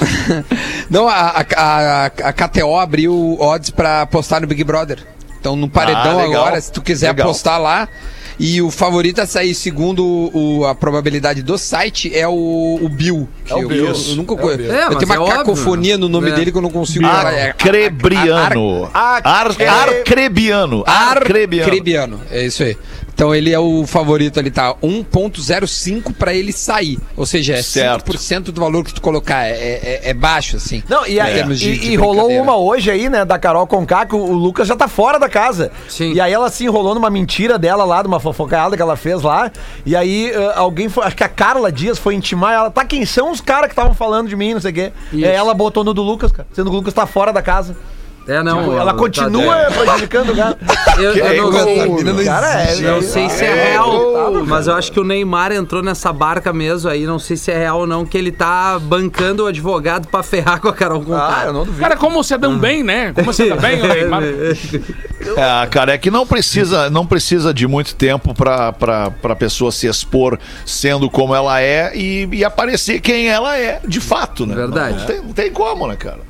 Não, 0.89 1.09
a, 1.09 1.31
a, 1.31 1.45
a, 1.57 2.05
a 2.07 2.33
KTO 2.33 2.77
abriu 2.79 3.37
odds 3.41 3.71
pra 3.71 4.03
apostar 4.03 4.41
no 4.41 4.47
Big 4.47 4.63
Brother. 4.65 4.99
Então, 5.41 5.57
no 5.57 5.69
paredão 5.69 6.19
Ah, 6.21 6.25
agora, 6.25 6.61
se 6.61 6.73
tu 6.73 6.81
quiser 6.81 7.09
Legal. 7.09 7.27
apostar 7.27 7.61
lá. 7.61 7.89
E 8.37 8.61
o 8.61 8.69
favorito 8.69 9.21
a 9.21 9.27
sair, 9.27 9.55
segundo 9.55 10.05
o- 10.35 10.65
a 10.67 10.75
probabilidade 10.75 11.41
do 11.41 11.57
site, 11.57 12.11
é 12.17 12.27
o, 12.27 12.81
o 12.83 12.89
Bill. 12.89 13.29
que 13.45 13.55
o 13.55 13.59
eu, 13.63 13.69
Bill. 13.69 13.87
eu- 13.87 13.95
eu 13.95 14.17
nunca 14.17 14.35
conheço. 14.37 14.73
É, 14.73 14.87
eu 14.87 14.97
tenho 14.97 15.05
uma 15.07 15.15
é 15.15 15.19
óbvio. 15.21 15.37
cacofonia 15.37 15.97
no 15.97 16.09
nome 16.09 16.31
É. 16.31 16.35
dele 16.35 16.51
que 16.51 16.59
eu 16.59 16.63
não 16.63 16.71
consigo 16.71 17.07
falar. 17.07 17.33
É- 17.33 17.51
Arcrebiano. 17.51 18.91
Ar- 18.93 19.21
Ar- 19.25 19.47
Arcrebiano. 19.53 20.83
Arcrebiano. 20.85 21.65
Arcrebiano. 21.65 22.21
É 22.31 22.45
isso 22.45 22.65
aí. 22.65 22.77
Então 23.15 23.35
ele 23.35 23.53
é 23.53 23.59
o 23.59 23.87
favorito 23.87 24.41
ali, 24.41 24.51
tá? 24.51 24.75
1.05 24.83 26.13
pra 26.15 26.35
ele 26.35 26.53
sair. 26.53 26.99
Ou 27.17 27.25
seja, 27.25 27.55
é 27.55 27.63
Certo. 27.63 28.05
5% 28.13 28.51
do 28.53 28.61
valor 28.61 28.85
que 28.85 28.93
tu 28.93 29.01
colocar. 29.01 29.45
É, 29.47 29.53
é- 29.53 30.01
é 30.11 30.15
baixo, 30.15 30.57
assim. 30.57 30.83
Não, 30.89 31.07
e, 31.07 31.21
aí- 31.21 31.43
de- 31.55 31.71
e- 31.71 31.79
de 31.79 31.91
e 31.93 31.97
rolou 31.97 32.29
uma 32.31 32.57
hoje 32.57 32.91
aí, 32.91 33.09
né, 33.09 33.25
da 33.25 33.39
Carol 33.39 33.67
Conká, 33.67 34.05
que 34.07 34.15
o, 34.15 34.19
o 34.19 34.33
Lucas 34.33 34.67
já 34.69 34.77
tá 34.77 34.89
fora 34.89 35.19
da 35.19 35.29
casa. 35.29 35.71
Sim. 35.89 36.13
E 36.13 36.21
aí 36.21 36.33
ela 36.33 36.51
se 36.51 36.65
enrolou 36.65 36.95
numa 36.95 37.09
mentira 37.11 37.59
dela 37.59 37.85
lá, 37.85 38.03
de 38.03 38.09
uma 38.09 38.21
fofocada 38.21 38.77
que 38.77 38.83
ela 38.83 38.97
fez 38.97 39.23
lá. 39.23 39.51
E 39.87 39.95
aí 39.95 40.31
eh, 40.31 40.53
alguém 40.57 40.89
foi, 40.89 41.05
acho 41.05 41.17
que 41.17 41.25
a 41.25 41.29
Carla 41.29 41.71
Dias 41.71 41.99
foi 41.99 42.15
intimar 42.15 42.53
ela, 42.55 42.71
tá, 42.71 42.85
quem 42.85 43.07
são 43.07 43.31
os 43.31 43.41
caras 43.41 43.67
que 43.67 43.73
estavam 43.73 43.95
falando 43.95 44.29
de 44.29 44.37
mim, 44.37 44.55
não 44.55 44.61
sei 44.61 44.71
o 44.71 44.75
quê. 44.75 44.93
Isso. 45.13 45.21
E 45.21 45.25
aí 45.25 45.35
ela 45.35 45.55
botou 45.55 45.85
no 45.85 45.95
do 45.95 46.03
Lucas, 46.03 46.33
cara, 46.33 46.47
sendo 46.53 46.69
que 46.71 46.77
o 46.77 46.79
Lucas 46.79 46.93
tá 46.95 47.07
fora 47.07 47.33
da 47.33 47.41
casa. 47.43 47.77
É, 48.27 48.43
não. 48.43 48.61
Tipo, 48.65 48.73
ela 48.79 48.93
tá- 48.93 48.99
continua 48.99 49.57
prejudicando 49.71 50.33
o 50.33 50.37
cara. 50.37 50.59
Eu, 50.97 51.13
eu 51.17 51.51
não, 51.51 52.25
Cara, 52.25 52.63
é, 52.63 52.77
não 52.77 52.99
é- 52.99 53.03
sei 53.03 53.29
se 53.29 53.45
é 53.45 53.71
real, 53.73 54.45
mas 54.47 54.69
eu 54.69 54.75
acho 54.75 54.93
que 54.93 55.01
o 55.01 55.03
Neymar 55.03 55.51
entrou 55.51 55.83
nessa 55.83 56.13
barca 56.13 56.53
mesmo 56.53 56.89
aí, 56.89 57.05
não 57.05 57.19
sei 57.19 57.37
se 57.37 57.51
é 57.51 57.59
real 57.59 57.81
ou 57.81 57.87
não, 57.87 58.07
que 58.07 58.17
ele 58.17 58.31
tá 58.31 58.79
bancando 58.79 59.43
o 59.43 59.47
advogado 59.47 60.07
pra 60.07 60.23
ferrar 60.23 60.61
com 60.61 60.69
a 60.69 60.73
Carol 60.73 61.01
Conká. 61.03 61.41
Ah, 61.41 61.47
eu 61.47 61.53
não 61.53 61.65
duvido. 61.65 61.81
Cara, 61.81 61.97
como 61.97 62.23
você 62.23 62.39
dão 62.39 62.57
bem, 62.57 62.85
né? 62.85 63.13
Como 63.13 63.27
você 63.33 63.49
dá 63.49 63.57
bem, 63.57 63.83
o 63.83 63.87
Neymar. 63.89 64.23
É, 64.23 65.67
cara, 65.69 65.95
é 65.95 65.99
que 65.99 66.13
não 66.13 66.25
precisa, 66.25 66.89
não 66.89 67.05
precisa 67.05 67.53
de 67.53 67.67
muito 67.67 67.97
tempo 67.97 68.33
pra, 68.33 68.73
pra, 68.73 69.11
pra 69.11 69.35
pessoa 69.35 69.73
se 69.73 69.89
expor 69.89 70.39
sendo 70.65 71.11
como 71.11 71.35
ela 71.35 71.61
é 71.61 71.91
e, 71.97 72.29
e 72.33 72.45
aparecer 72.45 73.01
quem 73.01 73.29
ela 73.29 73.59
é, 73.59 73.81
de 73.85 73.99
fato, 74.01 74.47
né? 74.47 74.55
Verdade. 74.55 74.93
Não, 74.93 75.01
não 75.01 75.07
tem, 75.07 75.17
não 75.23 75.33
tem 75.33 75.51
como, 75.51 75.89
né, 75.89 75.97
cara? 75.97 76.21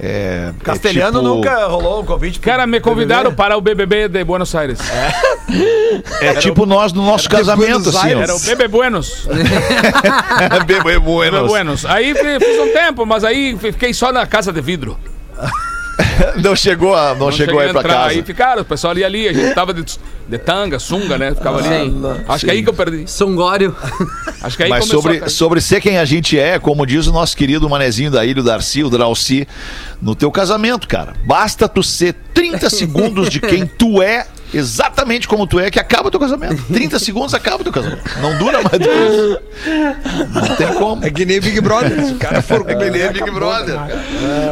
É, 0.00 0.50
é 0.50 0.64
Castelhano 0.64 1.18
tipo- 1.20 1.34
nunca 1.34 1.66
rolou 1.66 2.02
um 2.02 2.04
convite. 2.04 2.38
Cara, 2.38 2.66
me 2.66 2.78
convidaram 2.80 3.30
BBB? 3.30 3.36
para 3.36 3.56
o 3.56 3.60
BBB 3.60 4.08
de 4.08 4.22
Buenos 4.24 4.54
Aires. 4.54 4.78
É 6.20 6.34
tipo 6.34 6.64
nós 6.66 6.92
no 6.92 7.04
nosso 7.04 7.28
casamento, 7.28 7.90
Buenos 7.90 7.96
assim. 7.96 8.10
Era 8.12 8.34
o 8.34 8.38
Bebê 8.40 8.68
Buenos. 8.68 9.26
Bebê 10.66 10.98
Buenos. 10.98 11.48
Buenos. 11.48 11.84
Aí 11.86 12.14
fi- 12.14 12.38
fiz 12.38 12.58
um 12.60 12.72
tempo, 12.72 13.04
mas 13.06 13.24
aí 13.24 13.56
fi- 13.58 13.72
fiquei 13.72 13.92
só 13.92 14.12
na 14.12 14.26
casa 14.26 14.52
de 14.52 14.60
vidro. 14.60 14.96
Não 16.42 16.54
chegou 16.56 16.94
a, 16.94 17.14
não, 17.14 17.30
chegou 17.30 17.58
aí 17.60 17.70
pra 17.70 17.80
entrar. 17.80 17.94
casa. 17.94 18.08
Aí 18.10 18.22
ficaram, 18.22 18.62
o 18.62 18.64
pessoal 18.64 18.90
ali 18.92 19.04
ali, 19.04 19.28
a 19.28 19.32
gente 19.32 19.54
tava 19.54 19.72
de, 19.72 19.84
de 19.84 20.38
tanga, 20.38 20.78
sunga, 20.78 21.16
né? 21.18 21.34
Ficava 21.34 21.58
ali. 21.58 21.92
Acho 22.28 22.44
que 22.44 22.50
é 22.50 22.54
aí 22.54 22.62
que 22.62 22.68
eu 22.68 22.74
perdi. 22.74 23.08
Songório. 23.10 23.74
Acho 24.42 24.56
que 24.56 24.62
aí 24.64 24.70
Mas 24.70 24.84
a 24.84 24.86
sobre, 24.88 25.20
cair. 25.20 25.30
sobre 25.30 25.60
ser 25.60 25.80
quem 25.80 25.98
a 25.98 26.04
gente 26.04 26.38
é, 26.38 26.58
como 26.58 26.86
diz 26.86 27.06
o 27.06 27.12
nosso 27.12 27.36
querido 27.36 27.68
manezinho 27.68 28.10
da 28.10 28.24
ilha, 28.24 28.40
o 28.40 28.44
Darcy, 28.44 28.84
o 28.84 28.90
Drauci, 28.90 29.46
no 30.00 30.14
teu 30.14 30.30
casamento, 30.30 30.86
cara. 30.88 31.14
Basta 31.24 31.68
tu 31.68 31.82
ser 31.82 32.14
30 32.34 32.68
segundos 32.70 33.28
de 33.30 33.40
quem 33.40 33.66
tu 33.66 34.02
é, 34.02 34.26
exatamente 34.52 35.26
como 35.28 35.46
tu 35.46 35.58
é, 35.58 35.70
que 35.70 35.78
acaba 35.78 36.08
o 36.08 36.10
teu 36.10 36.20
casamento. 36.20 36.62
30 36.72 36.98
segundos 36.98 37.34
acaba 37.34 37.60
o 37.60 37.64
teu 37.64 37.72
casamento. 37.72 38.02
Não 38.20 38.36
dura 38.38 38.62
mais 38.62 38.78
do 38.78 38.88
que 38.88 38.88
isso. 38.88 39.38
Não 40.32 40.56
tem 40.56 40.66
como. 40.74 41.04
É 41.04 41.10
que 41.10 41.24
nem 41.24 41.40
Big 41.40 41.60
Brother. 41.60 42.04
Se 42.04 42.12
o 42.14 42.16
cara 42.16 42.42
for 42.42 42.64
com 42.64 42.70
É 42.70 42.74
que 42.74 42.80
nem 42.80 42.90
beleza, 42.90 43.12
Big 43.12 43.30
Brother. 43.30 43.78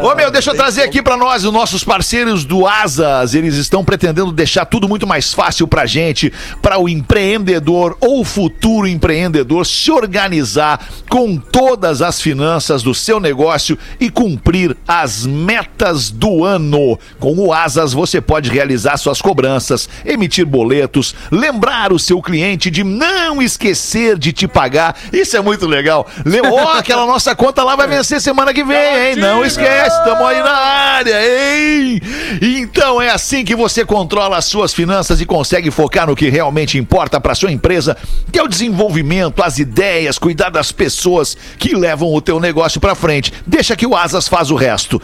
Ô 0.03 0.15
meu, 0.15 0.31
deixa 0.31 0.51
eu 0.51 0.55
trazer 0.55 0.83
aqui 0.83 1.03
pra 1.03 1.17
nós 1.17 1.45
os 1.45 1.53
nossos 1.53 1.85
parceiros 1.85 2.45
do 2.45 2.67
Asas. 2.67 3.35
Eles 3.35 3.55
estão 3.57 3.85
pretendendo 3.85 4.33
deixar 4.33 4.65
tudo 4.65 4.89
muito 4.89 5.07
mais 5.07 5.33
fácil 5.33 5.67
pra 5.67 5.87
gente, 5.87 6.33
para 6.61 6.79
o 6.79 6.89
empreendedor 6.89 7.97
ou 8.01 8.25
futuro 8.25 8.87
empreendedor 8.87 9.67
se 9.67 9.91
organizar 9.91 10.87
com 11.09 11.37
todas 11.37 12.03
as 12.03 12.21
finanças 12.21 12.83
do 12.83 12.95
seu 12.95 13.21
negócio 13.21 13.79
e 14.01 14.11
cumprir 14.11 14.77
as 14.87 15.27
metas 15.27 16.11
do 16.11 16.45
ano. 16.45 16.99
Com 17.19 17.35
o 17.39 17.53
Asas 17.53 17.93
você 17.93 18.21
pode 18.21 18.51
realizar 18.51 18.97
suas 18.97 19.21
cobranças, 19.21 19.86
emitir 20.05 20.47
boletos, 20.47 21.15
lembrar 21.31 21.93
o 21.93 21.99
seu 21.99 22.21
cliente 22.21 22.71
de 22.71 22.85
não 22.85 23.43
esquecer 23.43 24.19
de 24.19 24.33
te 24.33 24.47
pagar. 24.49 24.97
Isso 25.13 25.37
é 25.37 25.41
muito 25.41 25.67
legal. 25.67 26.07
Ó, 26.53 26.73
aquela 26.77 27.07
nossa 27.07 27.35
conta 27.35 27.63
lá 27.63 27.77
vai 27.77 27.87
vencer 27.87 28.21
semana 28.21 28.53
que 28.53 28.65
vem, 28.65 29.11
hein? 29.11 29.17
Não 29.17 29.45
esquece, 29.45 29.97
estamos 29.97 30.27
aí 30.27 30.43
na 30.43 30.57
área, 30.57 31.21
hein? 31.21 32.01
Então 32.41 33.01
é 33.01 33.11
assim 33.11 33.45
que 33.45 33.55
você 33.55 33.85
controla 33.85 34.37
as 34.37 34.45
suas 34.45 34.73
finanças 34.73 35.21
e 35.21 35.27
consegue 35.27 35.71
focar 35.71 36.07
no 36.07 36.17
que 36.17 36.29
realmente 36.29 36.79
importa 36.79 37.21
para 37.21 37.35
sua 37.35 37.53
empresa, 37.53 37.97
que 38.33 38.39
é 38.39 38.43
o 38.43 38.49
desenvolvimento, 38.49 39.43
as 39.43 39.59
ideias, 39.59 40.19
cuidar 40.19 40.51
das 40.51 40.73
pessoas 40.73 41.37
que 41.59 41.75
levam 41.75 42.13
o 42.13 42.21
teu 42.21 42.41
negócio 42.41 42.81
para 42.81 42.95
frente. 42.95 43.33
Deixa 43.47 43.77
que 43.77 43.87
o 43.87 43.97
Asas 43.97 44.29
faz 44.29 44.51
o 44.51 44.57
resto. 44.57 45.01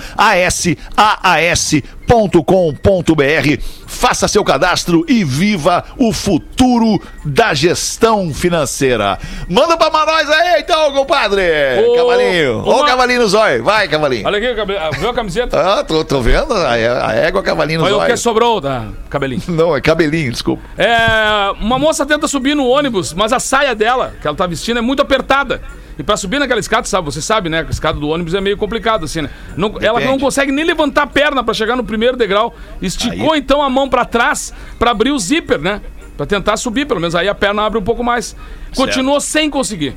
ASAAS.com.br 2.09 3.63
Faça 3.87 4.27
seu 4.27 4.43
cadastro 4.43 5.05
e 5.09 5.23
viva 5.23 5.85
o 5.99 6.13
futuro 6.13 7.01
da 7.25 7.55
gestão 7.55 8.33
financeira. 8.33 9.19
Manda 9.49 9.77
pra 9.77 9.91
nós 9.91 10.29
aí, 10.29 10.61
então, 10.61 10.93
compadre! 10.93 11.43
Ô, 11.87 11.95
cavalinho! 11.95 12.63
Uma- 12.65 12.87
cavalinho 12.87 13.21
no 13.21 13.29
zóio. 13.29 13.63
Vai, 13.63 13.87
cavalinho! 13.89 14.27
Olha 14.27 14.39
aqui, 14.39 14.61
ah, 14.79 14.91
viu 14.99 15.11
a 15.11 15.15
camiseta? 15.15 15.61
Ah, 15.61 15.85
tô, 15.85 16.05
tô 16.05 16.21
vendo 16.21 16.55
a, 16.55 16.73
a 16.73 17.15
égua 17.15 17.43
cavalinho 17.43 17.81
no 17.81 17.87
Olha 17.87 17.97
o 17.99 18.07
que 18.07 18.17
sobrou 18.17 18.61
da 18.61 18.87
cabelinho. 19.09 19.43
Não, 19.49 19.77
é 19.77 19.81
cabelinho, 19.81 20.33
desculpa. 20.33 20.63
É, 20.77 21.53
uma 21.61 21.79
moça 21.79 22.07
tenta 22.07 22.27
subir 22.27 22.55
no 22.57 22.67
ônibus, 22.67 23.13
mas 23.13 23.33
a 23.33 23.39
saia 23.39 23.75
dela, 23.75 24.15
que 24.21 24.27
ela 24.27 24.37
tá 24.37 24.47
vestindo, 24.47 24.79
é 24.79 24.83
muito 24.83 25.03
apertada. 25.03 25.61
E 26.03 26.05
pra 26.05 26.17
subir 26.17 26.41
naquela 26.41 26.59
escada, 26.59 26.85
sabe, 26.85 27.05
você 27.05 27.23
sabe, 27.23 27.49
né? 27.49 27.65
A 27.65 27.71
escada 27.71 27.97
do 28.01 28.09
ônibus 28.09 28.35
é 28.35 28.41
meio 28.41 28.57
complicado, 28.57 29.05
assim, 29.05 29.23
né? 29.23 29.31
Não- 29.57 29.77
ela 29.81 30.01
não 30.01 30.19
consegue 30.19 30.51
nem 30.51 30.65
levantar 30.65 31.03
a 31.03 31.07
perna 31.07 31.45
pra 31.45 31.55
chegar 31.55 31.77
no 31.77 31.85
primeiro 31.85 32.17
degrau. 32.17 32.57
Esticou 32.83 33.37
então 33.37 33.63
a 33.63 33.71
mão 33.71 33.89
pra 33.89 34.05
trás 34.05 34.53
pra 34.81 34.91
abrir 34.91 35.13
o 35.13 35.19
zíper, 35.21 35.61
né? 35.61 35.81
Pra 36.17 36.27
tentar 36.27 36.57
subir, 36.57 36.87
pelo 36.87 36.99
menos 36.99 37.15
aí 37.15 37.29
a 37.29 37.35
perna 37.37 37.63
abre 37.63 37.79
um 37.79 37.83
pouco 37.85 38.03
mais. 38.03 38.35
Continuou 38.75 39.21
sem 39.21 39.49
conseguir. 39.49 39.95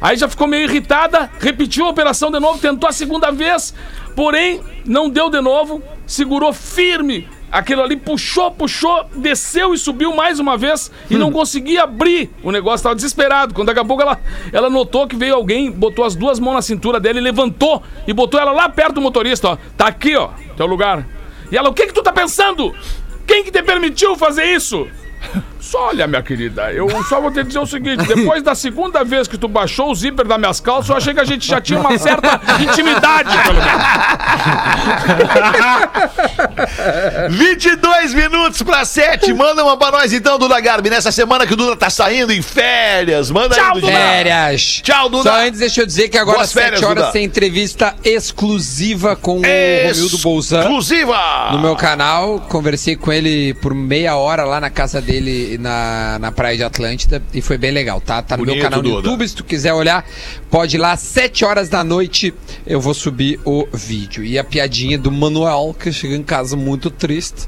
Aí 0.00 0.16
já 0.16 0.26
ficou 0.26 0.46
meio 0.48 0.64
irritada, 0.70 1.30
repetiu 1.38 1.84
a 1.84 1.90
operação 1.90 2.30
de 2.30 2.40
novo, 2.40 2.58
tentou 2.58 2.88
a 2.88 2.92
segunda 2.92 3.30
vez, 3.30 3.74
porém 4.14 4.62
não 4.86 5.10
deu 5.10 5.28
de 5.28 5.42
novo, 5.42 5.82
segurou 6.06 6.50
firme. 6.54 7.28
Aquilo 7.50 7.82
ali 7.82 7.96
puxou, 7.96 8.50
puxou, 8.50 9.06
desceu 9.14 9.72
e 9.72 9.78
subiu 9.78 10.14
mais 10.14 10.40
uma 10.40 10.58
vez 10.58 10.90
e 11.08 11.16
não 11.16 11.30
conseguia 11.30 11.84
abrir 11.84 12.30
o 12.42 12.50
negócio, 12.50 12.82
tava 12.82 12.94
desesperado. 12.94 13.54
Quando 13.54 13.68
daqui 13.68 13.80
a 13.80 13.84
pouco 13.84 14.02
ela, 14.02 14.20
ela 14.52 14.68
notou 14.68 15.06
que 15.06 15.14
veio 15.14 15.34
alguém, 15.34 15.70
botou 15.70 16.04
as 16.04 16.16
duas 16.16 16.40
mãos 16.40 16.54
na 16.54 16.62
cintura 16.62 16.98
dela 16.98 17.18
e 17.18 17.22
levantou 17.22 17.82
e 18.06 18.12
botou 18.12 18.38
ela 18.40 18.52
lá 18.52 18.68
perto 18.68 18.94
do 18.94 19.00
motorista, 19.00 19.50
ó. 19.50 19.58
Tá 19.76 19.86
aqui, 19.86 20.16
ó, 20.16 20.30
teu 20.56 20.66
lugar. 20.66 21.06
E 21.50 21.56
ela, 21.56 21.68
o 21.68 21.74
que 21.74 21.86
que 21.86 21.92
tu 21.92 22.02
tá 22.02 22.12
pensando? 22.12 22.74
Quem 23.26 23.44
que 23.44 23.50
te 23.50 23.62
permitiu 23.62 24.16
fazer 24.16 24.44
isso? 24.44 24.86
Só 25.66 25.88
olha, 25.88 26.06
minha 26.06 26.22
querida, 26.22 26.72
eu 26.72 26.88
só 27.08 27.20
vou 27.20 27.32
te 27.32 27.42
dizer 27.42 27.58
o 27.58 27.66
seguinte: 27.66 28.06
depois 28.06 28.40
da 28.40 28.54
segunda 28.54 29.02
vez 29.02 29.26
que 29.26 29.36
tu 29.36 29.48
baixou 29.48 29.90
o 29.90 29.94
zíper 29.94 30.24
das 30.24 30.38
minhas 30.38 30.60
calças, 30.60 30.88
eu 30.90 30.96
achei 30.96 31.12
que 31.12 31.18
a 31.18 31.24
gente 31.24 31.44
já 31.44 31.60
tinha 31.60 31.80
uma 31.80 31.98
certa 31.98 32.40
intimidade, 32.62 33.36
pelo 33.42 33.58
menos. 33.58 33.82
22 37.36 38.14
minutos 38.14 38.62
pra 38.62 38.84
7. 38.84 39.32
Manda 39.34 39.64
uma 39.64 39.76
pra 39.76 39.90
nós 39.90 40.12
então, 40.12 40.38
Duda 40.38 40.60
Garbi. 40.60 40.88
Nessa 40.88 41.10
semana 41.10 41.44
que 41.46 41.54
o 41.54 41.56
Duda 41.56 41.74
tá 41.74 41.90
saindo 41.90 42.32
em 42.32 42.42
férias. 42.42 43.28
Manda 43.30 43.56
Tchau, 43.56 43.74
aí, 43.74 43.80
Duda. 43.80 43.92
Férias. 43.92 44.62
Tchau, 44.84 45.08
Duda. 45.08 45.30
Só 45.30 45.40
antes, 45.40 45.58
deixa 45.58 45.80
eu 45.82 45.86
dizer 45.86 46.08
que 46.08 46.18
agora 46.18 46.42
às 46.42 46.50
7 46.50 46.62
férias, 46.62 46.82
horas 46.82 47.04
Duda. 47.06 47.12
tem 47.12 47.24
entrevista 47.24 47.96
exclusiva 48.04 49.16
com 49.16 49.38
o 49.38 49.42
Romildo 49.42 50.18
Bolzan. 50.18 50.60
Exclusiva. 50.60 51.50
No 51.50 51.58
meu 51.58 51.74
canal, 51.74 52.38
conversei 52.48 52.94
com 52.94 53.12
ele 53.12 53.52
por 53.54 53.74
meia 53.74 54.14
hora 54.16 54.44
lá 54.44 54.60
na 54.60 54.70
casa 54.70 55.02
dele 55.02 55.55
na, 55.58 56.18
na 56.18 56.32
praia 56.32 56.56
de 56.56 56.62
Atlântida 56.62 57.22
e 57.32 57.40
foi 57.40 57.58
bem 57.58 57.70
legal, 57.70 58.00
tá? 58.00 58.22
Tá 58.22 58.36
no 58.36 58.44
Bonito, 58.44 58.56
meu 58.56 58.64
canal 58.64 58.82
no 58.82 58.88
Duda. 58.88 59.08
YouTube, 59.08 59.28
se 59.28 59.36
tu 59.36 59.44
quiser 59.44 59.72
olhar, 59.72 60.04
pode 60.50 60.76
ir 60.76 60.78
lá, 60.78 60.92
às 60.92 61.00
7 61.00 61.44
horas 61.44 61.68
da 61.68 61.82
noite 61.82 62.34
eu 62.66 62.80
vou 62.80 62.94
subir 62.94 63.40
o 63.44 63.66
vídeo. 63.72 64.24
E 64.24 64.38
a 64.38 64.44
piadinha 64.44 64.98
do 64.98 65.10
Manuel, 65.10 65.74
que 65.78 65.92
chega 65.92 66.14
em 66.14 66.22
casa 66.22 66.56
muito 66.56 66.90
triste. 66.90 67.46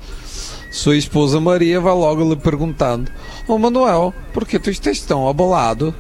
Sua 0.71 0.97
esposa 0.97 1.41
Maria 1.41 1.81
vai 1.81 1.95
logo 1.95 2.29
lhe 2.29 2.37
perguntando: 2.37 3.11
Ô 3.47 3.57
Manuel, 3.59 4.13
por 4.33 4.47
que 4.47 4.59
tu 4.59 4.71
estás 4.71 5.01
tão 5.01 5.29
abolado? 5.29 5.95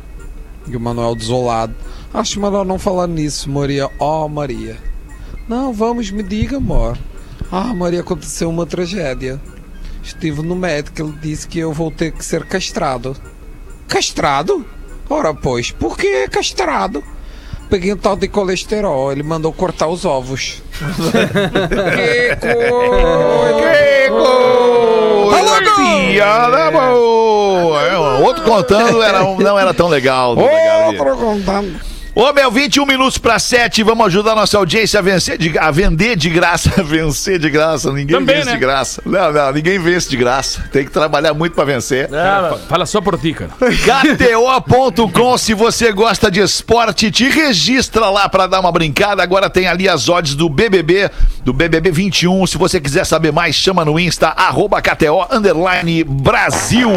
E 0.66 0.76
o 0.76 0.80
Manuel 0.80 1.14
desolado: 1.14 1.74
Acho 2.12 2.40
melhor 2.40 2.64
não 2.66 2.78
falar 2.78 3.06
nisso, 3.06 3.50
Maria. 3.50 3.90
Ó, 3.98 4.28
Maria. 4.28 4.76
Não, 5.48 5.72
vamos, 5.72 6.10
me 6.10 6.22
diga, 6.22 6.58
amor. 6.58 6.98
Ah, 7.50 7.72
Maria, 7.74 8.00
aconteceu 8.00 8.50
uma 8.50 8.66
tragédia. 8.66 9.40
Estive 10.08 10.40
no 10.42 10.56
médico, 10.56 11.02
ele 11.02 11.12
disse 11.20 11.46
que 11.46 11.58
eu 11.58 11.70
vou 11.70 11.90
ter 11.90 12.12
que 12.12 12.24
ser 12.24 12.42
castrado. 12.46 13.14
Castrado? 13.86 14.64
Ora, 15.08 15.34
pois, 15.34 15.70
por 15.70 15.98
que 15.98 16.26
castrado? 16.28 17.04
Peguei 17.68 17.92
um 17.92 17.96
tal 17.96 18.16
de 18.16 18.26
colesterol, 18.26 19.12
ele 19.12 19.22
mandou 19.22 19.52
cortar 19.52 19.86
os 19.86 20.06
ovos. 20.06 20.62
que 21.94 22.36
Alô, 25.38 26.10
piada 26.10 26.70
boa. 26.70 27.82
É, 27.82 27.98
Outro 27.98 28.44
contando 28.44 29.02
era, 29.02 29.22
não 29.22 29.58
era 29.58 29.74
tão 29.74 29.88
legal. 29.88 30.34
Outro 30.38 31.16
contando. 31.18 31.78
Ô, 32.20 32.32
meu, 32.32 32.50
21 32.50 32.84
minutos 32.84 33.16
pra 33.16 33.38
7. 33.38 33.84
Vamos 33.84 34.06
ajudar 34.06 34.32
a 34.32 34.34
nossa 34.34 34.58
audiência 34.58 34.98
a 34.98 35.02
vencer, 35.02 35.38
de, 35.38 35.56
a 35.56 35.70
vender 35.70 36.16
de 36.16 36.28
graça. 36.28 36.68
vencer 36.82 37.38
de 37.38 37.48
graça. 37.48 37.92
Ninguém 37.92 38.18
Também, 38.18 38.34
vence 38.38 38.46
né? 38.46 38.52
de 38.54 38.58
graça. 38.58 39.00
Não, 39.06 39.32
não, 39.32 39.52
ninguém 39.52 39.78
vence 39.78 40.10
de 40.10 40.16
graça. 40.16 40.68
Tem 40.72 40.84
que 40.84 40.90
trabalhar 40.90 41.32
muito 41.32 41.54
pra 41.54 41.64
vencer. 41.64 42.10
Fala 42.68 42.86
só 42.86 43.00
por 43.00 43.16
ti, 43.20 43.34
cara. 43.34 43.52
KTO.com, 43.62 45.38
se 45.38 45.54
você 45.54 45.92
gosta 45.92 46.28
de 46.28 46.40
esporte, 46.40 47.08
te 47.12 47.28
registra 47.28 48.10
lá 48.10 48.28
pra 48.28 48.48
dar 48.48 48.58
uma 48.58 48.72
brincada. 48.72 49.22
Agora 49.22 49.48
tem 49.48 49.68
ali 49.68 49.88
as 49.88 50.08
odds 50.08 50.34
do 50.34 50.48
BBB, 50.48 51.08
do 51.44 51.52
BBB 51.52 51.92
21. 51.92 52.48
Se 52.48 52.58
você 52.58 52.80
quiser 52.80 53.06
saber 53.06 53.30
mais, 53.30 53.54
chama 53.54 53.84
no 53.84 53.96
Insta, 53.96 54.30
arroba 54.30 54.82
KTO, 54.82 55.24
underline 55.30 56.02
Brasil. 56.02 56.90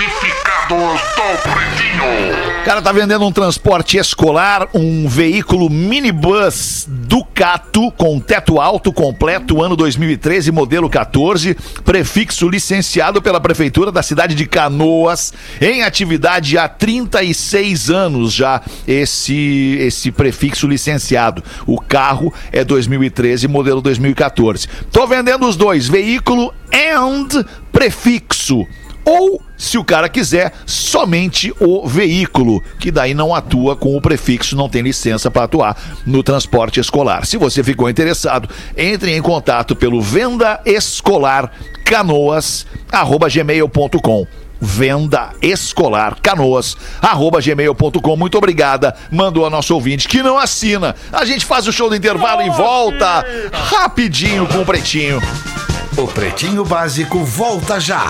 Classificados 0.00 1.00
do 1.14 1.42
Pretinho. 1.42 2.60
O 2.62 2.64
cara 2.64 2.80
tá 2.80 2.90
vendendo 2.90 3.26
um 3.26 3.30
transporte 3.32 3.98
escolar, 3.98 4.66
um 4.72 5.06
veículo 5.06 5.68
minibus 5.68 6.86
Ducato 6.88 7.92
com 7.92 8.18
teto 8.18 8.58
alto 8.58 8.94
completo, 8.94 9.62
ano 9.62 9.76
2013, 9.76 10.50
modelo 10.52 10.88
14, 10.88 11.54
prefixo 11.84 12.48
licenciado 12.48 13.20
pela 13.20 13.38
prefeitura 13.40 13.92
da 13.92 14.02
cidade 14.02 14.34
de 14.34 14.46
Canoas, 14.46 15.34
em 15.60 15.82
atividade 15.82 16.56
há 16.56 16.66
36 16.66 17.90
anos 17.90 18.32
já 18.32 18.62
esse 18.88 19.76
esse 19.80 20.10
prefixo 20.10 20.66
licenciado. 20.66 21.44
O 21.66 21.78
carro 21.78 22.32
é 22.50 22.64
2013, 22.64 23.46
modelo 23.48 23.82
2014. 23.82 24.66
Tô 24.90 25.06
vendendo 25.06 25.46
os 25.46 25.56
dois, 25.56 25.88
veículo 25.88 26.54
and 26.72 27.44
prefixo. 27.70 28.66
Ou, 29.04 29.40
se 29.56 29.78
o 29.78 29.84
cara 29.84 30.08
quiser, 30.08 30.52
somente 30.66 31.52
o 31.58 31.86
veículo, 31.86 32.62
que 32.78 32.90
daí 32.90 33.14
não 33.14 33.34
atua 33.34 33.76
com 33.76 33.96
o 33.96 34.00
prefixo, 34.00 34.56
não 34.56 34.68
tem 34.68 34.82
licença 34.82 35.30
para 35.30 35.44
atuar 35.44 35.76
no 36.06 36.22
transporte 36.22 36.80
escolar. 36.80 37.26
Se 37.26 37.36
você 37.36 37.64
ficou 37.64 37.88
interessado, 37.88 38.48
entre 38.76 39.16
em 39.16 39.22
contato 39.22 39.74
pelo 39.74 40.00
venda 40.00 40.60
escolar 40.64 41.50
canoas@gmail.com. 41.84 44.26
venda 44.60 45.30
escolar 45.40 46.20
canoas 46.20 46.76
arroba 47.00 47.40
gmail.com 47.40 48.14
muito 48.14 48.36
obrigada 48.36 48.94
mandou 49.10 49.46
a 49.46 49.50
nosso 49.50 49.74
ouvinte 49.74 50.06
que 50.06 50.22
não 50.22 50.36
assina 50.36 50.94
a 51.10 51.24
gente 51.24 51.46
faz 51.46 51.66
o 51.66 51.72
show 51.72 51.88
do 51.88 51.96
intervalo 51.96 52.42
e 52.42 52.50
volta 52.50 53.24
rapidinho 53.50 54.46
com 54.46 54.60
o 54.60 54.66
pretinho 54.66 55.18
O 55.96 56.06
Pretinho 56.06 56.64
Básico 56.64 57.24
volta 57.24 57.80
já. 57.80 58.04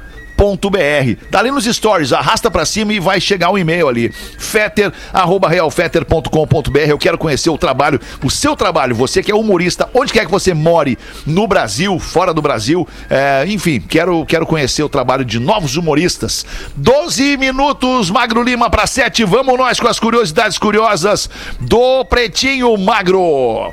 br 0.69 1.15
Tá 1.29 1.39
ali 1.39 1.51
nos 1.51 1.65
stories, 1.65 2.13
arrasta 2.13 2.49
pra 2.49 2.65
cima 2.65 2.93
e 2.93 2.99
vai 2.99 3.21
chegar 3.21 3.51
um 3.51 3.57
e-mail 3.57 3.87
ali. 3.87 4.11
fetter@realfetter.com.br. 4.11 6.79
Eu 6.87 6.97
quero 6.97 7.17
conhecer 7.17 7.49
o 7.49 7.57
trabalho, 7.57 7.99
o 8.23 8.29
seu 8.29 8.55
trabalho, 8.55 8.95
você 8.95 9.21
que 9.21 9.31
é 9.31 9.35
humorista, 9.35 9.89
onde 9.93 10.11
quer 10.11 10.25
que 10.25 10.31
você 10.31 10.53
more, 10.53 10.97
no 11.25 11.47
Brasil, 11.47 11.97
fora 11.99 12.33
do 12.33 12.41
Brasil, 12.41 12.85
é, 13.09 13.45
enfim, 13.47 13.79
quero, 13.79 14.25
quero 14.25 14.45
conhecer 14.45 14.83
o 14.83 14.89
trabalho 14.89 15.23
de 15.23 15.39
novos 15.39 15.77
humoristas. 15.77 16.45
12 16.75 17.37
minutos, 17.37 18.09
Magro 18.09 18.43
Lima 18.43 18.69
para 18.69 18.87
7. 18.87 19.23
Vamos 19.25 19.57
nós 19.57 19.79
com 19.79 19.87
as 19.87 19.99
curiosidades 19.99 20.57
curiosas 20.57 21.29
do 21.59 22.03
Pretinho 22.05 22.75
Magro. 22.77 23.71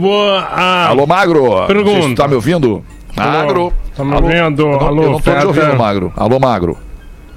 Vou, 0.00 0.30
ah, 0.30 0.86
Alô, 0.88 1.06
Magro. 1.06 1.66
Pergunta. 1.66 2.08
Você 2.08 2.14
tá 2.14 2.26
me 2.26 2.34
ouvindo? 2.34 2.82
Magro. 3.16 3.72
Tá 3.96 4.04
me 4.04 4.12
Alô? 4.14 4.24
ouvindo? 4.26 4.62
Eu 4.62 4.68
não, 4.78 4.86
Alô, 4.86 5.02
eu 5.02 5.10
não 5.12 5.20
tô 5.20 5.34
te 5.34 5.46
ouvindo, 5.46 5.76
Magro. 5.76 6.12
Alô, 6.16 6.38
Magro. 6.38 6.78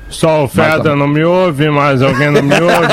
Só 0.09 0.43
o 0.43 0.47
Feta 0.47 0.95
não 0.95 1.07
me 1.07 1.23
ouve, 1.23 1.69
mas 1.69 2.01
alguém 2.01 2.31
não 2.31 2.41
me 2.41 2.55
ouve. 2.59 2.87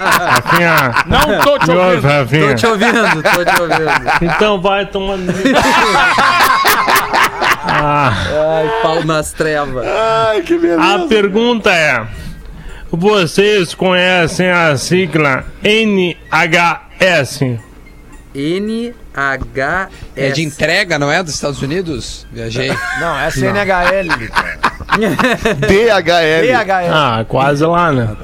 Rafinha, 0.00 0.92
Não 1.06 1.38
tô 1.40 1.56
te 1.58 1.70
ouve, 1.70 1.80
ouvindo. 1.80 2.08
Rafinha. 2.08 2.48
Tô 2.48 2.54
te 2.56 2.66
ouvindo, 2.66 3.22
tô 3.22 3.44
te 3.44 3.62
ouvindo. 3.62 3.90
Então 4.34 4.60
vai 4.60 4.84
tomando. 4.86 5.32
ah, 7.64 8.12
Ai, 8.56 8.70
pau 8.82 9.04
nas 9.04 9.32
trevas. 9.32 9.86
Ai, 9.86 10.42
que 10.42 10.58
beleza. 10.58 10.82
a 10.96 11.06
pergunta 11.06 11.70
é: 11.70 12.02
vocês 12.90 13.72
conhecem 13.74 14.50
a 14.50 14.76
sigla 14.76 15.44
NHS? 15.62 17.40
NHS. 18.34 19.88
É 20.16 20.30
de 20.30 20.42
entrega, 20.42 20.98
não 20.98 21.10
é? 21.10 21.22
Dos 21.22 21.34
Estados 21.34 21.60
Unidos? 21.62 22.26
Viajei. 22.32 22.68
Não, 23.00 23.18
é 23.18 23.30
CNHL. 23.30 24.08
DHL. 25.58 26.46
DHL. 26.46 26.92
Ah, 26.92 27.24
quase 27.28 27.64
lá, 27.64 27.92
né? 27.92 28.16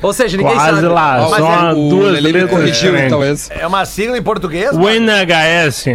Ou 0.00 0.12
seja, 0.12 0.36
ninguém 0.36 0.54
Quase 0.54 0.76
sabe. 0.76 0.86
lá, 0.86 1.26
Mas 1.28 1.38
só 1.38 1.70
é- 1.70 1.74
duas 1.74 2.22
letras 2.22 2.50
corrigiu, 2.50 2.92
talvez. 3.08 3.50
É 3.50 3.66
uma 3.66 3.84
sigla 3.84 4.16
em 4.16 4.22
português? 4.22 4.70
O? 4.76 4.88
NHS 4.88 5.86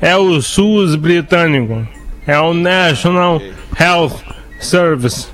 é 0.00 0.16
o 0.16 0.40
SUS 0.42 0.96
britânico. 0.96 1.86
É 2.26 2.38
o 2.40 2.52
National 2.52 3.40
Health 3.78 4.16
Service. 4.58 5.28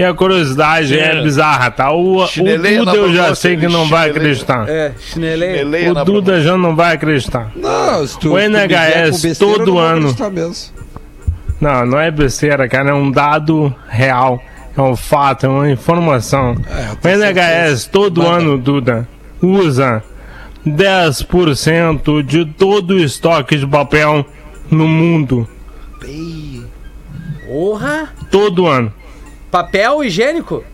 E 0.00 0.02
a 0.04 0.14
curiosidade 0.14 0.98
é 0.98 1.20
bizarra, 1.22 1.70
tá? 1.70 1.90
O, 1.92 2.22
o 2.22 2.26
Chineleia 2.26 2.78
Duda 2.78 2.96
eu 2.96 3.12
já 3.12 3.34
sei 3.34 3.54
que 3.54 3.68
não 3.68 3.86
vai 3.86 4.08
chineleia. 4.08 4.32
acreditar. 4.32 4.66
É, 4.66 4.92
chinelê. 4.98 5.52
Meleia 5.62 5.92
O 5.92 6.04
Duda 6.06 6.40
já 6.40 6.56
não 6.56 6.74
vai 6.74 6.94
acreditar. 6.94 7.52
Não, 7.54 8.06
se 8.06 8.18
tu, 8.18 8.28
O 8.28 8.30
tu 8.32 8.38
NHS 8.38 9.10
com 9.20 9.28
besteira, 9.28 9.54
todo 9.58 9.78
ano. 9.78 10.16
Não, 11.60 11.84
não 11.84 12.00
é 12.00 12.10
besteira, 12.10 12.66
cara. 12.66 12.88
É 12.88 12.94
um 12.94 13.10
dado 13.10 13.74
real. 13.90 14.42
É 14.74 14.80
um 14.80 14.96
fato, 14.96 15.44
é 15.44 15.48
uma 15.50 15.70
informação. 15.70 16.56
É, 16.70 16.92
o 17.06 17.10
NHS 17.18 17.34
certeza. 17.34 17.88
todo 17.92 18.22
Manda. 18.22 18.36
ano, 18.38 18.56
Duda, 18.56 19.08
usa 19.42 20.02
10% 20.66 22.22
de 22.22 22.46
todo 22.46 22.92
o 22.92 22.98
estoque 22.98 23.58
de 23.58 23.66
papel 23.66 24.24
no 24.70 24.88
mundo. 24.88 25.46
Porra. 27.46 28.08
Todo 28.30 28.66
ano. 28.66 28.90
Papel 29.50 30.04
higiênico? 30.04 30.64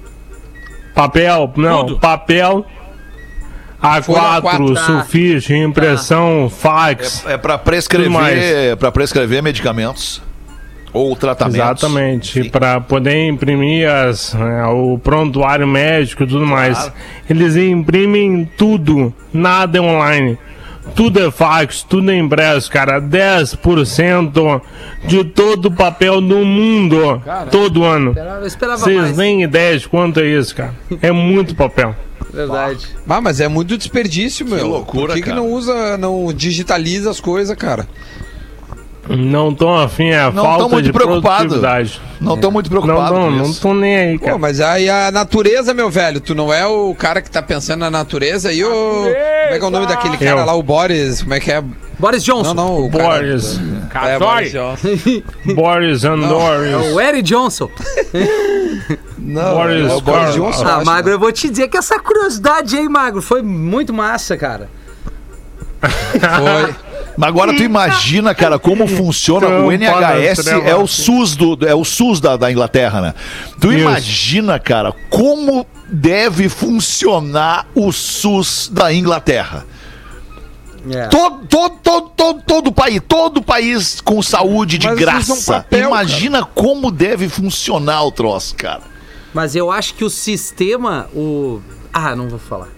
Papel, 0.95 1.53
não, 1.57 1.87
Tudo. 1.87 2.01
papel. 2.01 2.65
A4, 3.83 4.03
Folha 4.03 4.41
quatro, 4.41 4.75
tá. 4.75 4.81
sulfite, 4.81 5.53
impressão, 5.55 6.51
fax. 6.51 7.25
É 7.27 7.37
pra 7.37 7.59
Tudo 7.59 8.11
mais. 8.11 8.35
prescrever, 8.35 8.77
para 8.79 8.91
prescrever 8.93 9.43
medicamentos 9.43 10.23
ou 10.93 11.15
tratamentos. 11.15 11.83
Exatamente, 11.83 12.49
para 12.49 12.81
poder 12.81 13.29
imprimir 13.29 13.89
as, 13.89 14.33
né, 14.33 14.65
o 14.67 14.99
prontuário 14.99 15.67
médico 15.67 16.23
e 16.23 16.27
tudo 16.27 16.47
mais. 16.47 16.91
Eles 17.29 17.55
imprimem 17.57 18.51
tudo, 18.57 19.13
nada 19.33 19.77
é 19.77 19.81
online. 19.81 20.39
Tudo 20.95 21.21
é 21.21 21.31
fax, 21.31 21.83
tudo 21.83 22.11
é 22.11 22.17
impresso, 22.19 22.71
cara. 22.71 23.01
10% 23.01 24.63
de 25.07 25.25
todo 25.25 25.67
o 25.67 25.73
papel 25.73 26.21
do 26.21 26.45
mundo, 26.45 27.23
todo 27.51 27.85
ano. 27.85 28.15
Vocês 28.79 29.17
nem 29.17 29.43
ideia 29.43 29.79
de 29.79 29.89
quanto 29.89 30.21
é 30.21 30.27
isso, 30.27 30.55
cara. 30.55 30.75
É 31.03 31.11
muito 31.13 31.55
papel. 31.55 31.95
Verdade. 32.33 32.87
Ah, 33.09 33.21
mas 33.21 33.41
é 33.41 33.49
muito 33.49 33.79
desperdício, 33.79 34.47
meu. 34.47 34.67
loucura, 34.67 35.07
Por 35.09 35.15
que, 35.15 35.23
que 35.23 35.33
não 35.33 35.51
usa, 35.51 35.97
não 35.97 36.33
digitaliza 36.33 37.11
as 37.11 37.21
coisas, 37.21 37.57
cara? 37.57 37.87
Não 39.09 39.55
tão 39.55 39.75
afim, 39.79 40.09
é 40.09 40.21
a 40.21 40.31
Não 40.31 40.43
falta 40.43 40.69
muito 40.69 40.85
de 40.87 40.93
preocupado. 40.93 41.49
produtividade. 41.49 42.01
Não 42.21 42.35
estou 42.35 42.51
muito 42.51 42.73
Não, 42.73 42.83
preocupado 42.83 43.15
não, 43.15 43.25
com 43.27 43.31
não 43.31 43.45
isso. 43.45 43.61
tô 43.61 43.75
nem 43.75 43.97
aí, 43.97 44.19
cara. 44.19 44.33
Pô, 44.33 44.39
mas 44.39 44.61
aí 44.61 44.89
a 44.91 45.11
natureza, 45.13 45.73
meu 45.75 45.89
velho, 45.91 46.21
tu 46.21 46.35
não 46.35 46.53
é 46.53 46.67
o 46.67 46.95
cara 46.95 47.21
que 47.23 47.31
tá 47.31 47.43
pensando 47.43 47.81
na 47.81 47.91
natureza 47.91 48.53
e 48.53 48.65
o. 48.65 48.69
Como 48.71 49.09
é 49.09 49.59
que 49.59 49.65
é 49.65 49.69
o 49.69 49.71
nome 49.71 49.87
daquele 49.87 50.17
cara 50.17 50.41
Eu. 50.41 50.47
lá, 50.47 50.55
o 50.55 50.63
Boris? 50.63 51.23
Como 51.23 51.35
é 51.35 51.41
que 51.41 51.53
é? 51.53 51.63
Boris 51.99 52.23
Johnson. 52.25 52.53
Não, 52.55 52.67
não, 52.67 52.85
o 52.87 52.91
cara- 52.91 53.05
Boris, 53.05 53.61
É, 54.05 54.19
Boris 54.19 54.53
Johnson. 54.53 54.89
Boris 55.55 56.05
É 56.05 56.09
Andoris. 56.09 56.93
o 56.95 57.01
Eric 57.01 57.23
Johnson. 57.23 57.71
Não, 59.19 59.55
Boris 59.55 59.91
é 59.91 59.95
o 59.95 60.01
Boris. 60.01 60.35
Johnson. 60.35 60.65
Ah, 60.67 60.85
Magro, 60.85 61.11
né? 61.11 61.15
eu 61.17 61.19
vou 61.21 61.33
te 61.33 61.49
dizer 61.49 61.69
que 61.69 61.77
essa 61.77 61.99
curiosidade 61.99 62.77
aí, 62.77 62.89
Magro, 62.89 63.21
foi 63.23 63.41
muito 63.43 63.93
massa, 63.95 64.37
cara. 64.37 64.69
Foi. 65.81 66.75
Mas 67.17 67.29
agora 67.29 67.55
tu 67.55 67.63
imagina, 67.63 68.35
cara, 68.35 68.59
como 68.59 68.87
funciona 68.87 69.49
o 69.49 69.73
NHS 69.73 70.45
pode 70.45 70.69
é 70.69 70.77
o. 70.77 70.87
SUS 70.87 71.35
do 71.35 71.59
é 71.67 71.75
o 71.75 71.85
SUS 71.85 72.21
da, 72.21 72.37
da 72.37 72.53
Inglaterra, 72.53 73.01
né? 73.01 73.15
Tu 73.61 73.73
Isso. 73.73 73.81
imagina, 73.81 74.59
cara, 74.59 74.93
como 75.09 75.67
deve 75.89 76.49
funcionar 76.49 77.67
o 77.75 77.91
SUS 77.91 78.71
da 78.73 78.93
Inglaterra. 78.93 79.65
É. 80.91 81.09
Todo, 81.09 81.47
todo, 81.47 81.79
todo, 81.83 82.11
todo, 82.11 82.43
todo 82.43 82.67
o 82.69 82.73
país, 82.73 83.01
todo 83.09 83.39
o 83.39 83.43
país 83.43 84.01
com 84.01 84.23
saúde 84.23 84.79
de 84.79 84.87
Mas 84.87 84.99
graça. 84.99 85.53
papel, 85.55 85.89
imagina 85.89 86.45
como 86.45 86.93
deve 86.93 87.29
funcionar 87.29 88.05
o 88.05 88.13
troço, 88.13 88.55
cara. 88.55 88.83
Mas 89.35 89.57
eu 89.57 89.71
acho 89.71 89.95
que 89.95 90.05
o 90.05 90.11
sistema, 90.11 91.09
o. 91.15 91.61
Ah, 91.93 92.15
não 92.15 92.29
vou 92.29 92.39
falar. 92.39 92.76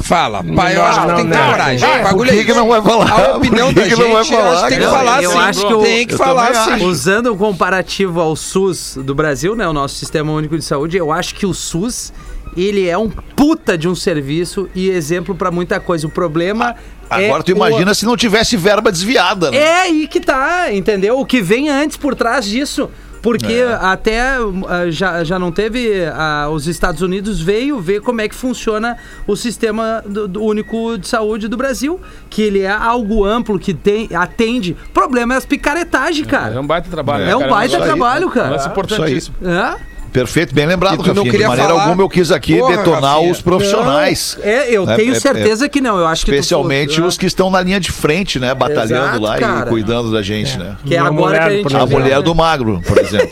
Fala, 0.00 0.42
pai, 0.56 0.76
eu 0.76 0.82
acho 0.84 1.00
que 1.00 1.06
não, 1.06 1.14
tem 1.16 1.24
que 1.26 1.30
ter 1.32 1.38
não. 1.38 1.50
coragem. 1.50 1.88
Por 1.88 2.02
Bagulho 2.02 2.30
é 2.30 2.32
que, 2.34 2.44
que 2.44 2.50
isso. 2.50 2.60
não 2.60 2.68
vai 2.68 2.82
falar? 2.82 3.10
A 3.12 3.36
opinião 3.36 3.72
da 3.72 3.80
não 3.86 4.12
vai 4.12 4.24
gente, 4.24 4.34
eu 4.34 4.48
acho 4.48 4.62
que 4.64 4.68
tem 4.68 4.78
que 4.78 4.84
cara? 4.84 4.98
falar 4.98 5.22
Eu 5.22 5.30
sim. 5.30 5.38
acho 5.38 5.66
que 5.66 5.72
o- 5.74 5.82
Tem 5.82 6.06
que 6.06 6.16
falar 6.16 6.54
sim. 6.54 6.84
Usando 6.84 7.32
um 7.32 7.36
comparativo 7.36 8.20
ao 8.20 8.34
SUS 8.34 8.98
do 9.02 9.14
Brasil, 9.14 9.54
né, 9.54 9.68
o 9.68 9.72
nosso 9.72 9.96
Sistema 9.96 10.32
Único 10.32 10.56
de 10.58 10.64
Saúde, 10.64 10.96
eu 10.96 11.12
acho 11.12 11.34
que 11.34 11.44
o 11.46 11.52
SUS 11.54 12.12
ele 12.56 12.88
é 12.88 12.98
um 12.98 13.08
puta 13.08 13.78
de 13.78 13.88
um 13.88 13.94
serviço 13.94 14.68
e 14.74 14.88
exemplo 14.90 15.34
pra 15.34 15.50
muita 15.50 15.78
coisa. 15.78 16.06
O 16.06 16.10
problema 16.10 16.74
Agora 17.08 17.40
é 17.40 17.42
tu 17.42 17.52
imagina 17.52 17.92
se 17.94 18.04
não 18.04 18.16
tivesse 18.16 18.56
verba 18.56 18.90
desviada, 18.90 19.48
o... 19.48 19.50
né? 19.52 19.58
É 19.58 19.80
aí 19.82 20.08
que 20.08 20.18
tá, 20.20 20.72
entendeu? 20.72 21.18
O 21.20 21.26
que 21.26 21.40
vem 21.40 21.68
antes 21.68 21.96
por 21.96 22.14
trás 22.14 22.44
disso. 22.46 22.90
Porque 23.22 23.52
É. 23.52 23.78
até 23.80 24.20
ah, 24.66 24.90
já, 24.90 25.22
já 25.24 25.38
não 25.38 25.52
teve. 25.52 26.04
ah, 26.14 26.48
os 26.50 26.66
Estados 26.66 27.02
Unidos 27.02 27.40
veio 27.40 27.78
ver 27.80 28.00
como 28.00 28.20
é 28.20 28.28
que 28.28 28.34
funciona 28.34 28.96
o 29.26 29.36
sistema 29.36 30.02
do- 30.06 30.26
do 30.26 30.42
único 30.42 30.96
de 30.98 31.06
saúde 31.06 31.46
do 31.48 31.56
Brasil. 31.56 32.00
Que 32.30 32.42
ele 32.42 32.60
é 32.60 32.70
algo 32.70 33.24
amplo, 33.24 33.58
que 33.58 33.74
tem, 33.74 34.08
atende. 34.14 34.76
O 34.88 34.92
problema 34.92 35.34
é 35.34 35.36
as 35.36 35.44
picaretagens, 35.46 36.26
É 36.26 36.30
cara. 36.30 36.60
um 36.60 36.66
baita 36.66 36.88
trabalho. 36.90 37.24
É, 37.24 37.26
né, 37.28 37.36
um 37.36 37.40
cara? 37.40 37.50
baita 37.50 37.74
isso 37.74 37.82
aí. 37.82 37.88
trabalho, 37.88 38.30
cara. 38.30 38.66
importantíssimo. 38.66 39.36
É? 39.42 39.89
Perfeito, 40.12 40.52
bem 40.54 40.66
lembrado, 40.66 41.02
tu 41.02 41.14
não 41.14 41.22
Rafinha. 41.24 41.38
De 41.38 41.46
maneira 41.46 41.68
falar? 41.70 41.82
alguma 41.84 42.02
eu 42.02 42.08
quis 42.08 42.32
aqui 42.32 42.58
Porra, 42.58 42.76
detonar 42.78 43.14
Rafinha. 43.14 43.32
os 43.32 43.40
profissionais. 43.40 44.38
É, 44.42 44.68
eu 44.74 44.88
É, 44.90 44.96
tenho 44.96 45.14
é, 45.14 45.20
certeza 45.20 45.68
que 45.68 45.80
não. 45.80 45.98
Eu 45.98 46.06
acho 46.06 46.24
que 46.24 46.32
tu- 46.32 46.34
Especialmente 46.34 47.00
é. 47.00 47.04
os 47.04 47.16
que 47.16 47.26
estão 47.26 47.48
na 47.50 47.60
linha 47.62 47.78
de 47.78 47.92
frente, 47.92 48.38
né? 48.40 48.52
Batalhando 48.54 49.04
Exato, 49.16 49.20
lá 49.20 49.38
cara. 49.38 49.66
e 49.66 49.68
cuidando 49.70 50.10
da 50.10 50.20
gente, 50.22 50.58
né? 50.58 50.76
Que 50.84 50.96
é 50.96 50.98
agora 50.98 51.38
que 51.38 51.44
a 51.44 51.46
mulher, 51.46 51.62
gente. 51.62 51.76
A 51.76 51.86
mulher 51.86 52.22
do 52.22 52.34
magro, 52.34 52.80
por 52.86 52.98
exemplo. 52.98 53.30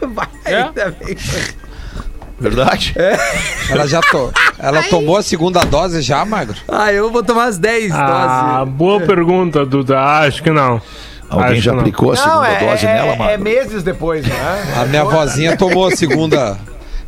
Vai, 0.14 0.28
É? 0.44 0.62
ainda 0.62 0.94
bem. 1.04 1.16
Verdade? 2.38 2.94
Ela 3.68 3.86
já 3.86 4.00
to... 4.00 4.32
Ela 4.58 4.82
tomou 4.84 5.16
a 5.18 5.22
segunda 5.22 5.60
dose 5.60 6.00
já, 6.00 6.24
Magro? 6.24 6.56
Ah, 6.66 6.90
eu 6.90 7.10
vou 7.10 7.22
tomar 7.22 7.44
as 7.46 7.58
10 7.58 7.92
Ah, 7.92 8.60
doses. 8.60 8.74
boa 8.76 8.98
pergunta, 9.00 9.66
Duda. 9.66 9.98
Acho 10.00 10.42
que 10.42 10.50
não. 10.50 10.80
Alguém 11.30 11.52
Acho 11.52 11.60
já 11.60 11.72
não. 11.72 11.78
aplicou 11.80 12.10
a 12.12 12.16
segunda 12.16 12.34
Não, 12.34 12.44
é, 12.44 12.58
dose 12.58 12.86
é- 12.86 12.94
nela, 12.94 13.12
é 13.12 13.16
magro? 13.16 13.44
meses 13.44 13.82
depois, 13.84 14.26
né? 14.26 14.34
A 14.80 14.84
minha 14.84 15.04
vozinha 15.04 15.56
tomou 15.56 15.86
a 15.86 15.92
segunda. 15.92 16.58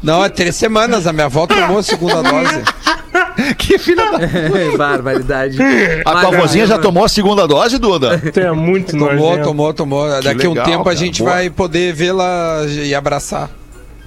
Não, 0.00 0.24
é 0.24 0.28
três 0.28 0.54
semanas. 0.56 1.06
A 1.06 1.12
minha 1.12 1.26
avó 1.26 1.46
tomou 1.46 1.78
a 1.78 1.82
segunda 1.82 2.22
dose. 2.22 2.62
que 3.58 3.78
filha 3.78 4.04
da... 4.12 4.18
Barbaridade. 4.78 5.58
A 6.04 6.20
tua 6.20 6.30
vozinha 6.38 6.66
já 6.66 6.78
tomou 6.78 7.04
a 7.04 7.08
segunda 7.08 7.46
dose, 7.48 7.78
Duda? 7.78 8.20
É 8.36 8.50
muito 8.52 8.92
Tomou, 8.92 9.12
nojento. 9.14 9.42
tomou, 9.44 9.74
tomou. 9.74 10.22
Daqui 10.22 10.46
a 10.46 10.50
um 10.50 10.54
tempo 10.54 10.80
a 10.82 10.84
cara. 10.84 10.96
gente 10.96 11.22
Boa. 11.22 11.34
vai 11.34 11.50
poder 11.50 11.92
vê-la 11.92 12.62
e 12.68 12.94
abraçar. 12.94 13.50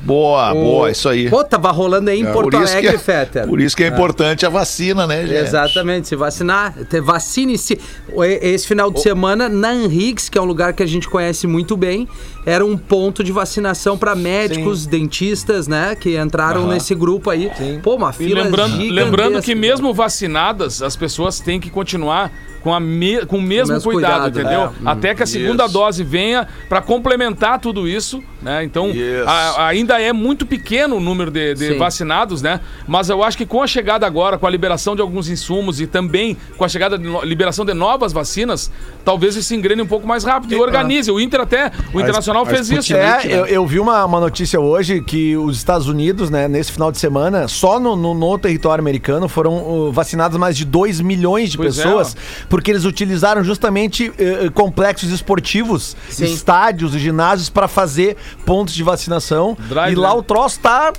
Boa, 0.05 0.53
boa, 0.53 0.91
isso 0.91 1.09
aí. 1.09 1.27
Pô, 1.29 1.43
tava 1.43 1.71
rolando 1.71 2.11
aí 2.11 2.19
em 2.21 2.25
Porto 2.31 2.51
Por 2.51 2.61
isso, 2.61 2.71
que 2.73 2.77
Alegre, 2.77 2.95
é, 2.95 2.97
Fetter. 2.99 3.47
por 3.47 3.59
isso 3.59 3.75
que 3.75 3.83
é 3.83 3.87
importante 3.87 4.45
a 4.45 4.49
vacina, 4.49 5.07
né, 5.07 5.21
gente? 5.25 5.33
Exatamente, 5.39 6.07
se 6.07 6.15
vacinar, 6.15 6.75
vacine-se. 7.03 7.79
O- 8.13 8.23
Esse 8.23 8.67
final 8.67 8.91
de 8.91 9.01
semana, 9.01 9.49
na 9.49 9.73
Henriques, 9.73 10.29
que 10.29 10.37
é 10.37 10.41
um 10.41 10.45
lugar 10.45 10.73
que 10.73 10.83
a 10.83 10.85
gente 10.85 11.09
conhece 11.09 11.47
muito 11.47 11.75
bem, 11.75 12.07
era 12.45 12.63
um 12.63 12.77
ponto 12.77 13.23
de 13.23 13.31
vacinação 13.31 13.97
para 13.97 14.13
médicos, 14.15 14.85
dentistas, 14.85 15.67
né? 15.67 15.95
Que 15.99 16.17
entraram 16.17 16.67
nesse 16.67 16.93
grupo 16.93 17.31
aí. 17.31 17.49
Pô, 17.81 17.95
uma 17.95 18.11
E 18.11 18.13
fila 18.13 18.43
lembrando, 18.43 18.71
gigantesca. 18.77 18.93
lembrando 19.05 19.41
que 19.41 19.55
mesmo 19.55 19.91
vacinadas, 19.91 20.83
as 20.83 20.95
pessoas 20.95 21.39
têm 21.39 21.59
que 21.59 21.69
continuar 21.71 22.31
com, 22.65 22.73
a 22.73 22.79
me- 22.79 23.23
com 23.27 23.37
o 23.37 23.41
mesmo 23.41 23.75
mesmo 23.75 23.91
cuidado, 23.91 24.23
cuidado, 24.23 24.39
entendeu? 24.39 24.61
é. 24.63 24.71
Até 24.91 25.13
que 25.13 25.21
a 25.21 25.25
segunda 25.27 25.65
Isso. 25.65 25.73
dose 25.73 26.03
venha 26.03 26.47
para 26.67 26.81
complementar 26.81 27.59
tudo 27.59 27.87
isso, 27.87 28.23
né? 28.41 28.63
Então, 28.63 28.91
a- 29.27 29.67
ainda 29.67 30.01
é 30.01 30.11
muito 30.11 30.47
pequeno 30.47 30.95
o 30.95 30.99
número 30.99 31.29
de, 31.29 31.53
de 31.53 31.73
vacinados, 31.75 32.41
né? 32.41 32.59
Mas 32.87 33.07
eu 33.09 33.23
acho 33.23 33.37
que 33.37 33.45
com 33.45 33.61
a 33.61 33.67
chegada 33.67 34.07
agora, 34.07 34.39
com 34.39 34.47
a 34.47 34.49
liberação 34.49 34.95
de 34.95 35.01
alguns 35.03 35.29
insumos 35.29 35.79
e 35.79 35.85
também 35.85 36.35
com 36.57 36.65
a 36.65 36.67
chegada 36.67 36.97
de 36.97 37.03
no- 37.03 37.23
liberação 37.23 37.63
de 37.63 37.73
novas 37.75 38.11
vacinas, 38.11 38.71
talvez 39.03 39.35
isso 39.35 39.53
engrene 39.53 39.83
um 39.83 39.87
pouco 39.87 40.07
mais 40.07 40.23
rápido 40.23 40.53
e 40.55 40.59
organize. 40.59 41.11
O 41.11 41.19
Inter 41.19 41.41
até, 41.41 41.71
o 41.93 42.01
Internacional 42.01 42.47
fez 42.47 42.71
isso. 42.71 42.95
É, 42.95 43.21
eu, 43.27 43.45
eu 43.45 43.67
vi 43.67 43.79
uma, 43.79 44.03
uma 44.05 44.19
notícia 44.19 44.59
hoje 44.59 45.01
que 45.01 45.37
os 45.37 45.55
Estados 45.55 45.87
Unidos, 45.87 46.31
né, 46.31 46.47
nesse 46.47 46.71
final 46.71 46.91
de 46.91 46.97
semana, 46.97 47.47
só 47.47 47.79
no, 47.79 47.95
no, 47.95 48.15
no 48.15 48.39
território 48.39 48.81
americano 48.81 49.29
foram 49.29 49.53
uh, 49.57 49.91
vacinadas 49.91 50.35
mais 50.39 50.57
de 50.57 50.65
2 50.65 50.99
milhões 51.01 51.51
de 51.51 51.57
Pois 51.57 51.77
é, 51.77 51.83
pessoas, 51.83 52.17
porque 52.55 52.71
eles 52.71 52.85
utilizaram 52.85 53.43
justamente 53.43 54.13
eh, 54.17 54.49
complexos 54.53 55.09
esportivos, 55.11 55.93
Sim. 56.07 56.23
estádios 56.23 56.95
e 56.95 56.99
ginásios 56.99 57.49
para 57.49 57.67
fazer 57.67 58.15
pontos 58.45 58.73
de 58.73 58.81
vacinação. 58.81 59.57
Drive, 59.67 59.91
e 59.91 59.95
lá 59.97 60.11
né? 60.13 60.15
o 60.15 60.23
troço 60.23 60.61
tá. 60.61 60.93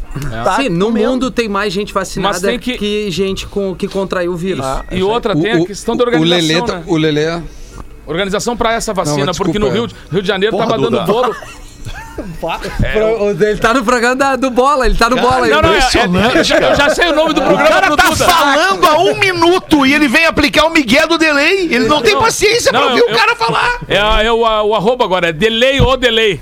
tá 0.44 0.57
Sim, 0.57 0.68
no 0.68 0.88
comendo. 0.88 1.11
mundo 1.12 1.30
tem 1.30 1.48
mais 1.48 1.72
gente 1.72 1.94
vacinada 1.94 2.59
que- 2.59 2.76
que... 2.76 3.11
gente 3.11 3.46
com, 3.46 3.74
que 3.74 3.88
contraiu 3.88 4.32
o 4.32 4.36
vírus. 4.36 4.66
E 4.92 5.02
outra, 5.02 5.34
tem 5.34 5.52
a 5.52 5.64
questão 5.64 5.96
da 5.96 6.04
o 6.04 6.09
Lelê, 6.09 6.18
organização, 6.59 6.66
tá- 6.66 6.74
né? 6.76 6.84
o 6.86 6.96
Lelê 6.98 7.40
Organização 8.07 8.54
para 8.54 8.74
essa 8.74 8.92
vacina, 8.92 9.24
Não, 9.24 9.32
porque 9.32 9.52
desculpa, 9.52 9.66
no 9.66 9.72
Rio, 9.72 9.86
de- 9.86 9.94
Rio 10.12 10.20
de 10.20 10.28
Janeiro 10.28 10.54
Porra, 10.54 10.68
tava 10.68 10.82
dando 10.82 10.90
Duda. 10.90 11.04
bolo. 11.11 11.34
Pro- 12.93 13.31
Ele 13.31 13.57
tá 13.59 13.75
no 13.75 13.85
programa 13.85 14.17
da- 14.17 14.37
do 14.37 14.51
Bola, 14.51 14.87
ele 14.87 14.97
tá 14.97 15.09
no 15.11 15.17
Bola 15.17 15.45
aí. 15.47 15.51
Não, 15.51 15.62
não, 15.62 15.73
é, 15.75 15.77
é, 15.79 16.39
eu, 16.39 16.45
já, 16.45 16.59
eu 16.59 16.95
sei 16.95 17.09
o 17.09 17.14
nome 17.14 17.35
do 17.35 17.41
programa 17.43 17.69
cara 17.69 17.87
pro 17.89 17.97
tá 17.97 18.17
falando 18.17 18.87
há 18.87 18.99
um 18.99 19.14
minuto 19.17 19.85
e 19.87 19.93
ele 19.95 20.09
vem 20.09 20.25
aplicar 20.27 20.67
o 20.67 20.71
Miguel 20.71 21.09
do 21.09 21.19
delay. 21.19 21.62
Ele 21.71 21.87
não, 21.89 22.01
tem 22.03 22.14
Não, 22.14 22.23
paciência 22.23 22.71
pra 22.71 22.81
não, 22.81 22.89
ouvir 22.91 23.01
eu- 23.01 23.12
o 23.14 23.17
cara 23.19 23.35
falar. 23.37 23.79
É, 23.89 24.27
é 24.27 24.33
o, 24.33 24.39
o 24.41 24.75
arroba 24.75 25.05
agora, 25.05 25.29
é 25.29 25.33
delay 25.33 25.81
ou 25.81 25.97
delay. 25.97 26.41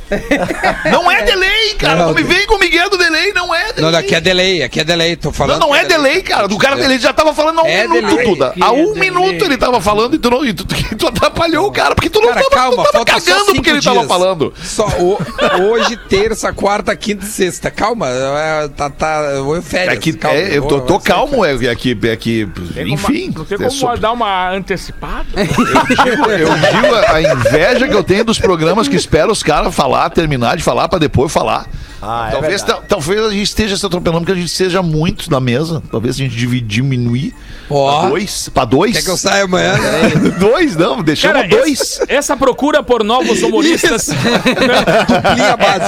Não 0.90 1.10
é 1.10 1.22
delay, 1.22 1.74
cara. 1.78 1.96
Não, 1.96 2.06
Não, 2.08 2.14
me 2.14 2.22
vem 2.22 2.46
com 2.46 2.54
o 2.56 2.58
Miguel 2.58 2.88
do 2.90 2.96
delay, 2.98 3.32
não 3.32 3.54
é 3.54 3.72
delay. 3.72 3.90
Não, 3.92 3.98
aqui 3.98 4.14
é 4.14 4.20
delay, 4.20 4.62
aqui 4.62 4.80
é 4.80 4.84
delay, 4.84 5.16
tô 5.16 5.28
Não, 5.28 5.32
falando. 5.34 5.60
não 5.60 5.70
que 5.72 5.78
é 5.78 5.84
delay, 5.84 6.22
cara. 6.22 6.48
Do 6.48 6.58
cara 6.58 6.76
dele 6.76 6.98
já 6.98 7.12
tava 7.12 7.34
falando 7.34 7.60
há 7.60 7.62
um 7.62 7.66
É 7.66 7.86
minuto, 7.88 8.10
delay. 8.10 8.26
Duda. 8.26 8.54
Há 8.60 8.72
um 8.72 8.94
minuto 8.94 9.44
ele 9.44 9.56
tava 9.56 9.80
falando 9.80 10.14
e 10.14 10.18
tu, 10.18 10.30
não, 10.30 10.44
e 10.44 10.52
tu, 10.54 10.64
tu 10.66 11.08
atrapalhou 11.08 11.66
o 11.66 11.72
cara, 11.72 11.94
porque 11.94 12.10
tu 12.10 12.20
não 12.20 12.28
Cara, 12.28 12.40
tava, 12.42 12.50
calma, 12.50 12.84
tu 12.84 12.92
tava 12.92 13.04
cagando 13.04 13.54
porque 13.54 13.70
ele 13.70 13.82
tava 13.82 14.04
falando. 14.06 14.52
Só 14.62 14.86
o- 14.98 15.18
hoje, 15.64 15.96
terça, 16.08 16.52
quarta, 16.52 16.94
quinta 16.96 17.24
e 17.24 17.28
sexta. 17.28 17.70
Calma, 17.70 18.08
é, 18.08 18.68
tá, 18.68 18.90
tá, 18.90 19.20
eu 19.34 19.62
férias. 19.62 19.94
É 19.94 19.96
que 19.98 20.12
calma, 20.12 20.38
é, 20.38 20.56
eu 20.58 20.62
tô, 20.62 20.80
tô 20.80 20.98
calmo, 21.00 21.44
é, 21.44 21.52
é 21.66 21.74
que, 21.74 21.98
é 22.04 22.16
que 22.16 22.46
como- 22.46 22.88
enfim. 22.88 23.32
Não 23.34 23.44
tem 23.44 23.56
é 23.56 23.58
como 23.58 23.70
sobre- 23.70 24.00
dar 24.00 24.12
uma 24.12 24.50
antecipada? 24.50 25.26
Eu 25.34 26.48
digo 26.82 26.94
a, 26.94 27.12
a 27.14 27.22
inveja 27.22 27.88
que 27.88 27.94
eu 27.94 28.02
tenho 28.04 28.24
dos 28.24 28.38
programas 28.38 28.88
que 28.88 28.96
espera 28.96 29.30
os 29.30 29.42
caras 29.42 29.74
falar, 29.74 30.10
terminar 30.10 30.56
de 30.56 30.62
falar 30.62 30.88
pra 30.88 30.98
depois 30.98 31.32
falar. 31.32 31.66
Ah, 32.06 32.28
é 32.28 32.32
talvez, 32.32 32.62
ta- 32.62 32.80
talvez 32.86 33.20
a 33.20 33.30
gente 33.30 33.42
esteja 33.44 33.76
se 33.76 33.86
atropelando 33.86 34.20
porque 34.26 34.38
a 34.38 34.40
gente 34.40 34.50
seja 34.52 34.82
muito 34.82 35.30
na 35.30 35.40
mesa. 35.40 35.82
Talvez 35.90 36.14
a 36.16 36.18
gente 36.18 36.36
divi- 36.36 36.60
diminuir 36.60 37.34
Ó. 37.70 38.00
pra 38.00 38.08
dois. 38.10 38.48
Pra 38.50 38.64
dois. 38.64 38.92
Quer 38.96 39.02
que 39.04 39.10
eu 39.10 39.16
saia 39.16 39.44
amanhã? 39.44 39.72
né? 39.72 40.10
dois, 40.38 40.76
não, 40.76 41.02
deixamos 41.02 41.36
Cara, 41.36 41.48
dois. 41.48 41.80
essa, 41.80 42.04
essa 42.08 42.36
procura 42.36 42.82
por 42.82 43.02
novos 43.02 43.40
humoristas 43.42 44.10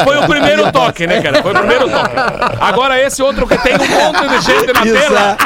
foi 0.04 0.18
o 0.18 0.26
primeiro 0.26 0.72
toque, 0.72 1.06
né, 1.06 1.20
cara? 1.20 1.42
Foi 1.42 1.52
o 1.52 1.58
primeiro 1.58 1.88
toque. 1.88 2.14
Agora 2.60 3.00
esse 3.00 3.22
outro 3.22 3.46
que 3.46 3.58
tem 3.58 3.74
um 3.74 3.78
monte 3.78 4.28
de 4.28 4.40
gente 4.40 4.72
na 4.72 4.82
tela. 4.82 5.36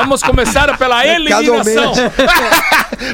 Vamos 0.00 0.22
começar 0.22 0.76
pela 0.78 1.04
eliminação. 1.06 1.92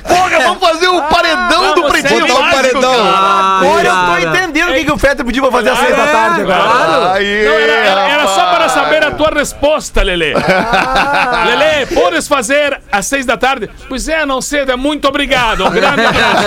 Porra, 0.07 0.39
vamos 0.43 0.59
fazer 0.69 0.89
o 0.89 1.03
paredão 1.03 1.75
do 1.75 1.83
vamos 1.83 1.91
pretinho 1.91 2.27
básico, 2.27 2.51
paredão. 2.55 2.95
Ah, 3.05 3.61
Olha, 3.65 3.89
eu 3.89 3.95
tô 4.23 4.29
entendendo 4.29 4.71
o 4.71 4.75
que, 4.75 4.85
que 4.85 4.93
o 4.93 4.99
Fetter 4.99 5.25
pediu 5.27 5.43
pra 5.43 5.53
fazer 5.53 5.71
às 5.71 5.79
seis 5.79 5.97
da 5.97 6.07
tarde 6.07 6.41
agora. 6.43 6.63
Claro. 6.63 7.13
Aí, 7.13 7.45
Não, 7.45 7.53
era, 7.53 7.73
era- 7.73 8.09
era 8.09 8.27
só 8.29 8.47
para 8.55 8.69
saber 8.69 9.05
a 9.05 9.11
tua 9.11 9.31
resposta, 9.31 10.03
Lelê. 10.03 10.33
Lelê, 10.35 11.87
podes 11.95 12.27
fazer 12.29 12.81
às 12.91 13.07
seis 13.07 13.27
da 13.27 13.37
tarde? 13.37 13.69
Pois 13.89 14.09
é, 14.09 14.25
não 14.25 14.41
cedo, 14.41 14.73
é 14.73 14.77
muito 14.77 15.07
obrigado. 15.09 15.65
Um 15.67 15.71
grande 15.71 16.01
abraço. 16.07 16.45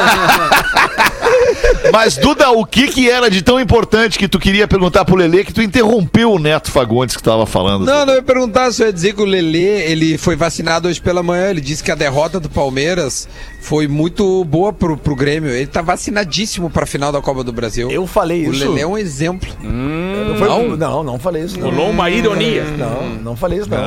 Mas, 1.91 2.17
Duda, 2.17 2.49
o 2.51 2.65
que 2.65 2.87
que 2.87 3.09
era 3.09 3.29
de 3.29 3.41
tão 3.41 3.59
importante 3.59 4.17
que 4.17 4.27
tu 4.27 4.39
queria 4.39 4.67
perguntar 4.67 5.05
pro 5.05 5.15
Lelê 5.15 5.43
que 5.43 5.53
tu 5.53 5.61
interrompeu 5.61 6.31
o 6.33 6.39
Neto 6.39 6.71
Fagundes 6.71 7.15
que 7.15 7.23
tava 7.23 7.45
falando? 7.45 7.85
Não, 7.85 8.05
não 8.05 8.15
ia 8.15 8.21
perguntar, 8.21 8.71
só 8.71 8.85
ia 8.85 8.93
dizer 8.93 9.13
que 9.13 9.21
o 9.21 9.25
Lelê, 9.25 9.89
ele 9.91 10.17
foi 10.27 10.35
vacinado 10.35 10.89
hoje 10.89 10.99
pela 10.99 11.23
manhã, 11.23 11.49
ele 11.51 11.61
disse 11.61 11.81
que 11.81 11.89
a 11.89 11.95
derrota 11.95 12.37
do 12.37 12.49
Palmeiras 12.49 13.29
foi 13.61 13.87
muito 13.87 14.43
boa 14.43 14.73
pro, 14.73 14.97
pro 14.97 15.15
Grêmio. 15.15 15.49
Ele 15.51 15.65
tá 15.67 15.81
vacinadíssimo 15.81 16.69
pra 16.69 16.85
final 16.85 17.13
da 17.13 17.21
Copa 17.21 17.45
do 17.45 17.53
Brasil. 17.53 17.89
Eu 17.89 18.05
falei 18.05 18.45
o 18.45 18.51
isso. 18.51 18.67
Lelê 18.67 18.81
é 18.81 18.85
um 18.87 18.97
exemplo. 18.97 19.47
Não, 19.63 20.35
foi- 20.35 20.49
Não? 20.49 20.75
não, 20.75 21.03
não 21.03 21.17
falei 21.17 21.43
isso. 21.43 21.57
Não. 21.57 21.69
Rolou 21.69 21.91
uma 21.91 22.09
ironia. 22.09 22.65
Não, 22.77 23.07
não 23.23 23.35
falei 23.37 23.59
isso, 23.59 23.69
não. 23.69 23.77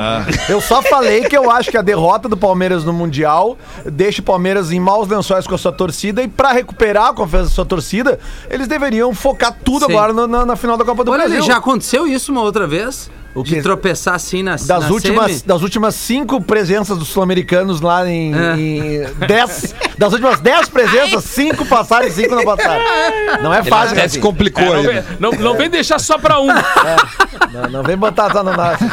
Eu 0.49 0.63
só 0.63 0.81
falei 0.81 1.25
que 1.25 1.37
eu 1.37 1.51
acho 1.51 1.71
que 1.71 1.77
a 1.77 1.83
derrota 1.83 2.27
do 2.27 2.39
Palmeiras 2.39 2.85
no 2.87 2.93
Mundial 2.95 3.59
deixa 3.85 4.23
o 4.23 4.25
Palmeiras 4.25 4.73
em 4.73 4.81
maus 4.81 5.09
lençóis 5.09 5.47
com 5.47 5.55
a 5.55 5.59
sua 5.59 5.73
torcida 5.73 6.23
e 6.23 6.29
pra 6.29 6.53
recuperar 6.53 7.09
a 7.09 7.13
confiança 7.13 7.51
da 7.51 7.55
sua 7.55 7.67
torcida, 7.67 8.19
eles 8.49 8.67
deveriam 8.67 9.13
focar 9.15 9.55
tudo 9.63 9.85
Sim. 9.85 9.93
agora 9.93 10.15
no- 10.15 10.27
na, 10.27 10.47
na 10.47 10.57
final 10.57 10.79
da 10.79 10.87
Copa 10.87 11.05
do 11.05 11.11
Olha, 11.11 11.25
Brasil. 11.29 11.43
já 11.43 11.59
aconteceu 11.59 12.07
isso 12.07 12.33
uma 12.33 12.41
outra 12.41 12.67
vez? 12.67 13.11
O 13.35 13.45
de 13.45 13.55
quê? 13.57 13.63
tropeçar 13.63 14.15
assim 14.15 14.43
na 14.43 14.57
Das 14.57 14.67
na 14.69 14.89
últimas, 14.91 15.27
semi? 15.33 15.43
das 15.47 15.63
últimas 15.63 15.95
cinco 15.95 16.41
presenças 16.41 16.99
dos 16.99 17.09
sul-americanos 17.09 17.81
lá 17.81 18.05
em, 18.09 18.33
É. 18.35 18.57
em 18.57 19.05
dez, 19.27 19.73
das 19.97 20.13
últimas 20.13 20.41
dez 20.41 20.69
presenças, 20.69 21.23
cinco 21.25 21.65
passaram 21.65 22.07
e 22.09 22.11
cinco 22.11 22.35
não 22.35 22.45
passaram. 22.45 22.83
Não 23.43 23.55
é 23.55 23.61
Ele 23.61 23.69
fácil, 23.71 23.93
até 23.93 24.03
né? 24.03 24.09
se 24.09 24.19
complicou 24.19 24.65
É, 24.65 24.69
não, 24.69 24.77
aí. 24.77 24.87
vem, 24.87 24.95
né? 24.97 25.05
não, 25.21 25.31
não 25.33 25.55
vem 25.57 25.71
deixar 25.71 25.99
só 26.01 26.19
pra 26.19 26.41
um. 26.41 26.49
Não, 26.49 27.69
não 27.71 27.83
vem 27.85 27.97
botar 27.97 28.33
só 28.33 28.43
no 28.43 28.53
nosso. 28.53 28.85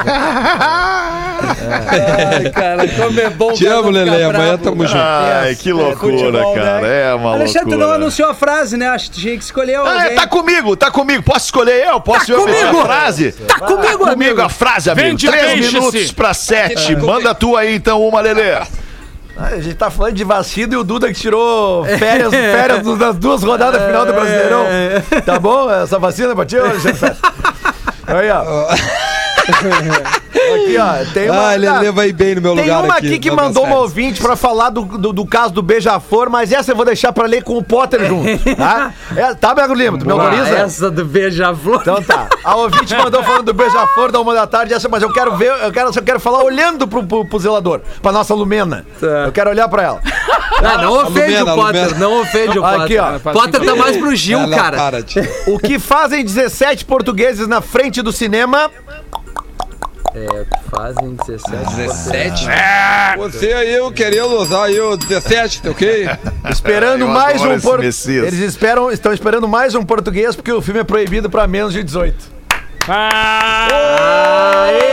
Ai, 1.40 2.50
cara, 2.52 2.88
como 2.90 3.20
é 3.20 3.30
bom. 3.30 3.54
Te 3.54 3.66
amo, 3.68 3.90
Lelê. 3.90 4.24
Amanhã 4.24 4.58
tamo 4.58 4.86
junto. 4.86 4.98
Ai, 5.00 5.56
que 5.56 5.72
loucura, 5.72 6.18
futebol, 6.18 6.56
né? 6.56 6.62
cara. 6.62 6.88
É 6.88 7.14
uma 7.14 7.34
Alexandre, 7.34 7.70
tu 7.70 7.72
não 7.72 7.78
loucura. 7.80 7.96
anunciou 7.96 8.30
a 8.30 8.34
frase, 8.34 8.78
né? 8.78 8.88
Acho 8.88 9.12
que 9.12 9.20
tinha 9.20 9.38
que 9.38 9.44
escolher 9.44 9.76
Ah, 9.76 9.84
é, 10.00 10.02
alguém. 10.04 10.16
tá 10.16 10.28
comigo, 10.28 10.76
tá 10.76 10.92
comigo. 10.92 11.24
Posso 11.24 11.46
escolher 11.46 11.86
eu? 11.88 12.00
Posso 12.00 12.32
eu 12.32 12.46
pedir 12.46 12.60
comigo. 12.68 12.80
a 12.82 12.86
frase? 12.86 13.32
Tá 13.32 13.60
comigo, 13.66 13.98
Comigo 14.08 14.27
amigo. 14.28 14.42
a 14.42 14.50
frase, 14.50 14.90
amigo. 14.90 15.08
Vende, 15.08 15.28
Três 15.28 15.72
minutos 15.74 16.12
pra 16.12 16.34
sete. 16.34 16.96
Manda 16.96 17.34
tu 17.36 17.56
aí, 17.56 17.76
então, 17.76 18.02
uma, 18.02 18.22
Lelê. 18.22 18.54
Ah, 18.54 18.68
A 19.38 19.60
gente 19.60 19.76
tá 19.76 19.90
falando 19.92 20.16
de 20.16 20.24
vacina 20.24 20.74
e 20.74 20.78
o 20.78 20.84
Duda 20.84 21.08
que 21.14 21.20
tirou 21.20 21.86
férias, 21.86 22.32
férias 22.34 22.98
das 22.98 23.16
duas 23.18 23.44
rodadas 23.44 23.84
final 23.86 24.06
do 24.06 24.14
Brasileirão. 24.14 24.66
Tá 25.26 25.38
bom 25.40 25.72
essa 25.72 26.00
vacina 26.00 26.36
pra 26.36 26.46
ti, 26.46 26.58
Alexandre? 26.58 27.16
Aí, 28.08 28.30
ó. 28.32 28.68
Aqui, 30.38 30.78
ó. 30.78 31.14
Tem 31.14 31.30
uma, 31.30 31.48
Ah, 31.50 31.56
ele 31.56 31.70
leva 31.70 32.02
aí 32.04 32.14
bem 32.14 32.36
no 32.36 32.42
meu 32.42 32.56
tem 32.56 32.64
lugar 32.66 32.84
uma 32.84 32.96
aqui. 32.96 33.08
aqui 33.08 33.20
que 33.20 33.32
mandou 33.32 33.64
uma 33.64 33.70
férias. 33.72 33.82
ouvinte 33.82 34.22
pra 34.22 34.36
falar 34.36 34.70
do, 34.70 34.84
do, 34.84 35.12
do 35.12 35.26
caso 35.26 35.54
do 35.54 35.62
Beija-Flor, 35.62 36.30
mas 36.30 36.52
essa 36.52 36.72
eu 36.72 36.76
vou 36.76 36.86
deixar 36.86 37.12
pra 37.12 37.26
ler 37.26 37.44
com 37.44 37.58
o 37.58 37.64
Potter 37.64 38.06
junto, 38.08 38.56
tá? 38.56 38.94
É, 39.16 39.34
tá, 39.34 39.54
Bego 39.54 39.74
Lima? 39.74 39.98
Tu 39.98 40.06
me 40.06 40.12
autoriza? 40.12 40.50
Essa 40.50 40.92
do 40.92 41.04
beija-flor. 41.04 41.80
Então 41.82 42.02
tá. 42.02 42.28
A 42.44 42.56
ouvinte 42.56 42.96
mandou 42.96 43.24
falando 43.24 43.46
do 43.46 43.54
beija-flor 43.54 44.12
da 44.12 44.20
uma 44.22 44.34
da 44.34 44.46
tarde, 44.48 44.74
essa, 44.74 44.88
mas 44.88 45.02
eu 45.02 45.12
quero 45.12 45.36
ver, 45.36 45.48
eu 45.64 45.72
quero, 45.72 45.90
eu 45.94 46.04
quero 46.04 46.20
falar 46.20 46.44
olhando 46.44 46.88
pro, 46.88 47.04
pro, 47.04 47.26
pro 47.26 47.40
zelador, 47.40 47.82
pra 48.02 48.12
nossa 48.12 48.34
Lumena. 48.34 48.86
Eu 49.26 49.32
quero 49.32 49.50
olhar 49.50 49.68
pra 49.68 49.84
ela. 49.84 50.02
Ah, 50.64 50.78
não 50.82 50.94
ofende 51.04 51.38
Lumena, 51.38 51.54
o 51.54 51.56
Potter, 51.56 51.84
Lumena. 51.84 52.00
não 52.00 52.22
ofende 52.22 52.60
o 52.60 52.66
Aqui, 52.66 52.98
Potter. 52.98 53.22
ó. 53.26 53.32
Potter 53.34 53.66
tá 53.66 53.76
mais 53.76 53.98
pro 53.98 54.16
Gil, 54.16 54.40
não, 54.48 54.58
cara. 54.58 54.78
para. 54.78 54.98
O 55.48 55.58
que 55.60 55.78
fazem 55.80 56.24
17 56.24 56.86
portugueses 56.86 57.48
na 57.48 57.60
frente 57.62 58.02
do 58.02 58.12
cinema? 58.12 58.70
É, 60.18 60.46
fazem 60.72 61.16
17. 61.28 61.76
17? 61.76 62.48
Você 63.18 63.54
aí, 63.54 63.76
eu 63.76 63.92
querendo 63.92 64.34
usar 64.40 64.64
aí 64.64 64.80
o 64.80 64.98
17, 64.98 65.62
tá 65.62 65.70
ok? 65.70 66.10
Esperando 66.50 67.02
Eu 67.02 67.08
mais 67.08 67.40
um 67.40 67.60
português. 67.60 68.08
Eles 68.08 68.40
esperam, 68.40 68.90
estão 68.90 69.14
esperando 69.14 69.48
mais 69.48 69.76
um 69.76 69.86
português 69.86 70.36
porque 70.36 70.52
o 70.52 70.60
filme 70.60 70.80
é 70.80 70.84
proibido 70.84 71.30
pra 71.30 71.46
menos 71.46 71.72
de 71.72 71.84
18. 71.84 72.16
Ah, 72.90 73.68
Ai, 74.64 74.87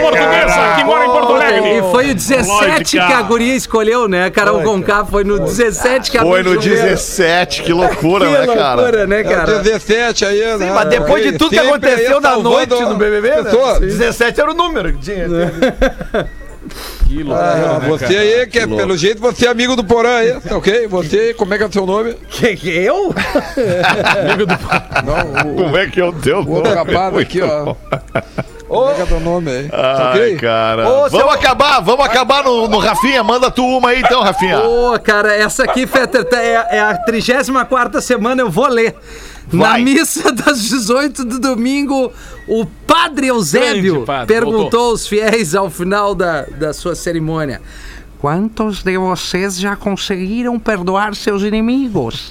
portuguesa 0.00 0.46
caralho. 0.46 0.76
que 0.76 0.84
mora 0.84 1.04
em 1.04 1.08
Porto 1.08 1.32
Alegre. 1.34 1.78
E 1.78 1.82
foi 1.90 2.10
o 2.10 2.14
17 2.14 2.48
Lógica. 2.48 3.06
que 3.06 3.12
a 3.12 3.22
guria 3.22 3.54
escolheu, 3.54 4.08
né? 4.08 4.30
Carol 4.30 4.62
Conká 4.62 5.04
foi 5.04 5.24
no 5.24 5.38
17 5.40 6.10
que 6.10 6.18
a 6.18 6.22
Foi 6.22 6.42
no 6.42 6.50
bicha 6.56 6.68
escolheu. 6.68 6.84
17, 6.96 7.62
que 7.62 7.72
loucura, 7.72 8.26
Que 8.26 8.32
né, 8.32 8.46
cara? 8.54 8.74
loucura, 8.74 9.06
né, 9.06 9.20
É 9.20 9.24
o 9.24 9.28
cara? 9.30 9.58
17 9.60 10.24
aí, 10.24 10.58
né? 10.58 10.70
Mas 10.74 10.88
depois 10.88 11.22
de 11.24 11.32
tudo 11.38 11.50
que 11.50 11.58
aconteceu 11.58 12.16
aí 12.16 12.22
na 12.22 12.36
noite 12.38 12.74
no 12.80 12.96
BBB, 12.96 13.28
né? 13.30 13.42
pessoas. 13.44 13.80
17 13.80 14.40
era 14.40 14.50
o 14.50 14.54
número 14.54 14.92
que 14.92 14.98
tinha. 14.98 15.26
Que 17.06 17.22
loucura, 17.22 17.48
Ah, 17.48 17.78
né, 17.78 17.88
você 17.88 18.04
cara? 18.04 18.20
aí, 18.20 18.46
que 18.46 18.58
é, 18.58 18.66
pelo 18.66 18.94
jeito 18.94 19.22
você 19.22 19.46
é 19.46 19.48
amigo 19.50 19.74
do 19.74 19.82
Porã 19.82 20.16
aí, 20.18 20.38
tá 20.38 20.54
ok? 20.58 20.86
Você, 20.88 21.32
como 21.32 21.54
é 21.54 21.56
que 21.56 21.64
é 21.64 21.66
o 21.66 21.72
seu 21.72 21.86
nome? 21.86 22.12
Que, 22.28 22.54
que 22.56 22.68
eu? 22.68 23.14
Não, 25.06 25.52
o, 25.52 25.56
Como 25.56 25.76
é 25.78 25.86
que 25.86 25.98
é 26.00 26.04
o 26.04 26.12
teu 26.12 26.40
o 26.40 26.50
outro 26.50 26.74
nome? 26.74 26.92
rapaz 26.92 27.16
aqui, 27.16 27.40
ó. 27.40 27.74
Como 28.68 28.90
é 28.90 28.94
que 28.94 29.00
é 29.00 29.04
o 29.04 29.06
teu 29.06 29.20
nome 29.20 29.50
aí? 29.50 29.68
Tá 29.68 30.10
Ai, 30.12 30.18
ok? 30.20 30.36
cara. 30.36 30.88
Ô, 30.88 30.92
vamos 31.08 31.10
seu- 31.12 31.30
acabar, 31.30 31.80
vamos 31.80 32.04
acabar 32.04 32.44
no, 32.44 32.68
no 32.68 32.78
Rafinha. 32.78 33.24
Manda 33.24 33.50
tu 33.50 33.64
uma 33.64 33.88
aí 33.90 34.00
então, 34.00 34.20
Rafinha. 34.22 34.58
Ô, 34.60 34.98
cara, 35.00 35.34
essa 35.34 35.64
aqui, 35.64 35.86
Fetter, 35.86 36.24
tá- 36.24 36.40
é, 36.42 36.66
é 36.76 36.80
a 36.80 36.94
34 36.98 38.00
semana, 38.02 38.42
eu 38.42 38.50
vou 38.50 38.68
ler. 38.68 38.94
Na 39.50 39.70
Vai. 39.70 39.82
missa 39.82 40.30
das 40.34 40.62
18 40.62 41.24
do 41.24 41.38
domingo, 41.38 42.12
o 42.46 42.66
padre 42.86 43.28
Eusébio 43.28 44.04
padre, 44.04 44.26
perguntou 44.26 44.60
voltou. 44.60 44.90
aos 44.90 45.06
fiéis 45.06 45.54
ao 45.54 45.70
final 45.70 46.14
da, 46.14 46.42
da 46.42 46.74
sua 46.74 46.94
cerimônia: 46.94 47.62
Quantos 48.20 48.82
de 48.82 48.98
vocês 48.98 49.58
já 49.58 49.74
conseguiram 49.74 50.58
perdoar 50.58 51.14
seus 51.14 51.42
inimigos? 51.42 52.30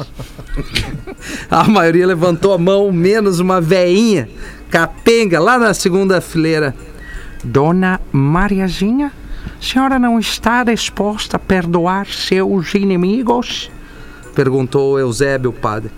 a 1.50 1.64
maioria 1.64 2.06
levantou 2.06 2.54
a 2.54 2.58
mão, 2.60 2.92
menos 2.92 3.40
uma 3.40 3.60
veinha, 3.60 4.30
capenga, 4.70 5.40
lá 5.40 5.58
na 5.58 5.74
segunda 5.74 6.20
fileira. 6.22 6.76
Dona 7.44 8.00
Mariazinha, 8.12 9.12
a 9.60 9.64
senhora 9.64 9.98
não 10.00 10.20
está 10.20 10.64
disposta 10.64 11.38
a 11.38 11.40
perdoar 11.40 12.08
seus 12.08 12.74
inimigos? 12.76 13.70
Perguntou 14.36 15.00
Eusébio, 15.00 15.52
o 15.52 15.54
padre. 15.54 15.92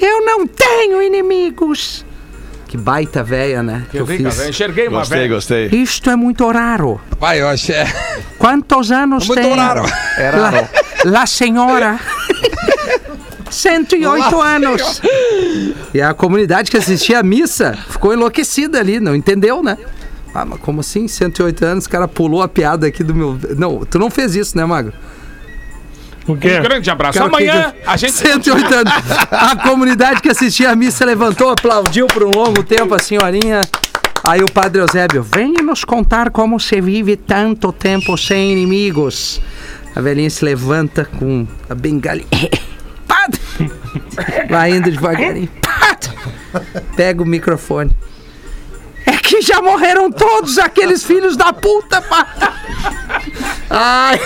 Eu 0.00 0.24
não 0.24 0.46
tenho 0.46 1.02
inimigos. 1.02 2.04
Que 2.68 2.76
baita 2.76 3.22
véia, 3.24 3.62
né? 3.62 3.84
Que 3.86 3.92
Que 3.92 3.98
eu 3.98 4.04
rica, 4.04 4.24
fiz. 4.30 4.36
velho. 4.38 4.50
Enxerguei 4.50 4.88
uma 4.88 4.98
Gostei, 4.98 5.18
velha. 5.20 5.34
gostei. 5.34 5.66
Isto 5.68 6.10
é 6.10 6.16
muito 6.16 6.46
raro. 6.50 7.00
Vai, 7.18 7.40
eu 7.40 7.48
acho 7.48 7.72
é. 7.72 7.86
Quantos 8.38 8.92
anos 8.92 9.26
Muito 9.26 9.40
tem? 9.42 9.56
raro. 9.56 9.82
La, 10.18 10.68
la 11.10 11.26
senhora. 11.26 11.98
108 13.60 14.40
anos. 14.40 15.00
E 15.92 16.00
a 16.00 16.14
comunidade 16.14 16.70
que 16.70 16.76
assistia 16.76 17.18
a 17.18 17.22
missa 17.22 17.76
ficou 17.90 18.12
enlouquecida 18.12 18.78
ali, 18.78 19.00
não 19.00 19.14
entendeu, 19.14 19.62
né? 19.62 19.76
Ah, 20.34 20.44
mas 20.44 20.60
como 20.60 20.80
assim? 20.80 21.08
108 21.08 21.64
anos, 21.64 21.86
o 21.86 21.90
cara 21.90 22.06
pulou 22.06 22.42
a 22.42 22.48
piada 22.48 22.86
aqui 22.86 23.02
do 23.02 23.14
meu. 23.14 23.38
Não, 23.56 23.80
tu 23.84 23.98
não 23.98 24.10
fez 24.10 24.36
isso, 24.36 24.56
né, 24.56 24.64
Magro? 24.64 24.92
O 26.26 26.36
quê? 26.36 26.58
Um 26.58 26.62
grande 26.62 26.90
abraço. 26.90 27.18
Cara, 27.18 27.30
Amanhã 27.30 27.72
que- 27.72 27.88
a 27.88 27.96
gente. 27.96 28.12
108 28.18 28.74
anos. 28.74 28.92
A 29.30 29.56
comunidade 29.56 30.20
que 30.20 30.28
assistia 30.28 30.70
a 30.70 30.76
missa 30.76 31.04
levantou, 31.04 31.50
aplaudiu 31.50 32.06
por 32.06 32.22
um 32.22 32.30
longo 32.30 32.62
tempo 32.62 32.94
a 32.94 32.98
senhorinha. 32.98 33.62
Aí 34.22 34.42
o 34.42 34.50
padre 34.52 34.82
Eusébio, 34.82 35.22
venha 35.22 35.62
nos 35.62 35.84
contar 35.84 36.30
como 36.30 36.60
se 36.60 36.80
vive 36.80 37.16
tanto 37.16 37.72
tempo 37.72 38.16
sem 38.18 38.52
inimigos. 38.52 39.40
A 39.96 40.00
velhinha 40.02 40.28
se 40.28 40.44
levanta 40.44 41.04
com 41.18 41.46
a 41.68 41.74
bengala. 41.74 42.20
Padre! 43.08 43.40
Vai 44.48 44.72
indo 44.72 44.90
devagarinho. 44.90 45.50
Padre! 45.60 46.10
Pega 46.96 47.22
o 47.22 47.26
microfone. 47.26 47.90
É 49.06 49.17
que 49.28 49.42
já 49.42 49.60
morreram 49.60 50.10
todos 50.10 50.56
aqueles 50.58 51.04
filhos 51.04 51.36
da 51.36 51.52
puta, 51.52 52.00
padre! 52.00 52.48
Ai! 53.70 54.18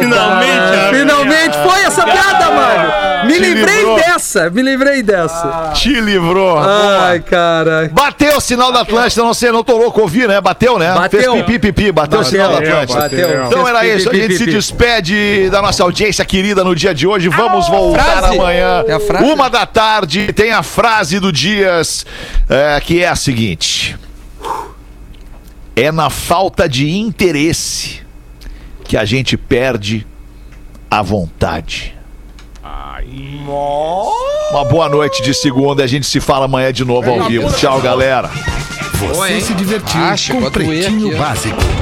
Finalmente, 0.00 0.76
a- 0.76 0.90
Finalmente 0.92 1.56
foi 1.58 1.80
essa 1.82 2.02
piada, 2.04 2.50
mano! 2.50 2.98
Me 3.26 3.34
Te 3.34 3.40
livrei 3.40 3.76
livrou. 3.78 3.96
dessa, 3.96 4.48
me 4.50 4.62
livrei 4.62 5.02
dessa. 5.02 5.72
Te 5.74 6.00
livrou. 6.00 6.58
Ai, 6.58 7.18
cara. 7.20 7.90
Bateu 7.92 8.36
o 8.36 8.40
sinal 8.40 8.70
da 8.72 8.80
Atlântida, 8.82 9.22
não 9.22 9.34
sei, 9.34 9.50
não 9.50 9.64
tô 9.64 9.76
louco 9.76 10.00
ouvir, 10.00 10.28
né? 10.28 10.40
Bateu, 10.40 10.78
né? 10.78 10.92
Bateu. 10.94 11.32
Fez 11.34 11.44
pipi, 11.44 11.72
pipi, 11.72 11.92
bateu, 11.92 12.20
o 12.20 12.24
sinal 12.24 12.48
da 12.48 12.54
Bateu, 12.60 12.80
Atlântida. 12.80 13.00
bateu. 13.26 13.46
Então 13.46 13.68
era 13.68 13.86
isso, 13.86 14.08
a 14.10 14.14
gente 14.14 14.36
se 14.36 14.46
despede 14.46 15.50
da 15.50 15.60
nossa 15.60 15.82
audiência 15.82 16.24
querida 16.24 16.62
no 16.64 16.74
dia 16.76 16.94
de 16.94 17.06
hoje. 17.06 17.28
Vamos 17.28 17.68
voltar 17.68 18.18
Frase. 18.18 18.38
amanhã, 18.38 18.84
É 18.86 18.92
a 18.94 19.00
frase? 19.00 19.24
uma 19.24 19.50
da 19.50 19.66
tarde. 19.66 20.32
Tem 20.32 20.52
a 20.52 20.62
frase 20.62 21.18
do 21.18 21.27
Dias, 21.32 22.04
é, 22.48 22.80
que 22.80 23.02
é 23.02 23.08
a 23.08 23.16
seguinte: 23.16 23.96
É 25.74 25.90
na 25.92 26.10
falta 26.10 26.68
de 26.68 26.90
interesse 26.90 28.00
que 28.84 28.96
a 28.96 29.04
gente 29.04 29.36
perde 29.36 30.06
a 30.90 31.02
vontade. 31.02 31.94
Uma 34.50 34.64
boa 34.64 34.88
noite 34.88 35.22
de 35.22 35.34
segunda. 35.34 35.84
A 35.84 35.86
gente 35.86 36.06
se 36.06 36.20
fala 36.20 36.46
amanhã 36.46 36.72
de 36.72 36.84
novo 36.84 37.10
ao 37.10 37.28
vivo. 37.28 37.52
Tchau, 37.52 37.80
galera. 37.80 38.30
Você 38.94 39.40
se 39.40 39.54
divertiu 39.54 40.00
Acha, 40.00 40.34
com 40.34 40.50
Pretinho. 40.50 41.16
Básico. 41.16 41.78